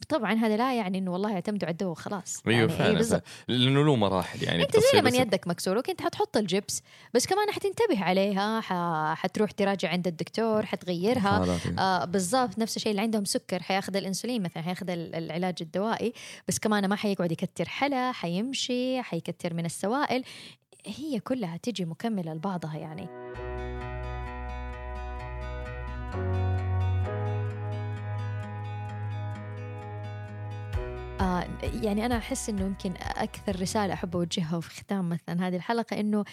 طبعا 0.08 0.34
هذا 0.34 0.56
لا 0.56 0.74
يعني 0.74 0.98
إنه 0.98 1.12
والله 1.12 1.34
اعتمدوا 1.34 1.66
على 1.66 1.72
الدواء 1.72 1.94
خلاص 1.94 2.42
أيوه 2.46 2.72
يعني 2.72 3.02
فعلا 3.02 3.22
لأنه 3.48 3.84
له 3.84 3.96
مراحل 3.96 4.42
يعني 4.42 4.62
أنت 4.62 4.76
زي 4.92 5.02
من 5.02 5.14
يدك 5.14 5.48
مكسور 5.48 5.78
وكنت 5.78 6.00
حتحط 6.00 6.36
الجبس 6.36 6.82
بس 7.14 7.26
كمان 7.26 7.50
حتنتبه 7.50 8.04
عليها 8.04 8.60
ح... 8.60 8.72
حتروح 9.14 9.50
تراجع 9.50 9.88
عند 9.88 10.06
الدكتور 10.06 10.66
حتغيرها. 10.66 11.58
آه 11.78 12.04
بالضبط 12.04 12.58
نفس 12.58 12.76
الشيء 12.76 12.90
اللي 12.90 13.02
عندهم 13.02 13.24
سكر 13.24 13.62
حياخذ 13.62 13.96
الإنسولين 13.96 14.42
مثلا 14.42 14.62
حياخذ 14.62 14.90
العلاج 14.90 15.54
الدوائي 15.60 16.12
بس 16.48 16.58
كمان 16.58 16.88
ما 16.88 16.96
حيقعد 16.96 17.32
يكتر 17.32 17.68
حلا 17.68 18.12
حيمشي 18.12 19.02
حيكتر 19.02 19.54
من 19.54 19.64
السوائل. 19.64 20.24
هي 20.86 21.20
كلها 21.20 21.56
تجي 21.56 21.84
مكملة 21.84 22.34
لبعضها 22.34 22.76
يعني. 22.76 23.08
آه 31.22 31.46
يعني 31.82 32.06
أنا 32.06 32.18
أحس 32.18 32.48
إنه 32.48 32.62
يمكن 32.62 32.94
أكثر 33.00 33.60
رسالة 33.60 33.94
أحب 33.94 34.16
أوجهها 34.16 34.60
في 34.60 34.70
ختام 34.70 35.08
مثلا 35.08 35.48
هذه 35.48 35.56
الحلقة 35.56 36.00
إنه 36.00 36.24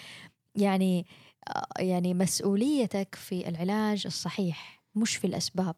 يعني 0.56 1.06
آه 1.48 1.68
يعني 1.80 2.14
مسؤوليتك 2.14 3.16
في 3.16 3.50
العلاج 3.50 4.04
الصحيح 4.06 4.84
مش 4.96 5.16
في 5.16 5.28
الأسباب. 5.28 5.76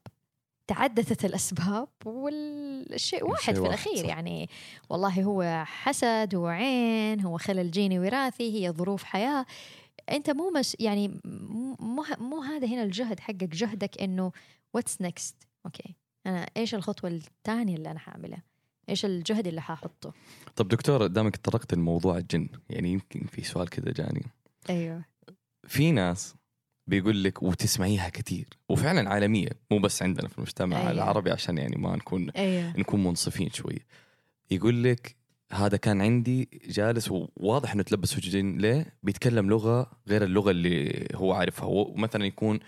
تعددت 0.67 1.25
الأسباب 1.25 1.87
والشيء 2.05 3.29
واحد 3.29 3.55
في 3.55 3.61
الأخير 3.61 3.97
صح. 3.97 4.05
يعني. 4.05 4.49
والله 4.89 5.23
هو 5.23 5.63
حسد 5.65 6.35
هو 6.35 6.47
عين 6.47 7.21
هو 7.21 7.37
خلل 7.37 7.71
جيني 7.71 7.99
وراثي 7.99 8.53
هي 8.53 8.71
ظروف 8.71 9.03
حياة. 9.03 9.45
أنت 10.11 10.29
مو 10.29 10.51
مش 10.55 10.75
يعني 10.79 11.21
مو, 11.79 12.05
مو 12.19 12.41
هذا 12.41 12.67
هنا 12.67 12.83
الجهد 12.83 13.19
حقك 13.19 13.43
جهدك 13.43 14.01
إنه 14.01 14.31
What's 14.73 15.01
next 15.01 15.35
okay. 15.65 15.95
أنا 16.25 16.49
إيش 16.57 16.75
الخطوة 16.75 17.09
الثانية 17.09 17.75
اللي 17.75 17.91
أنا 17.91 17.99
حاعملها 17.99 18.50
إيش 18.91 19.05
الجهد 19.05 19.47
اللي 19.47 19.61
حاحطه؟ 19.61 20.13
طب 20.55 20.67
دكتور 20.67 21.07
دامك 21.07 21.35
تطرقت 21.35 21.73
لموضوع 21.73 22.17
الجن 22.17 22.47
يعني 22.69 22.91
يمكن 22.91 23.25
في 23.25 23.43
سؤال 23.43 23.69
كذا 23.69 23.91
جاني. 23.91 24.23
أيوه. 24.69 25.05
في 25.67 25.91
ناس 25.91 26.35
بيقول 26.87 27.23
لك 27.23 27.43
وتسمعيها 27.43 28.09
كثير 28.09 28.47
وفعلا 28.69 29.09
عالميه 29.09 29.49
مو 29.71 29.79
بس 29.79 30.03
عندنا 30.03 30.27
في 30.27 30.37
المجتمع 30.37 30.79
أيوة. 30.79 30.91
العربي 30.91 31.31
عشان 31.31 31.57
يعني 31.57 31.75
ما 31.77 31.95
نكون 31.95 32.29
أيوه. 32.29 32.77
نكون 32.77 33.03
منصفين 33.03 33.49
شوي. 33.49 33.79
يقول 34.51 34.83
لك 34.83 35.15
هذا 35.51 35.77
كان 35.77 36.01
عندي 36.01 36.49
جالس 36.65 37.11
وواضح 37.11 37.73
إنه 37.73 37.83
تلبس 37.83 38.17
وجهين 38.17 38.57
ليه؟ 38.57 38.93
بيتكلم 39.03 39.49
لغة 39.49 39.91
غير 40.07 40.23
اللغة 40.23 40.51
اللي 40.51 41.07
هو 41.15 41.33
عارفها. 41.33 41.65
ومثلا 41.65 42.25
يكون 42.25 42.59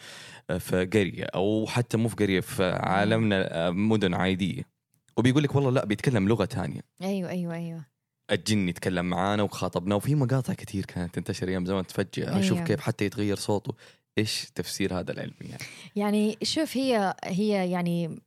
في 0.60 0.86
قرية 0.86 1.24
أو 1.24 1.66
حتى 1.68 1.98
مو 1.98 2.08
في 2.08 2.16
قرية 2.16 2.40
في 2.40 2.72
عالمنا 2.72 3.72
مدن 3.72 4.14
عادية. 4.14 4.73
وبيقول 5.18 5.44
لك 5.44 5.56
والله 5.56 5.70
لا 5.70 5.86
بيتكلم 5.86 6.28
لغة 6.28 6.46
ثانية 6.46 6.82
أيوه 7.02 7.30
أيوه 7.30 7.54
أيوه. 7.54 7.86
الجن 8.32 8.70
يتكلم 8.70 9.06
معانا 9.06 9.44
وخاطبنا 9.44 9.96
وفي 9.96 10.16
مقاطع 10.16 10.54
كثير 10.54 10.86
كانت 10.86 11.16
تنتشر 11.16 11.48
أيام 11.48 11.66
زمان 11.66 11.86
أشوف 12.18 12.58
أيوة. 12.58 12.68
كيف 12.68 12.80
حتى 12.80 13.06
يتغير 13.06 13.36
صوته. 13.36 13.74
إيش 14.18 14.52
تفسير 14.56 15.00
هذا 15.00 15.12
العلم 15.12 15.34
يعني؟ 15.42 15.64
يعني 15.96 16.38
شوف 16.44 16.78
هي 16.78 17.14
هي 17.24 17.72
يعني 17.72 18.20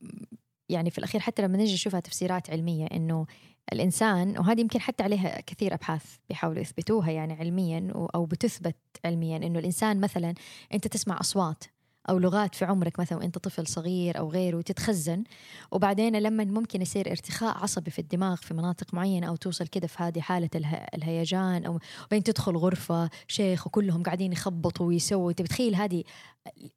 يعني 0.69 0.89
في 0.89 0.97
الأخير 0.97 1.21
حتى 1.21 1.41
لما 1.41 1.57
نجي 1.57 1.73
نشوفها 1.73 1.99
تفسيرات 1.99 2.49
علمية 2.49 2.85
إنه 2.85 3.25
الإنسان 3.73 4.37
وهذه 4.37 4.61
يمكن 4.61 4.81
حتى 4.81 5.03
عليها 5.03 5.41
كثير 5.41 5.73
أبحاث 5.73 6.03
بيحاولوا 6.29 6.61
يثبتوها 6.61 7.11
يعني 7.11 7.33
علميا 7.33 7.91
أو 8.15 8.25
بتثبت 8.25 8.75
علميا 9.05 9.37
إنه 9.37 9.59
الإنسان 9.59 9.99
مثلا 9.99 10.33
أنت 10.73 10.87
تسمع 10.87 11.19
أصوات. 11.19 11.63
أو 12.09 12.17
لغات 12.17 12.55
في 12.55 12.65
عمرك 12.65 12.99
مثلا 12.99 13.17
وأنت 13.17 13.37
طفل 13.37 13.67
صغير 13.67 14.17
أو 14.17 14.29
غيره 14.29 14.57
وتتخزن 14.57 15.23
وبعدين 15.71 16.15
لما 16.15 16.43
ممكن 16.43 16.81
يصير 16.81 17.11
ارتخاء 17.11 17.57
عصبي 17.57 17.91
في 17.91 17.99
الدماغ 17.99 18.35
في 18.35 18.53
مناطق 18.53 18.93
معينة 18.93 19.27
أو 19.27 19.35
توصل 19.35 19.67
كده 19.67 19.87
في 19.87 20.03
هذه 20.03 20.19
حالة 20.19 20.49
اله... 20.55 20.73
الهيجان 20.73 21.65
أو 21.65 21.79
بين 22.11 22.23
تدخل 22.23 22.57
غرفة 22.57 23.09
شيخ 23.27 23.67
وكلهم 23.67 24.03
قاعدين 24.03 24.31
يخبطوا 24.31 24.85
ويسووا 24.87 25.29
أنت 25.29 25.41
بتخيل 25.41 25.75
هذه 25.75 26.03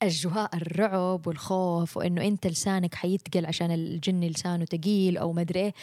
أجواء 0.03 0.57
الرعب 0.57 1.27
والخوف 1.27 1.97
وإنه 1.97 2.27
أنت 2.27 2.47
لسانك 2.47 2.95
حيتقل 2.95 3.47
عشان 3.47 3.71
الجن 3.71 4.21
لسانه 4.21 4.65
ثقيل 4.65 5.19
أو 5.19 5.33
مدري 5.33 5.61
إيه. 5.61 5.75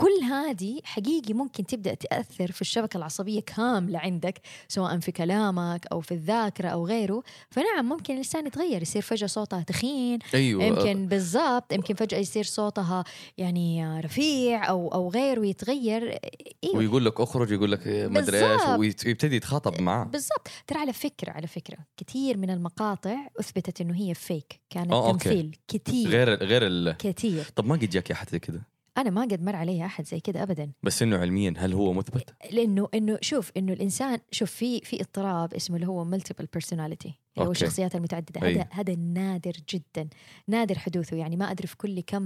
كل 0.00 0.24
هذه 0.24 0.80
حقيقي 0.84 1.34
ممكن 1.34 1.66
تبدأ 1.66 1.94
تأثر 1.94 2.52
في 2.52 2.60
الشبكة 2.60 2.96
العصبية 2.96 3.40
كاملة 3.40 3.98
عندك 3.98 4.40
سواء 4.68 4.98
في 4.98 5.12
كلامك 5.12 5.86
أو 5.92 6.00
في 6.00 6.12
الذاكرة 6.12 6.68
أو 6.68 6.86
غيره. 6.86 7.22
فنعم 7.50 7.88
ممكن 7.88 8.14
اللسان 8.14 8.46
يتغير 8.46 8.82
يصير 8.82 9.02
فجأة 9.02 9.26
صوتها 9.26 9.62
تخين. 9.62 10.18
أيوه. 10.34 10.64
يمكن 10.64 11.06
بالضبط 11.06 11.72
يمكن 11.72 11.94
فجأة 11.94 12.18
يصير 12.18 12.44
صوتها 12.44 13.04
يعني 13.38 14.00
رفيع 14.00 14.68
أو 14.68 14.88
أو 14.88 15.10
غيره 15.10 15.46
يتغير 15.46 16.18
أيوه 16.64 16.76
ويقول 16.76 17.04
لك 17.04 17.20
اخرج 17.20 17.50
يقول 17.50 17.72
لك 17.72 17.86
ما 17.86 18.18
أدري 18.18 18.52
إيش. 18.52 18.60
ويبتدي 18.78 19.36
يتخاطب 19.36 19.80
معاه. 19.80 20.04
بالضبط. 20.04 20.48
ترى 20.66 20.78
على 20.78 20.92
فكرة 20.92 21.32
على 21.32 21.46
فكرة 21.46 21.78
كثير 21.96 22.36
من 22.36 22.50
المقاطع 22.50 23.16
أثبتت 23.40 23.80
إنه 23.80 23.94
هي 23.94 24.14
فيك 24.14 24.60
كانت 24.70 24.92
آه، 24.92 25.08
أوكي. 25.08 25.24
تمثيل 25.24 25.56
كثير. 25.68 26.08
غير 26.08 26.34
غير 26.34 26.66
ال... 26.66 26.96
كثير. 26.98 27.44
طب 27.56 27.66
ما 27.66 27.74
قد 27.74 27.90
جاك 27.90 28.10
احد 28.10 28.30
زي 28.30 28.38
كذا 28.38 28.60
أنا 28.98 29.10
ما 29.10 29.22
قد 29.22 29.42
مر 29.42 29.56
علي 29.56 29.84
أحد 29.84 30.06
زي 30.06 30.20
كده 30.20 30.42
ابدا. 30.42 30.72
بس 30.82 31.02
إنه 31.02 31.18
علميا 31.18 31.54
هل 31.56 31.72
هو 31.72 31.92
مثبت؟ 31.92 32.34
لأنه 32.52 32.88
إنه 32.94 33.18
شوف 33.20 33.52
إنه 33.56 33.72
الإنسان 33.72 34.18
شوف 34.30 34.50
في 34.50 34.80
في 34.80 35.00
اضطراب 35.00 35.54
اسمه 35.54 35.76
اللي 35.76 35.86
هو 35.88 36.04
multiple 36.04 36.48
personality 36.52 37.14
اللي 37.36 37.48
هو. 37.48 37.52
الشخصيات 37.52 37.94
المتعددة. 37.94 38.40
هذا 38.40 38.68
هذا 38.70 38.94
نادر 38.94 39.52
جدا. 39.68 40.08
نادر 40.48 40.78
حدوثه. 40.78 41.16
يعني 41.16 41.36
ما 41.36 41.50
أدري 41.50 41.66
في 41.66 41.76
كل 41.76 42.00
كم 42.00 42.22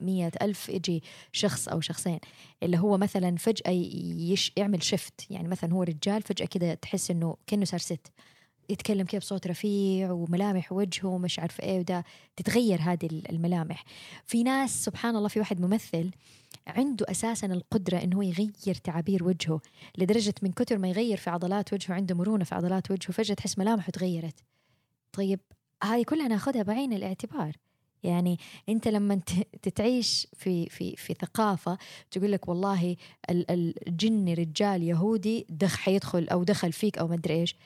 مية 0.00 0.30
ألف 0.42 0.68
يجي 0.68 1.02
شخص 1.32 1.68
أو 1.68 1.80
شخصين. 1.80 2.18
اللي 2.62 2.78
هو 2.78 2.98
مثلا 2.98 3.36
فجأة 3.36 3.70
يش 3.70 4.52
يعمل 4.56 4.82
shift 4.82 5.30
يعني 5.30 5.48
مثلا 5.48 5.72
هو 5.72 5.82
رجال 5.82 6.22
فجأة 6.22 6.46
كده 6.46 6.74
تحس 6.74 7.10
إنه 7.10 7.36
كأنه 7.46 7.64
صار 7.64 7.80
ست. 7.80 8.12
يتكلم 8.68 9.06
كيف 9.06 9.20
بصوت 9.20 9.46
رفيع 9.46 10.10
وملامح 10.12 10.72
وجهه 10.72 11.18
مش 11.18 11.38
عارفه 11.38 11.64
إيه 11.64 11.78
وده 11.78 12.04
تتغير 12.36 12.80
هذه 12.82 13.08
الملامح. 13.30 13.84
في 14.24 14.42
ناس 14.42 14.84
سبحان 14.84 15.16
الله 15.16 15.28
في 15.28 15.38
واحد 15.40 15.60
ممثل 15.60 16.10
عنده 16.66 17.06
أساسا 17.10 17.46
القدرة 17.46 17.96
إنه 17.98 18.24
يغير 18.24 18.74
تعابير 18.84 19.24
وجهه 19.24 19.60
لدرجة 19.98 20.34
من 20.42 20.52
كثر 20.52 20.78
ما 20.78 20.88
يغير 20.88 21.16
في 21.16 21.30
عضلات 21.30 21.72
وجهه 21.72 21.94
عنده 21.94 22.14
مرونة 22.14 22.44
في 22.44 22.54
عضلات 22.54 22.90
وجهه 22.90 23.12
فجأة 23.12 23.34
تحس 23.34 23.58
ملامحه 23.58 23.90
تغيرت. 23.90 24.34
طيب 25.12 25.40
هاي 25.82 26.04
كلها 26.04 26.28
ناخذها 26.28 26.62
بعين 26.62 26.92
الاعتبار. 26.92 27.52
يعني 28.02 28.38
أنت 28.68 28.88
لما 28.88 29.14
ت- 29.14 29.46
تتعيش 29.62 30.26
في 30.36 30.66
في 30.68 30.96
في 30.96 31.14
ثقافة 31.14 31.78
تقول 32.10 32.32
لك 32.32 32.48
والله 32.48 32.96
ال- 33.30 33.50
الجن 33.88 34.28
رجال 34.34 34.82
يهودي 34.82 35.46
دخ 35.48 35.76
حيدخل 35.76 36.28
أو 36.28 36.44
دخل 36.44 36.72
فيك 36.72 36.98
أو 36.98 37.08
ما 37.08 37.14
أدري 37.14 37.34
إيش. 37.34 37.56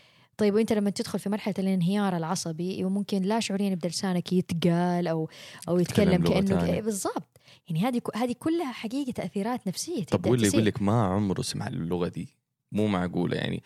طيب 0.40 0.54
وأنت 0.54 0.72
لما 0.72 0.90
تدخل 0.90 1.18
في 1.18 1.28
مرحلة 1.28 1.54
الانهيار 1.58 2.16
العصبي 2.16 2.84
وممكن 2.84 3.22
لا 3.22 3.40
شعوريا 3.40 3.70
يبدا 3.70 3.88
لسانك 3.88 4.32
يتقال 4.32 5.08
أو 5.08 5.28
أو 5.68 5.78
يتكلم 5.78 6.24
كانه. 6.24 6.64
إيه 6.64 6.82
بالضبط. 6.82 7.38
يعني 7.68 7.80
هذه 7.80 8.00
هذه 8.14 8.34
كلها 8.38 8.72
حقيقة 8.72 9.12
تأثيرات 9.12 9.66
نفسية 9.66 10.04
طب 10.04 10.26
واللي 10.26 10.46
يقول. 10.46 10.64
لك 10.64 10.82
ما 10.82 11.02
عمره 11.06 11.42
سمع 11.42 11.66
اللغة 11.66 12.08
دي؟ 12.08 12.34
مو 12.72 12.86
معقولة 12.86 13.36
يعني. 13.36 13.62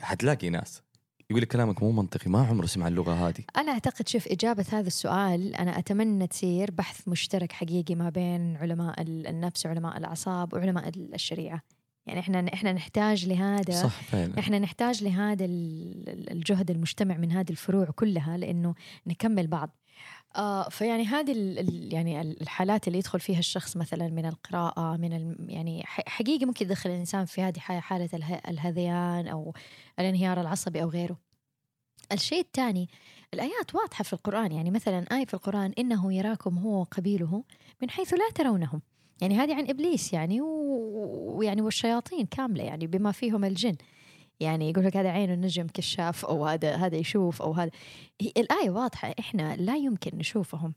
حتلاقي 0.00 0.50
ناس 0.50 0.82
يقول 1.30 1.42
لك 1.42 1.48
كلامك 1.48 1.82
مو 1.82 1.90
منطقي 1.92 2.30
ما 2.30 2.46
عمره 2.46 2.66
سمع 2.66 2.88
اللغة 2.88 3.28
هذه. 3.28 3.44
أنا 3.56 3.72
أعتقد 3.72 4.08
شوف 4.08 4.28
إجابة 4.28 4.64
هذا 4.72 4.86
السؤال 4.86 5.54
أنا 5.56 5.78
أتمنى 5.78 6.26
تصير 6.26 6.70
بحث 6.70 7.08
مشترك 7.08 7.52
حقيقي 7.52 7.94
ما 7.94 8.08
بين 8.10 8.56
علماء 8.56 9.02
ال- 9.02 9.26
النفس 9.26 9.66
وعلماء 9.66 9.98
الأعصاب 9.98 10.54
وعلماء 10.54 10.88
ال- 10.88 11.14
الشريعة. 11.14 11.62
يعني 12.06 12.20
إحنا 12.20 12.46
إحنا 12.54 12.72
نحتاج 12.72 13.26
لهذا 13.28 13.82
صح 13.82 14.02
فعلا. 14.02 14.38
إحنا 14.38 14.58
نحتاج 14.58 15.04
لهذا 15.04 15.44
ال- 15.44 16.08
ال- 16.08 16.30
الجهد 16.32 16.70
المجتمع 16.70 17.16
من 17.16 17.32
هذه 17.32 17.50
الفروع 17.50 17.84
كلها 17.84 18.36
لأنه 18.36 18.74
نكمل 19.06 19.46
بعض. 19.46 19.70
آه 20.36 20.68
فيعني 20.68 21.04
هذه 21.04 21.32
يعني 21.92 22.20
الحالات 22.20 22.86
اللي 22.88 22.98
يدخل 22.98 23.20
فيها 23.20 23.38
الشخص 23.38 23.76
مثلا 23.76 24.08
من 24.08 24.26
القراءة 24.26 24.96
من 24.96 25.36
يعني 25.48 25.82
حقيقي 25.86 26.46
ممكن 26.46 26.66
يدخل 26.66 26.90
الإنسان 26.90 27.24
في 27.24 27.42
هذه 27.42 27.58
حالة 27.58 28.08
اله- 28.14 28.40
الهذيان 28.48 29.28
أو 29.28 29.54
الانهيار 29.98 30.40
العصبي 30.40 30.82
أو 30.82 30.88
غيره. 30.88 31.16
الشيء 32.12 32.40
الثاني 32.40 32.88
الآيات 33.34 33.74
واضحة 33.74 34.02
في 34.04 34.12
القرآن 34.12 34.52
يعني 34.52 34.70
مثلا 34.70 35.04
آية 35.12 35.24
في 35.26 35.34
القرآن 35.34 35.72
إنه 35.78 36.12
يراكم 36.14 36.58
هو 36.58 36.80
وقبيله 36.80 37.44
من 37.82 37.90
حيث 37.90 38.12
لا 38.14 38.30
ترونهم. 38.34 38.82
يعني 39.20 39.34
هذه 39.34 39.54
عن 39.54 39.68
إبليس 39.68 40.12
يعني 40.12 40.40
ويعني 40.40 41.62
والشياطين 41.62 42.26
كاملة 42.26 42.64
يعني 42.64 42.86
بما 42.86 43.12
فيهم 43.12 43.44
الجن. 43.44 43.76
يعني 44.40 44.70
يقول 44.70 44.84
لك 44.84 44.96
هذا 44.96 45.08
عين 45.08 45.30
النجم 45.30 45.66
كشاف 45.66 46.24
أو 46.24 46.46
هذا 46.46 46.76
هذا 46.76 46.96
يشوف 46.96 47.42
أو 47.42 47.52
هذا. 47.52 47.70
الآية 48.36 48.70
واضحة 48.70 49.14
إحنا 49.18 49.56
لا 49.56 49.76
يمكن 49.76 50.18
نشوفهم. 50.18 50.74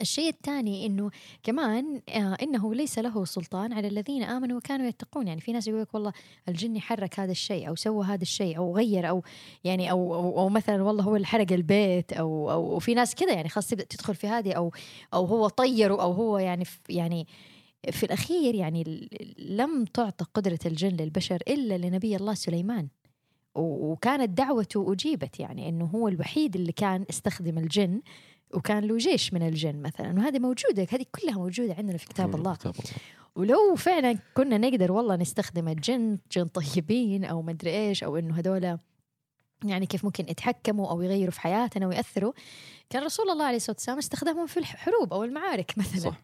الشيء 0.00 0.28
الثاني 0.28 0.86
إنه 0.86 1.10
كمان 1.42 2.00
آه 2.08 2.36
إنه 2.42 2.74
ليس 2.74 2.98
له 2.98 3.24
سلطان 3.24 3.72
على 3.72 3.88
الذين 3.88 4.22
آمنوا 4.22 4.56
وكانوا 4.56 4.86
يتقون. 4.86 5.28
يعني 5.28 5.40
في 5.40 5.52
ناس 5.52 5.68
يقول 5.68 5.82
لك 5.82 5.94
والله 5.94 6.12
الجن 6.48 6.80
حرك 6.80 7.20
هذا 7.20 7.32
الشيء 7.32 7.68
أو 7.68 7.74
سوى 7.74 8.04
هذا 8.04 8.22
الشيء 8.22 8.56
أو 8.58 8.76
غير 8.76 9.08
أو 9.08 9.22
يعني 9.64 9.90
أو 9.90 10.14
أو, 10.14 10.38
أو 10.38 10.48
مثلا 10.48 10.82
والله 10.82 11.04
هو 11.04 11.16
اللي 11.16 11.26
حرق 11.26 11.52
البيت 11.52 12.12
أو 12.12 12.50
أو 12.50 12.76
وفي 12.76 12.94
ناس 12.94 13.14
كذا 13.14 13.32
يعني 13.32 13.48
خلاص 13.48 13.66
تبدأ 13.66 13.84
تدخل 13.84 14.14
في 14.14 14.26
هذه 14.26 14.52
أو 14.52 14.72
أو 15.14 15.24
هو 15.24 15.48
طيره 15.48 16.02
أو 16.02 16.12
هو 16.12 16.38
يعني 16.38 16.64
في 16.64 16.78
يعني 16.88 17.26
في 17.90 18.06
الأخير 18.06 18.54
يعني 18.54 19.08
لم 19.38 19.84
تعطى 19.84 20.24
قدرة 20.34 20.58
الجن 20.66 20.96
للبشر 20.96 21.42
إلا 21.48 21.78
لنبي 21.78 22.16
الله 22.16 22.34
سليمان. 22.34 22.88
وكانت 23.58 24.38
دعوته 24.38 24.92
أجيبت 24.92 25.40
يعني 25.40 25.68
إنه 25.68 25.84
هو 25.84 26.08
الوحيد 26.08 26.56
اللي 26.56 26.72
كان 26.72 27.04
استخدم 27.10 27.58
الجن 27.58 28.02
وكان 28.54 28.84
له 28.84 28.96
جيش 28.96 29.34
من 29.34 29.42
الجن 29.42 29.82
مثلا 29.82 30.18
وهذه 30.18 30.38
موجودة 30.38 30.86
هذه 30.90 31.06
كلها 31.20 31.34
موجودة 31.34 31.74
عندنا 31.74 31.98
في 31.98 32.06
كتاب 32.06 32.34
الله. 32.34 32.58
ولو 33.36 33.74
فعلا 33.76 34.18
كنا 34.34 34.58
نقدر 34.58 34.92
والله 34.92 35.16
نستخدم 35.16 35.68
الجن 35.68 36.18
جن 36.32 36.44
طيبين 36.44 37.24
أو 37.24 37.42
مدري 37.42 37.70
إيش 37.70 38.04
أو 38.04 38.16
إنه 38.16 38.38
هذولا 38.38 38.78
يعني 39.64 39.86
كيف 39.86 40.04
ممكن 40.04 40.24
يتحكموا 40.28 40.90
أو 40.90 41.02
يغيروا 41.02 41.30
في 41.30 41.40
حياتنا 41.40 41.86
ويأثروا. 41.86 42.32
كان 42.90 43.02
رسول 43.02 43.30
الله 43.30 43.44
عليه 43.44 43.56
الصلاة 43.56 43.76
والسلام 43.76 43.98
استخدمهم 43.98 44.46
في 44.46 44.56
الحروب 44.56 45.12
أو 45.12 45.24
المعارك 45.24 45.74
مثلا. 45.78 46.00
صح. 46.00 46.22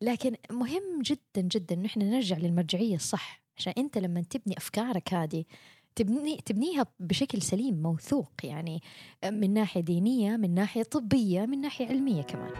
لكن 0.00 0.36
مهم 0.50 1.02
جدا 1.02 1.48
جدا 1.48 1.86
إحنا 1.86 2.04
نرجع 2.04 2.38
للمرجعية 2.38 2.96
الصح. 2.96 3.42
عشان 3.56 3.72
أنت 3.78 3.98
لما 3.98 4.22
تبني 4.30 4.56
أفكارك 4.56 5.14
هذه 5.14 5.44
تبني 5.96 6.36
تبنيها 6.46 6.86
بشكل 7.00 7.42
سليم 7.42 7.82
موثوق 7.82 8.30
يعني 8.44 8.82
من 9.24 9.54
ناحية 9.54 9.80
دينية 9.80 10.36
من 10.36 10.54
ناحية 10.54 10.82
طبية 10.82 11.46
من 11.46 11.60
ناحية 11.60 11.86
علمية 11.88 12.22
كمان. 12.22 12.52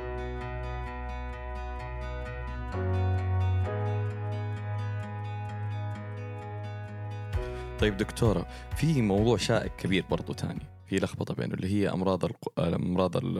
طيب 7.80 7.96
دكتورة 7.96 8.46
في 8.76 9.02
موضوع 9.02 9.36
شائك 9.36 9.72
كبير 9.76 10.04
برضو 10.10 10.32
تاني 10.32 10.60
في 10.86 10.96
لخبطة 10.96 11.34
بينه 11.34 11.54
اللي 11.54 11.66
هي 11.74 11.88
أمراض 11.92 12.24
الق... 12.24 12.60
أمراض 12.60 13.16
ال- 13.16 13.38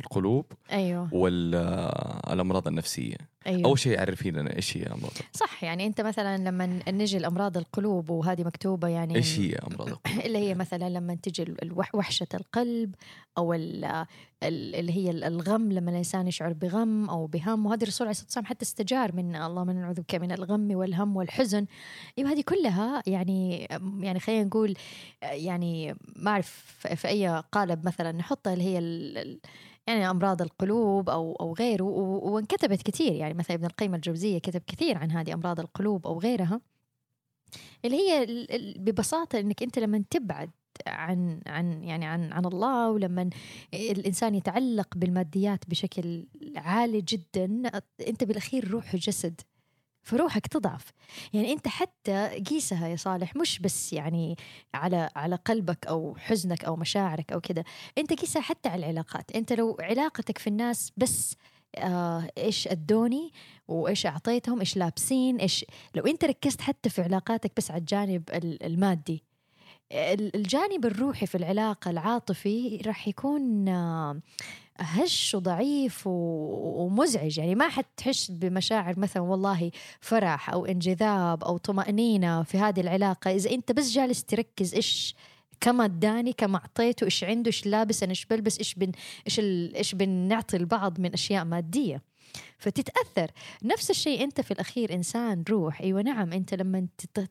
القلوب 0.00 0.46
أيوه. 0.72 1.14
والأمراض 1.14 2.68
النفسية. 2.68 3.16
أيوة. 3.46 3.64
أول 3.64 3.78
شيء 3.78 4.00
عرفي 4.00 4.30
لنا 4.30 4.56
إيش 4.56 4.76
هي 4.76 4.86
أمراض 4.86 5.12
صح 5.32 5.64
يعني 5.64 5.86
أنت 5.86 6.00
مثلا 6.00 6.38
لما 6.38 6.80
نجي 6.88 7.16
الامراض 7.16 7.56
القلوب 7.56 8.10
وهذه 8.10 8.44
مكتوبة 8.44 8.88
يعني 8.88 9.16
إيش 9.16 9.38
هي 9.38 9.54
أمراض 9.54 9.80
القلوب؟ 9.80 9.98
اللي 10.26 10.38
هي 10.38 10.54
مثلا 10.54 10.88
لما 10.88 11.14
تجي 11.14 11.54
وحشة 11.94 12.26
القلب 12.34 12.94
أو 13.38 13.54
ال- 13.54 13.84
ال- 14.42 14.74
اللي 14.74 14.92
هي 14.92 15.10
الغم 15.10 15.72
لما 15.72 15.90
الإنسان 15.90 16.28
يشعر 16.28 16.52
بغم 16.52 17.10
أو 17.10 17.26
بهم 17.26 17.66
وهذه 17.66 17.82
الرسول 17.82 18.06
عليه 18.06 18.10
الصلاه 18.10 18.26
والسلام 18.26 18.46
حتى 18.46 18.64
استجار 18.64 19.16
من 19.16 19.36
اللهم 19.36 19.70
إنا 19.70 19.80
نعوذ 19.80 20.00
بك 20.00 20.14
من 20.14 20.32
الغم 20.32 20.70
والهم 20.70 21.16
والحزن. 21.16 21.66
أيوه 22.18 22.32
هذه 22.32 22.40
كلها 22.40 23.02
يعني 23.06 23.68
يعني 24.00 24.20
خلينا 24.20 24.44
نقول 24.44 24.74
يعني 25.22 25.94
ما 26.16 26.30
أعرف 26.30 26.64
في 26.96 27.08
أي 27.08 27.42
قالب 27.52 27.86
مثلا 27.86 28.12
نحطها 28.12 28.52
اللي 28.52 28.64
هي 28.64 28.78
يعني 29.90 30.10
أمراض 30.10 30.42
القلوب 30.42 31.10
أو 31.10 31.36
أو 31.40 31.54
غيره 31.54 31.84
وانكتبت 31.84 32.82
كثير 32.82 33.12
يعني 33.12 33.34
مثلا 33.34 33.56
ابن 33.56 33.64
القيم 33.64 33.94
الجوزية 33.94 34.38
كتب 34.38 34.62
كثير 34.66 34.98
عن 34.98 35.10
هذه 35.10 35.34
أمراض 35.34 35.60
القلوب 35.60 36.06
أو 36.06 36.18
غيرها 36.18 36.60
اللي 37.84 37.96
هي 37.96 38.26
ببساطة 38.78 39.40
إنك 39.40 39.62
أنت 39.62 39.78
لما 39.78 40.04
تبعد 40.10 40.50
عن 40.86 41.40
عن 41.46 41.84
يعني 41.84 42.06
عن 42.06 42.32
عن 42.32 42.46
الله 42.46 42.90
ولما 42.90 43.30
الإنسان 43.74 44.34
يتعلق 44.34 44.88
بالماديات 44.96 45.70
بشكل 45.70 46.26
عالي 46.56 47.00
جدا 47.00 47.62
أنت 48.08 48.24
بالأخير 48.24 48.70
روح 48.70 48.94
وجسد 48.94 49.40
فروحك 50.10 50.46
تضعف. 50.46 50.92
يعني 51.32 51.52
أنت 51.52 51.68
حتى 51.68 52.28
قيسها 52.50 52.88
يا 52.88 52.96
صالح 52.96 53.36
مش 53.36 53.58
بس 53.58 53.92
يعني 53.92 54.36
على 54.74 55.10
على 55.16 55.36
قلبك 55.36 55.86
أو 55.86 56.16
حزنك 56.18 56.64
أو 56.64 56.76
مشاعرك 56.76 57.32
أو 57.32 57.40
كذا 57.40 57.64
أنت 57.98 58.12
قيسها 58.12 58.42
حتى 58.42 58.68
على 58.68 58.78
العلاقات. 58.78 59.30
أنت 59.36 59.52
لو 59.52 59.76
علاقتك 59.80 60.38
في 60.38 60.46
الناس 60.46 60.92
بس 60.96 61.36
آه 61.76 62.28
إيش 62.38 62.68
أدوني 62.68 63.32
وإيش 63.68 64.06
أعطيتهم 64.06 64.60
إيش 64.60 64.76
لابسين 64.76 65.36
إيش 65.36 65.64
لو 65.94 66.06
أنت 66.06 66.24
ركزت 66.24 66.60
حتى 66.60 66.90
في 66.90 67.02
علاقاتك 67.02 67.52
بس 67.56 67.70
على 67.70 67.80
الجانب 67.80 68.22
ال- 68.30 68.62
المادي 68.66 69.22
ال- 69.92 70.36
الجانب 70.36 70.86
الروحي 70.86 71.26
في 71.26 71.34
العلاقة 71.34 71.90
العاطفي 71.90 72.76
راح 72.86 73.08
يكون 73.08 73.68
آه، 73.68 74.20
هش 74.80 75.34
وضعيف 75.34 76.06
ومزعج. 76.06 77.38
يعني 77.38 77.54
ما 77.54 77.68
حتحس 77.68 78.30
بمشاعر 78.30 78.98
مثلا 78.98 79.22
والله 79.22 79.70
فرح 80.00 80.50
أو 80.50 80.66
انجذاب 80.66 81.44
أو 81.44 81.56
طمأنينة 81.56 82.42
في 82.42 82.58
هذه 82.58 82.80
العلاقة. 82.80 83.30
إذا 83.30 83.50
أنت 83.50 83.72
بس 83.72 83.90
جالس 83.90 84.24
تركز 84.24 84.74
إيش 84.74 85.14
كم 85.60 85.80
اداني 85.80 86.32
كم 86.32 86.54
أعطيته 86.54 87.04
إيش 87.04 87.24
عنده 87.24 87.46
إيش 87.46 87.66
لابس 87.66 88.02
أنا 88.02 88.10
إيش 88.10 88.24
بلبس 88.26 88.58
إيش 88.58 88.74
بن 88.74 88.92
إيش 89.26 89.40
إيش 89.76 89.94
بنعطي 89.94 90.56
البعض 90.56 91.00
من 91.00 91.12
أشياء 91.12 91.44
مادية. 91.44 92.09
فتتأثر. 92.58 93.30
نفس 93.62 93.90
الشيء 93.90 94.24
أنت 94.24 94.40
في 94.40 94.50
الأخير 94.50 94.94
إنسان 94.94 95.44
روح. 95.50 95.80
أيوه 95.80 96.02
نعم 96.02 96.32
أنت 96.32 96.54
لما 96.54 96.86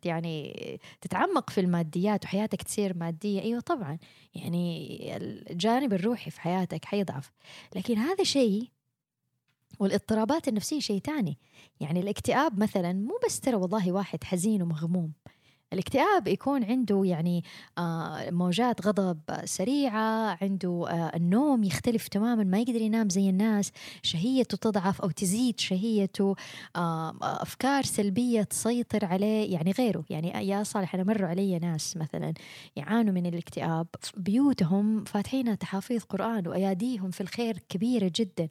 يعني 0.06 0.80
تتعمق 1.02 1.50
في 1.50 1.62
الماديات 1.62 2.26
وحياتك 2.26 2.62
تصير 2.62 2.98
مادية 2.98 3.42
أيوه 3.42 3.60
طبعا. 3.60 3.98
يعني 4.36 5.18
الجانب 5.18 5.94
الروحي 5.94 6.32
في 6.32 6.42
حياتك 6.42 6.86
حيضعف. 6.86 7.32
لكن 7.76 7.98
هذا 7.98 8.24
شيء 8.24 8.70
والاضطرابات 9.80 10.48
النفسية 10.48 10.80
شيء 10.80 11.02
تاني. 11.02 11.38
يعني 11.80 12.00
الاكتئاب 12.00 12.60
مثلا 12.60 12.94
مو 12.94 13.20
بس 13.26 13.40
ترى 13.40 13.56
والله 13.56 13.92
واحد 13.92 14.24
حزين 14.24 14.62
ومغموم. 14.62 15.14
الاكتئاب 15.74 16.28
يكون 16.28 16.64
عنده 16.64 17.02
يعني 17.06 17.44
آه، 17.78 18.30
موجات 18.32 18.88
غضب 18.88 19.20
سريعة 19.46 20.38
عنده 20.42 20.86
آه، 20.90 21.12
النوم 21.16 21.64
يختلف 21.64 22.08
تماما 22.08 22.44
ما 22.44 22.60
يقدر 22.60 22.82
ينام 22.82 23.10
زي 23.10 23.30
الناس 23.30 23.72
شهيته 24.04 24.58
تضعف 24.58 25.02
أو 25.02 25.10
تزيد 25.10 25.60
شهيته 25.60 26.36
آه، 26.76 27.16
أفكار 27.22 27.84
سلبية 27.84 28.44
تسيطر 28.44 29.06
عليه 29.06 29.54
يعني 29.54 29.72
غيره. 29.72 30.04
يعني 30.10 30.48
يا 30.48 30.64
صالح 30.64 30.96
أنا 30.96 31.04
مروا 31.04 31.28
علي 31.28 31.60
ناس 31.60 31.98
مثلا 31.98 32.34
يعانوا 32.76 33.14
من 33.14 33.26
الاكتئاب 33.26 33.88
بيوتهم 34.18 35.04
فاتحين 35.04 35.58
تحافيظ 35.58 36.04
قرآن 36.04 36.48
وأياديهم 36.48 37.12
في 37.12 37.22
الخير 37.22 37.58
كبيرة 37.70 38.12
جدا 38.16 38.50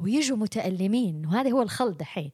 ويجوا 0.00 0.36
متألمين. 0.36 1.26
وهذا 1.26 1.50
هو 1.50 1.62
الخلط 1.62 2.00
دحين. 2.00 2.30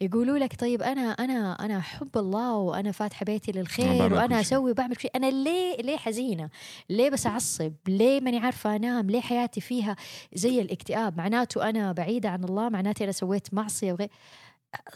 يقولوا 0.00 0.38
لك 0.38 0.60
طيب 0.60 0.82
أنا 0.82 1.10
أنا 1.10 1.64
أنا 1.64 1.78
أحب 1.78 2.16
الله 2.16 2.56
وأنا 2.56 2.92
فاتحة 2.92 3.24
بيتي 3.24 3.52
للخير 3.52 3.67
كل 3.76 3.82
شيء. 3.82 4.40
أسوي 4.40 4.70
وبعمل 4.70 5.00
شيء. 5.00 5.10
أنا 5.16 5.30
ليه 5.30 5.76
ليه 5.76 5.96
حزينة؟ 5.96 6.50
ليه 6.90 7.10
بس 7.10 7.26
أعصب 7.26 7.72
ليه 7.88 8.20
ماني 8.20 8.38
عارفة 8.38 8.76
أنام؟ 8.76 9.10
ليه 9.10 9.20
حياتي 9.20 9.60
فيها 9.60 9.96
زي 10.34 10.60
الاكتئاب؟ 10.60 11.18
معناته 11.18 11.68
أنا 11.68 11.92
بعيدة 11.92 12.28
عن 12.28 12.44
الله 12.44 12.68
معناته 12.68 13.04
أنا 13.04 13.12
سويت 13.12 13.54
معصية 13.54 13.92
وغير. 13.92 14.10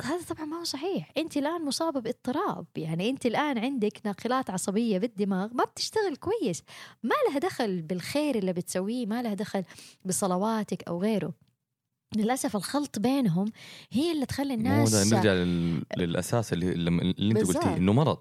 هذا 0.05 0.25
طبعا 0.29 0.45
ما 0.45 0.59
هو 0.59 0.64
صحيح. 0.64 1.11
أنت 1.16 1.37
الآن 1.37 1.64
مصابة 1.64 2.01
باضطراب. 2.01 2.66
يعني 2.77 3.11
أنت 3.11 3.27
الآن 3.27 3.59
عندك 3.59 4.01
ناقلات 4.05 4.51
عصبية 4.51 4.99
بالدماغ 4.99 5.49
ما 5.55 5.64
بتشتغل 5.64 6.16
كويس. 6.16 6.62
ما 7.03 7.14
لها 7.29 7.39
دخل 7.39 7.83
بالخير 7.83 8.35
اللي 8.35 8.53
بتسويه 8.53 9.07
ما 9.07 9.23
لها 9.23 9.35
دخل 9.35 9.64
بصلواتك 10.05 10.83
أو 10.89 11.03
غيره. 11.03 11.33
للأسف 12.16 12.57
الخلط 12.57 12.99
بينهم 12.99 13.53
هي 13.93 14.12
اللي 14.12 14.27
تخلي 14.27 14.55
الناس 14.55 15.12
نرجع 15.12 15.33
لل... 15.33 15.85
للأساس 15.97 16.53
اللي 16.53 16.73
اللي 16.73 17.41
أنت. 17.41 17.49
قلتيه 17.49 17.77
إنه 17.77 17.93
مرض. 17.93 18.18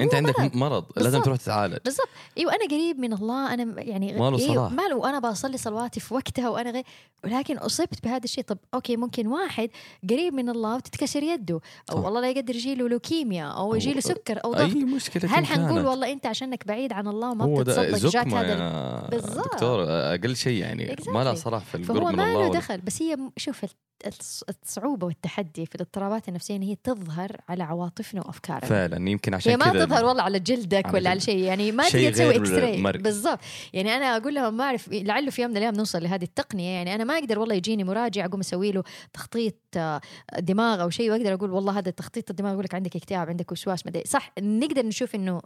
أنت 0.00 0.14
عندك 0.14 0.40
مرض. 0.40 0.56
مرض 0.56 0.84
لازم. 0.96 1.22
تروح 1.22 1.36
تتعالج 1.36 1.76
بالضبط 1.84 2.08
أيوه 2.38 2.54
أنا 2.54 2.64
قريب 2.64 2.98
من 2.98 3.12
الله 3.12 3.54
أنا 3.54 3.82
يعني 3.82 4.12
ما 4.12 4.30
له 4.30 4.38
أيوة 4.38 4.54
صلاح. 4.54 4.72
ما 4.72 4.82
له 4.88 5.08
أنا 5.08 5.18
بصلي 5.18 5.56
صلواتي 5.58 6.00
في 6.00 6.14
وقتها 6.14 6.48
وأنا 6.48 6.70
غير 6.70 6.84
ولكن 7.24 7.58
أصبت 7.58 8.04
بهذا 8.04 8.24
الشيء 8.24 8.44
طب 8.44 8.58
okay 8.74 8.96
ممكن 8.96 9.26
واحد 9.26 9.70
قريب 10.10 10.34
من 10.34 10.48
الله 10.48 10.76
وتتكسر 10.76 11.22
يده 11.22 11.60
أو. 11.92 12.04
والله 12.04 12.20
لا 12.20 12.30
يقدر 12.30 12.54
يجي 12.56 12.74
له 12.74 12.88
لوكيميا 12.88 13.44
أو 13.44 13.74
يجي 13.74 13.92
له 13.94 14.00
سكر 14.00 14.44
أو 14.44 14.52
ضغط 14.54 14.60
اي 14.76 14.84
مشكلة 14.84 15.38
هل 15.38 15.46
حنقول. 15.46 15.86
والله 15.86 16.12
أنت 16.12 16.26
عشانك 16.26 16.66
بعيد 16.66 16.92
عن 16.92 17.08
الله 17.08 17.30
وما 17.30 17.60
بتتصدق 17.60 18.10
جات 18.10 18.26
هذا 18.34 19.08
بالضبط. 19.10 19.52
دكتور 19.54 19.84
أقل 19.88 20.36
شيء 20.36 20.60
يعني 20.60 20.96
ما 21.08 21.32
Exactly. 21.34 21.36
صلاح 21.36 21.64
في 21.64 21.82
فهو 21.82 21.96
القرب 21.96 22.12
من 22.12 22.16
ما 22.16 22.24
الله 22.24 22.40
له 22.42 22.48
ولا- 22.48 22.58
دخل 22.58 22.80
بس 22.80 23.02
هي 23.02 23.16
شوف 23.36 23.64
الص- 24.06 24.42
الصعوبة 24.62 25.06
والتحدي 25.06 25.66
في 25.66 25.74
الاضطرابات 25.74 26.28
النفسية 26.28 26.56
إن 26.56 26.62
هي 26.62 26.76
تظهر 26.84 27.36
على 27.48 27.62
عواطفنا 27.64 28.20
وأفكارنا 28.26 28.60
فعلا 28.68 29.10
يمكن 29.10 29.34
عشان 29.34 29.56
ما 29.58 29.64
كذا 29.64 29.77
تظهر 29.86 30.04
والله 30.04 30.22
على 30.22 30.40
جلدك 30.40 30.86
على 30.86 30.94
ولا 30.98 31.10
على. 31.10 31.20
شيء. 31.20 31.38
يعني 31.38 31.72
ما 31.72 31.88
تقدر 31.88 32.10
تسوي 32.12 32.36
إكس 32.36 32.50
راي. 32.50 32.82
بالضبط. 32.82 33.38
يعني 33.72 33.96
أنا 33.96 34.16
أقول 34.16 34.34
لهم 34.34 34.56
ما 34.56 34.64
أعرف 34.64 34.88
لعله 34.92 35.30
في 35.30 35.42
يوم 35.42 35.50
من 35.50 35.56
الأيام 35.56 35.74
نوصل 35.74 36.02
لهذه 36.02 36.22
التقنية. 36.24 36.68
يعني 36.74 36.94
أنا 36.94 37.04
ما 37.04 37.18
أقدر 37.18 37.38
والله 37.38 37.54
يجيني 37.54 37.84
مراجع 37.84 38.24
أقوم 38.24 38.40
أسوي 38.40 38.72
له 38.72 38.82
تخطيط 39.12 39.54
آه، 39.76 40.00
دماغ 40.38 40.82
أو 40.82 40.90
شيء 40.90 41.10
وأقدر 41.10 41.34
أقول 41.34 41.50
والله 41.52 41.78
هذا 41.78 41.90
تخطيط 41.90 42.30
الدماغ 42.30 42.52
يقول 42.52 42.64
لك 42.64 42.74
عندك 42.74 42.96
اكتئاب 42.96 43.28
عندك 43.28 43.52
وسواس 43.52 43.86
مدري 43.86 44.02
صح 44.06 44.32
نقدر 44.40 44.86
نشوف 44.86 45.14
إنه 45.14 45.40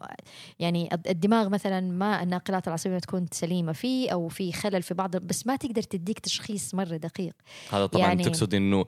يعني 0.58 0.88
الد- 0.94 1.08
الدماغ 1.08 1.48
مثلا 1.48 1.80
ما 1.80 2.22
الناقلات 2.22 2.68
العصبية 2.68 2.98
تكون 2.98 3.26
سليمة 3.32 3.72
فيه 3.72 4.10
أو 4.10 4.28
في 4.28 4.52
خلل 4.52 4.82
في 4.82 4.94
بعض 4.94 5.16
بس 5.16 5.46
ما 5.46 5.56
تقدر 5.56 5.82
تديك 5.82 6.18
تشخيص 6.18 6.74
مرة 6.74 6.96
دقيق. 6.96 7.32
هذا 7.72 7.86
طبعا 7.86 8.06
يعني- 8.06 8.24
تقصد 8.24 8.54
إنه 8.54 8.84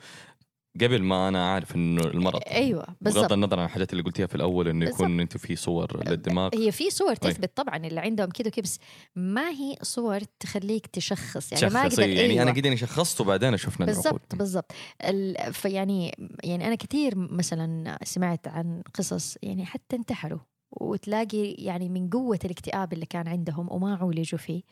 قبل 0.81 1.03
ما 1.03 1.29
أنا 1.29 1.53
عارف 1.53 1.77
إنه 1.77 2.03
المرض. 2.05 2.41
أيوه 2.51 2.83
بغض 2.85 2.97
بالضبط 3.01 3.33
النظر 3.33 3.59
عن 3.61 3.65
الحاجات 3.67 3.93
اللي 3.93 4.03
قلتيها 4.03 4.27
في 4.27 4.35
الأول 4.35 4.69
إنه 4.69 4.85
يكون 4.87 5.21
انت 5.21 5.37
في 5.37 5.57
صور 5.57 6.09
للدماغ. 6.09 6.51
هي 6.55 6.73
في 6.73 6.91
صور 6.91 7.15
طيب. 7.15 7.33
تثبت 7.33 7.57
طبعا 7.57 7.77
اللي 7.77 8.01
عندهم 8.01 8.31
كده 8.31 8.49
وكده 8.49 8.63
بس 8.63 8.79
ما 9.17 9.49
هي 9.51 9.77
صور 9.83 10.21
تخليك 10.41 10.87
تشخص 10.87 11.53
يعني 11.53 11.75
ما 11.75 11.83
أقدر 11.83 12.09
يعني 12.09 12.21
أيوة. 12.21 12.43
أنا 12.43 12.51
قد 12.51 12.67
اني 12.67 12.77
شخصت 12.77 13.21
وبعدين 13.21 13.57
شفنا 13.57 13.87
بالضبط 13.87 14.35
بالضبط. 14.35 14.73
ال- 15.05 15.53
فيعني 15.55 16.13
يعني 16.45 16.67
أنا 16.67 16.75
كثير 16.75 17.13
مثلا 17.17 17.99
سمعت 18.05 18.49
عن 18.49 18.83
قصص 18.95 19.37
يعني 19.43 19.67
حتى 19.67 19.97
انتحروا 19.97 20.39
وتلاقي 20.81 21.51
يعني 21.53 21.89
من 21.89 22.09
قوة 22.11 22.39
الاكتئاب 22.45 22.93
اللي 22.93 23.07
كان 23.07 23.29
عندهم 23.29 23.73
وما 23.73 23.97
عولجوا 23.97 24.39
فيه. 24.39 24.63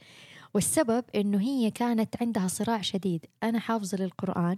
والسبب 0.54 1.04
إنه 1.14 1.40
هي 1.40 1.70
كانت 1.70 2.22
عندها 2.22 2.48
صراع 2.48 2.80
شديد. 2.80 3.26
أنا 3.42 3.58
حافظة 3.58 3.98
للقرآن 3.98 4.56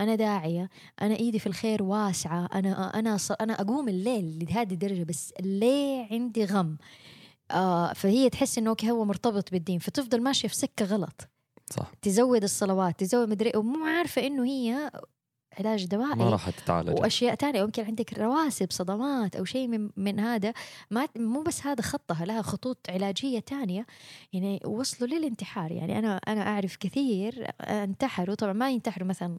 أنا 0.00 0.14
داعية 0.14 0.70
أنا 1.02 1.16
إيدي 1.16 1.38
في 1.38 1.46
الخير 1.46 1.82
واسعة 1.82 2.48
أنا 2.54 2.98
أنا 2.98 3.18
أنا 3.40 3.60
أقوم 3.60 3.88
الليل 3.88 4.46
لهذه 4.50 4.72
الدرجة 4.72 5.04
بس 5.04 5.34
ليه 5.40 6.06
عندي 6.10 6.44
غم. 6.44 6.76
آه 7.50 7.92
فهي 7.92 8.30
تحس 8.30 8.58
إنه 8.58 8.70
أوكي 8.70 8.90
هو 8.90 9.04
مرتبط 9.04 9.50
بالدين 9.50 9.78
فتفضل 9.78 10.22
ماشية 10.22 10.48
في 10.48 10.56
سكة 10.56 10.84
غلط. 10.84 11.28
صح. 11.70 11.92
تزود 12.02 12.42
الصلوات 12.42 13.00
تزود 13.00 13.28
مدري 13.28 13.52
ومو 13.56 13.84
عارفة 13.84 14.26
إنه 14.26 14.44
هي 14.44 14.90
علاج 15.58 15.86
دوائي 15.86 16.14
ما 16.14 16.30
راح 16.30 16.50
تتعالج 16.50 17.00
وأشياء 17.00 17.34
تانية. 17.34 17.60
يمكن 17.60 17.84
عندك 17.84 18.18
رواسب 18.18 18.70
صدمات 18.70 19.36
أو 19.36 19.44
شيء 19.44 19.68
من, 19.68 19.90
من 19.96 20.20
هذا. 20.20 20.52
ما 20.90 21.08
مو 21.16 21.42
بس 21.42 21.66
هذا 21.66 21.82
خطها 21.82 22.24
لها 22.24 22.42
خطوط 22.42 22.78
علاجية 22.88 23.38
تانية. 23.38 23.86
يعني 24.32 24.60
وصلوا 24.64 25.10
للانتحار. 25.10 25.72
يعني 25.72 25.98
أنا 25.98 26.16
أنا 26.16 26.42
أعرف 26.42 26.76
كثير 26.76 27.50
انتحروا. 27.60 28.34
طبعا 28.34 28.52
ما 28.52 28.70
ينتحروا 28.70 29.08
مثلا 29.08 29.38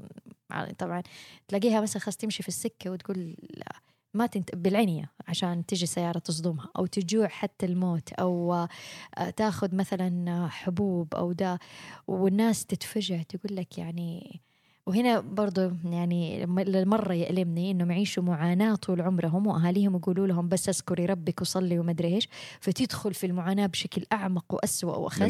طبعا 0.78 1.03
تلاقيها 1.47 1.82
مثلا 1.82 2.01
خلاص 2.01 2.18
تمشي 2.18 2.43
في 2.43 2.49
السكة 2.49 2.89
وتقول 2.89 3.36
لا 3.49 3.76
ما 4.13 4.26
تنت... 4.26 4.55
بالعنية 4.55 5.11
عشان 5.28 5.65
تجي 5.65 5.86
سيارة 5.86 6.20
تصدمها. 6.20 6.70
أو 6.78 6.86
تجوع 6.86 7.28
حتى 7.28 7.65
الموت. 7.65 8.13
أو 8.13 8.53
آه، 8.53 9.30
تاخذ 9.30 9.76
مثلا 9.76 10.47
حبوب 10.47 11.15
أو 11.15 11.32
ده 11.32 11.59
والناس 12.07 12.65
تتفجع 12.65 13.22
تقول 13.22 13.57
لك 13.57 13.78
يعني 13.78 14.41
وهنا 14.88 15.20
برضو 15.20 15.72
يعني 15.86 16.46
مرة 16.86 17.14
يألمني 17.14 17.72
إنهم 17.72 17.92
يعيشوا 17.92 18.24
معاناة 18.24 18.76
طول 18.76 19.02
عمرهم 19.02 19.48
وأهاليهم 19.48 19.96
يقولوا 19.96 20.28
لهم 20.28 20.48
بس 20.50 20.70
أذكري 20.70 21.06
ربك 21.06 21.42
وصلي 21.42 21.80
ومدري 21.80 22.16
إيش. 22.16 22.30
فتدخل 22.60 23.14
في 23.14 23.26
المعاناة 23.26 23.66
بشكل 23.66 24.04
أعمق 24.14 24.54
وأسوأ 24.54 24.96
وأخس. 24.96 25.22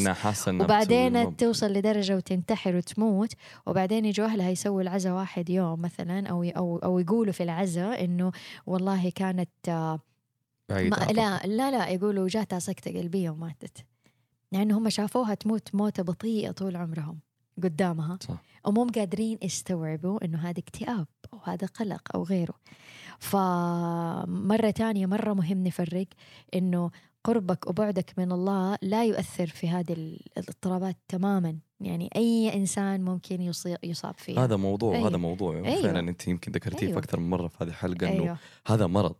وبعدين 0.63 1.37
توصل 1.37 1.73
لدرجة 1.73 2.15
وتنتحر 2.15 2.75
وتموت. 2.75 3.33
وبعدين 3.67 4.05
يجوا 4.05 4.25
أهلها 4.25 4.49
يسووا 4.49 4.81
العزاء 4.81 5.13
واحد 5.13 5.49
يوم 5.49 5.81
مثلا 5.81 6.27
أو 6.27 6.43
أو 6.43 6.77
أو 6.77 6.99
يقولوا 6.99 7.33
في 7.33 7.43
العزاء 7.43 8.05
إنه 8.05 8.31
والله 8.65 9.09
كانت 9.09 9.49
بعيدة 10.69 10.97
ما 10.97 11.11
لا 11.11 11.47
لا 11.47 11.71
لا 11.71 11.89
يقولوا 11.89 12.27
جاتها 12.27 12.59
سكتة 12.59 12.99
قلبية 12.99 13.29
وماتت. 13.29 13.77
لأنه 14.51 14.61
يعني 14.61 14.73
هم 14.73 14.89
شافوها 14.89 15.33
تموت 15.33 15.75
موتة 15.75 16.03
بطيئة 16.03 16.51
طول 16.51 16.75
عمرهم 16.75 17.19
قدامها. 17.63 18.17
صح. 18.21 18.43
ومو 18.67 18.87
قادرين 18.95 19.37
يستوعبوا 19.41 20.25
إنه 20.25 20.37
هذا 20.37 20.59
اكتئاب 20.59 21.07
أو 21.33 21.39
هذا 21.43 21.67
قلق 21.67 22.01
أو 22.15 22.23
غيره. 22.23 22.53
فمرة 23.19 24.69
تانية 24.69 25.05
مرة 25.05 25.33
مهم 25.33 25.63
نفرق 25.63 26.07
إنه 26.55 26.91
قربك 27.23 27.67
وبعدك 27.67 28.13
من 28.17 28.31
الله 28.31 28.77
لا 28.81 29.05
يؤثر 29.05 29.47
في 29.47 29.69
هذه 29.69 29.93
الاضطرابات 30.37 30.97
تماما. 31.07 31.57
يعني 31.79 32.09
أي 32.15 32.53
إنسان 32.53 33.03
ممكن 33.03 33.41
يصاب 33.83 34.17
فيه 34.17 34.43
هذا 34.43 34.55
موضوع 34.55 34.95
أيوه. 34.95 35.07
هذا 35.07 35.17
موضوع. 35.17 35.55
أيوه. 35.55 35.81
فعلا 35.81 35.99
أنت 35.99 36.27
يمكن 36.27 36.51
ذكرتيه 36.51 36.87
أيوه. 36.87 36.93
في 36.93 36.99
أكثر 36.99 37.19
من 37.19 37.29
مرة 37.29 37.47
في 37.47 37.57
هذه 37.61 37.67
الحلقة 37.69 38.07
إنه 38.07 38.23
أيوه. 38.23 38.37
هذا 38.67 38.87
مرض. 38.87 39.15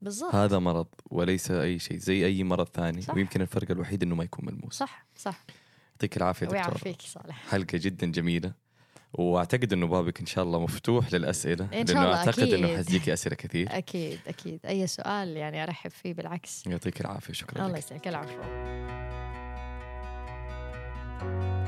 بالضبط. 0.00 0.34
هذا 0.34 0.58
مرض 0.58 0.86
وليس 1.10 1.50
أي 1.50 1.78
شيء 1.78 1.96
زي 1.96 2.26
أي 2.26 2.44
مرض 2.44 2.68
ثاني. 2.68 3.02
صح. 3.02 3.14
ويمكن 3.14 3.40
الفرق 3.40 3.70
الوحيد 3.70 4.02
إنه 4.02 4.14
ما 4.14 4.24
يكون 4.24 4.44
ملموس. 4.46 4.74
صح 4.74 5.06
صح. 5.16 5.44
يعطيك 5.92 6.16
العافية 6.16 6.46
دكتور. 6.46 6.58
ويعافيك 6.58 7.02
صالح. 7.02 7.48
حلقة 7.48 7.78
جدا 7.78 8.06
جميلة. 8.06 8.65
وأعتقد 9.12 9.72
إنه 9.72 9.86
بابك 9.86 10.20
إن 10.20 10.26
شاء 10.26 10.44
الله 10.44 10.60
مفتوح 10.60 11.12
للأسئلة 11.12 11.64
إن 11.64 11.70
شاء 11.86 11.96
الله 11.96 12.04
لأنه 12.04 12.16
اعتقد 12.16 12.42
أكيد. 12.42 12.54
انه 12.54 12.76
حتجيكي 12.76 13.12
أسئلة 13.12 13.36
كثير. 13.36 13.68
أكيد 13.70 14.18
أكيد. 14.28 14.60
أي 14.66 14.86
سؤال 14.86 15.36
يعني 15.36 15.62
أرحب 15.62 15.90
فيه 15.90 16.14
بالعكس. 16.14 16.66
يعطيك 16.66 17.00
العافية 17.00 17.32
شكرا 17.32 17.66
الله 17.66 17.78
يسعدك. 17.78 18.08
العفو. 18.08 18.32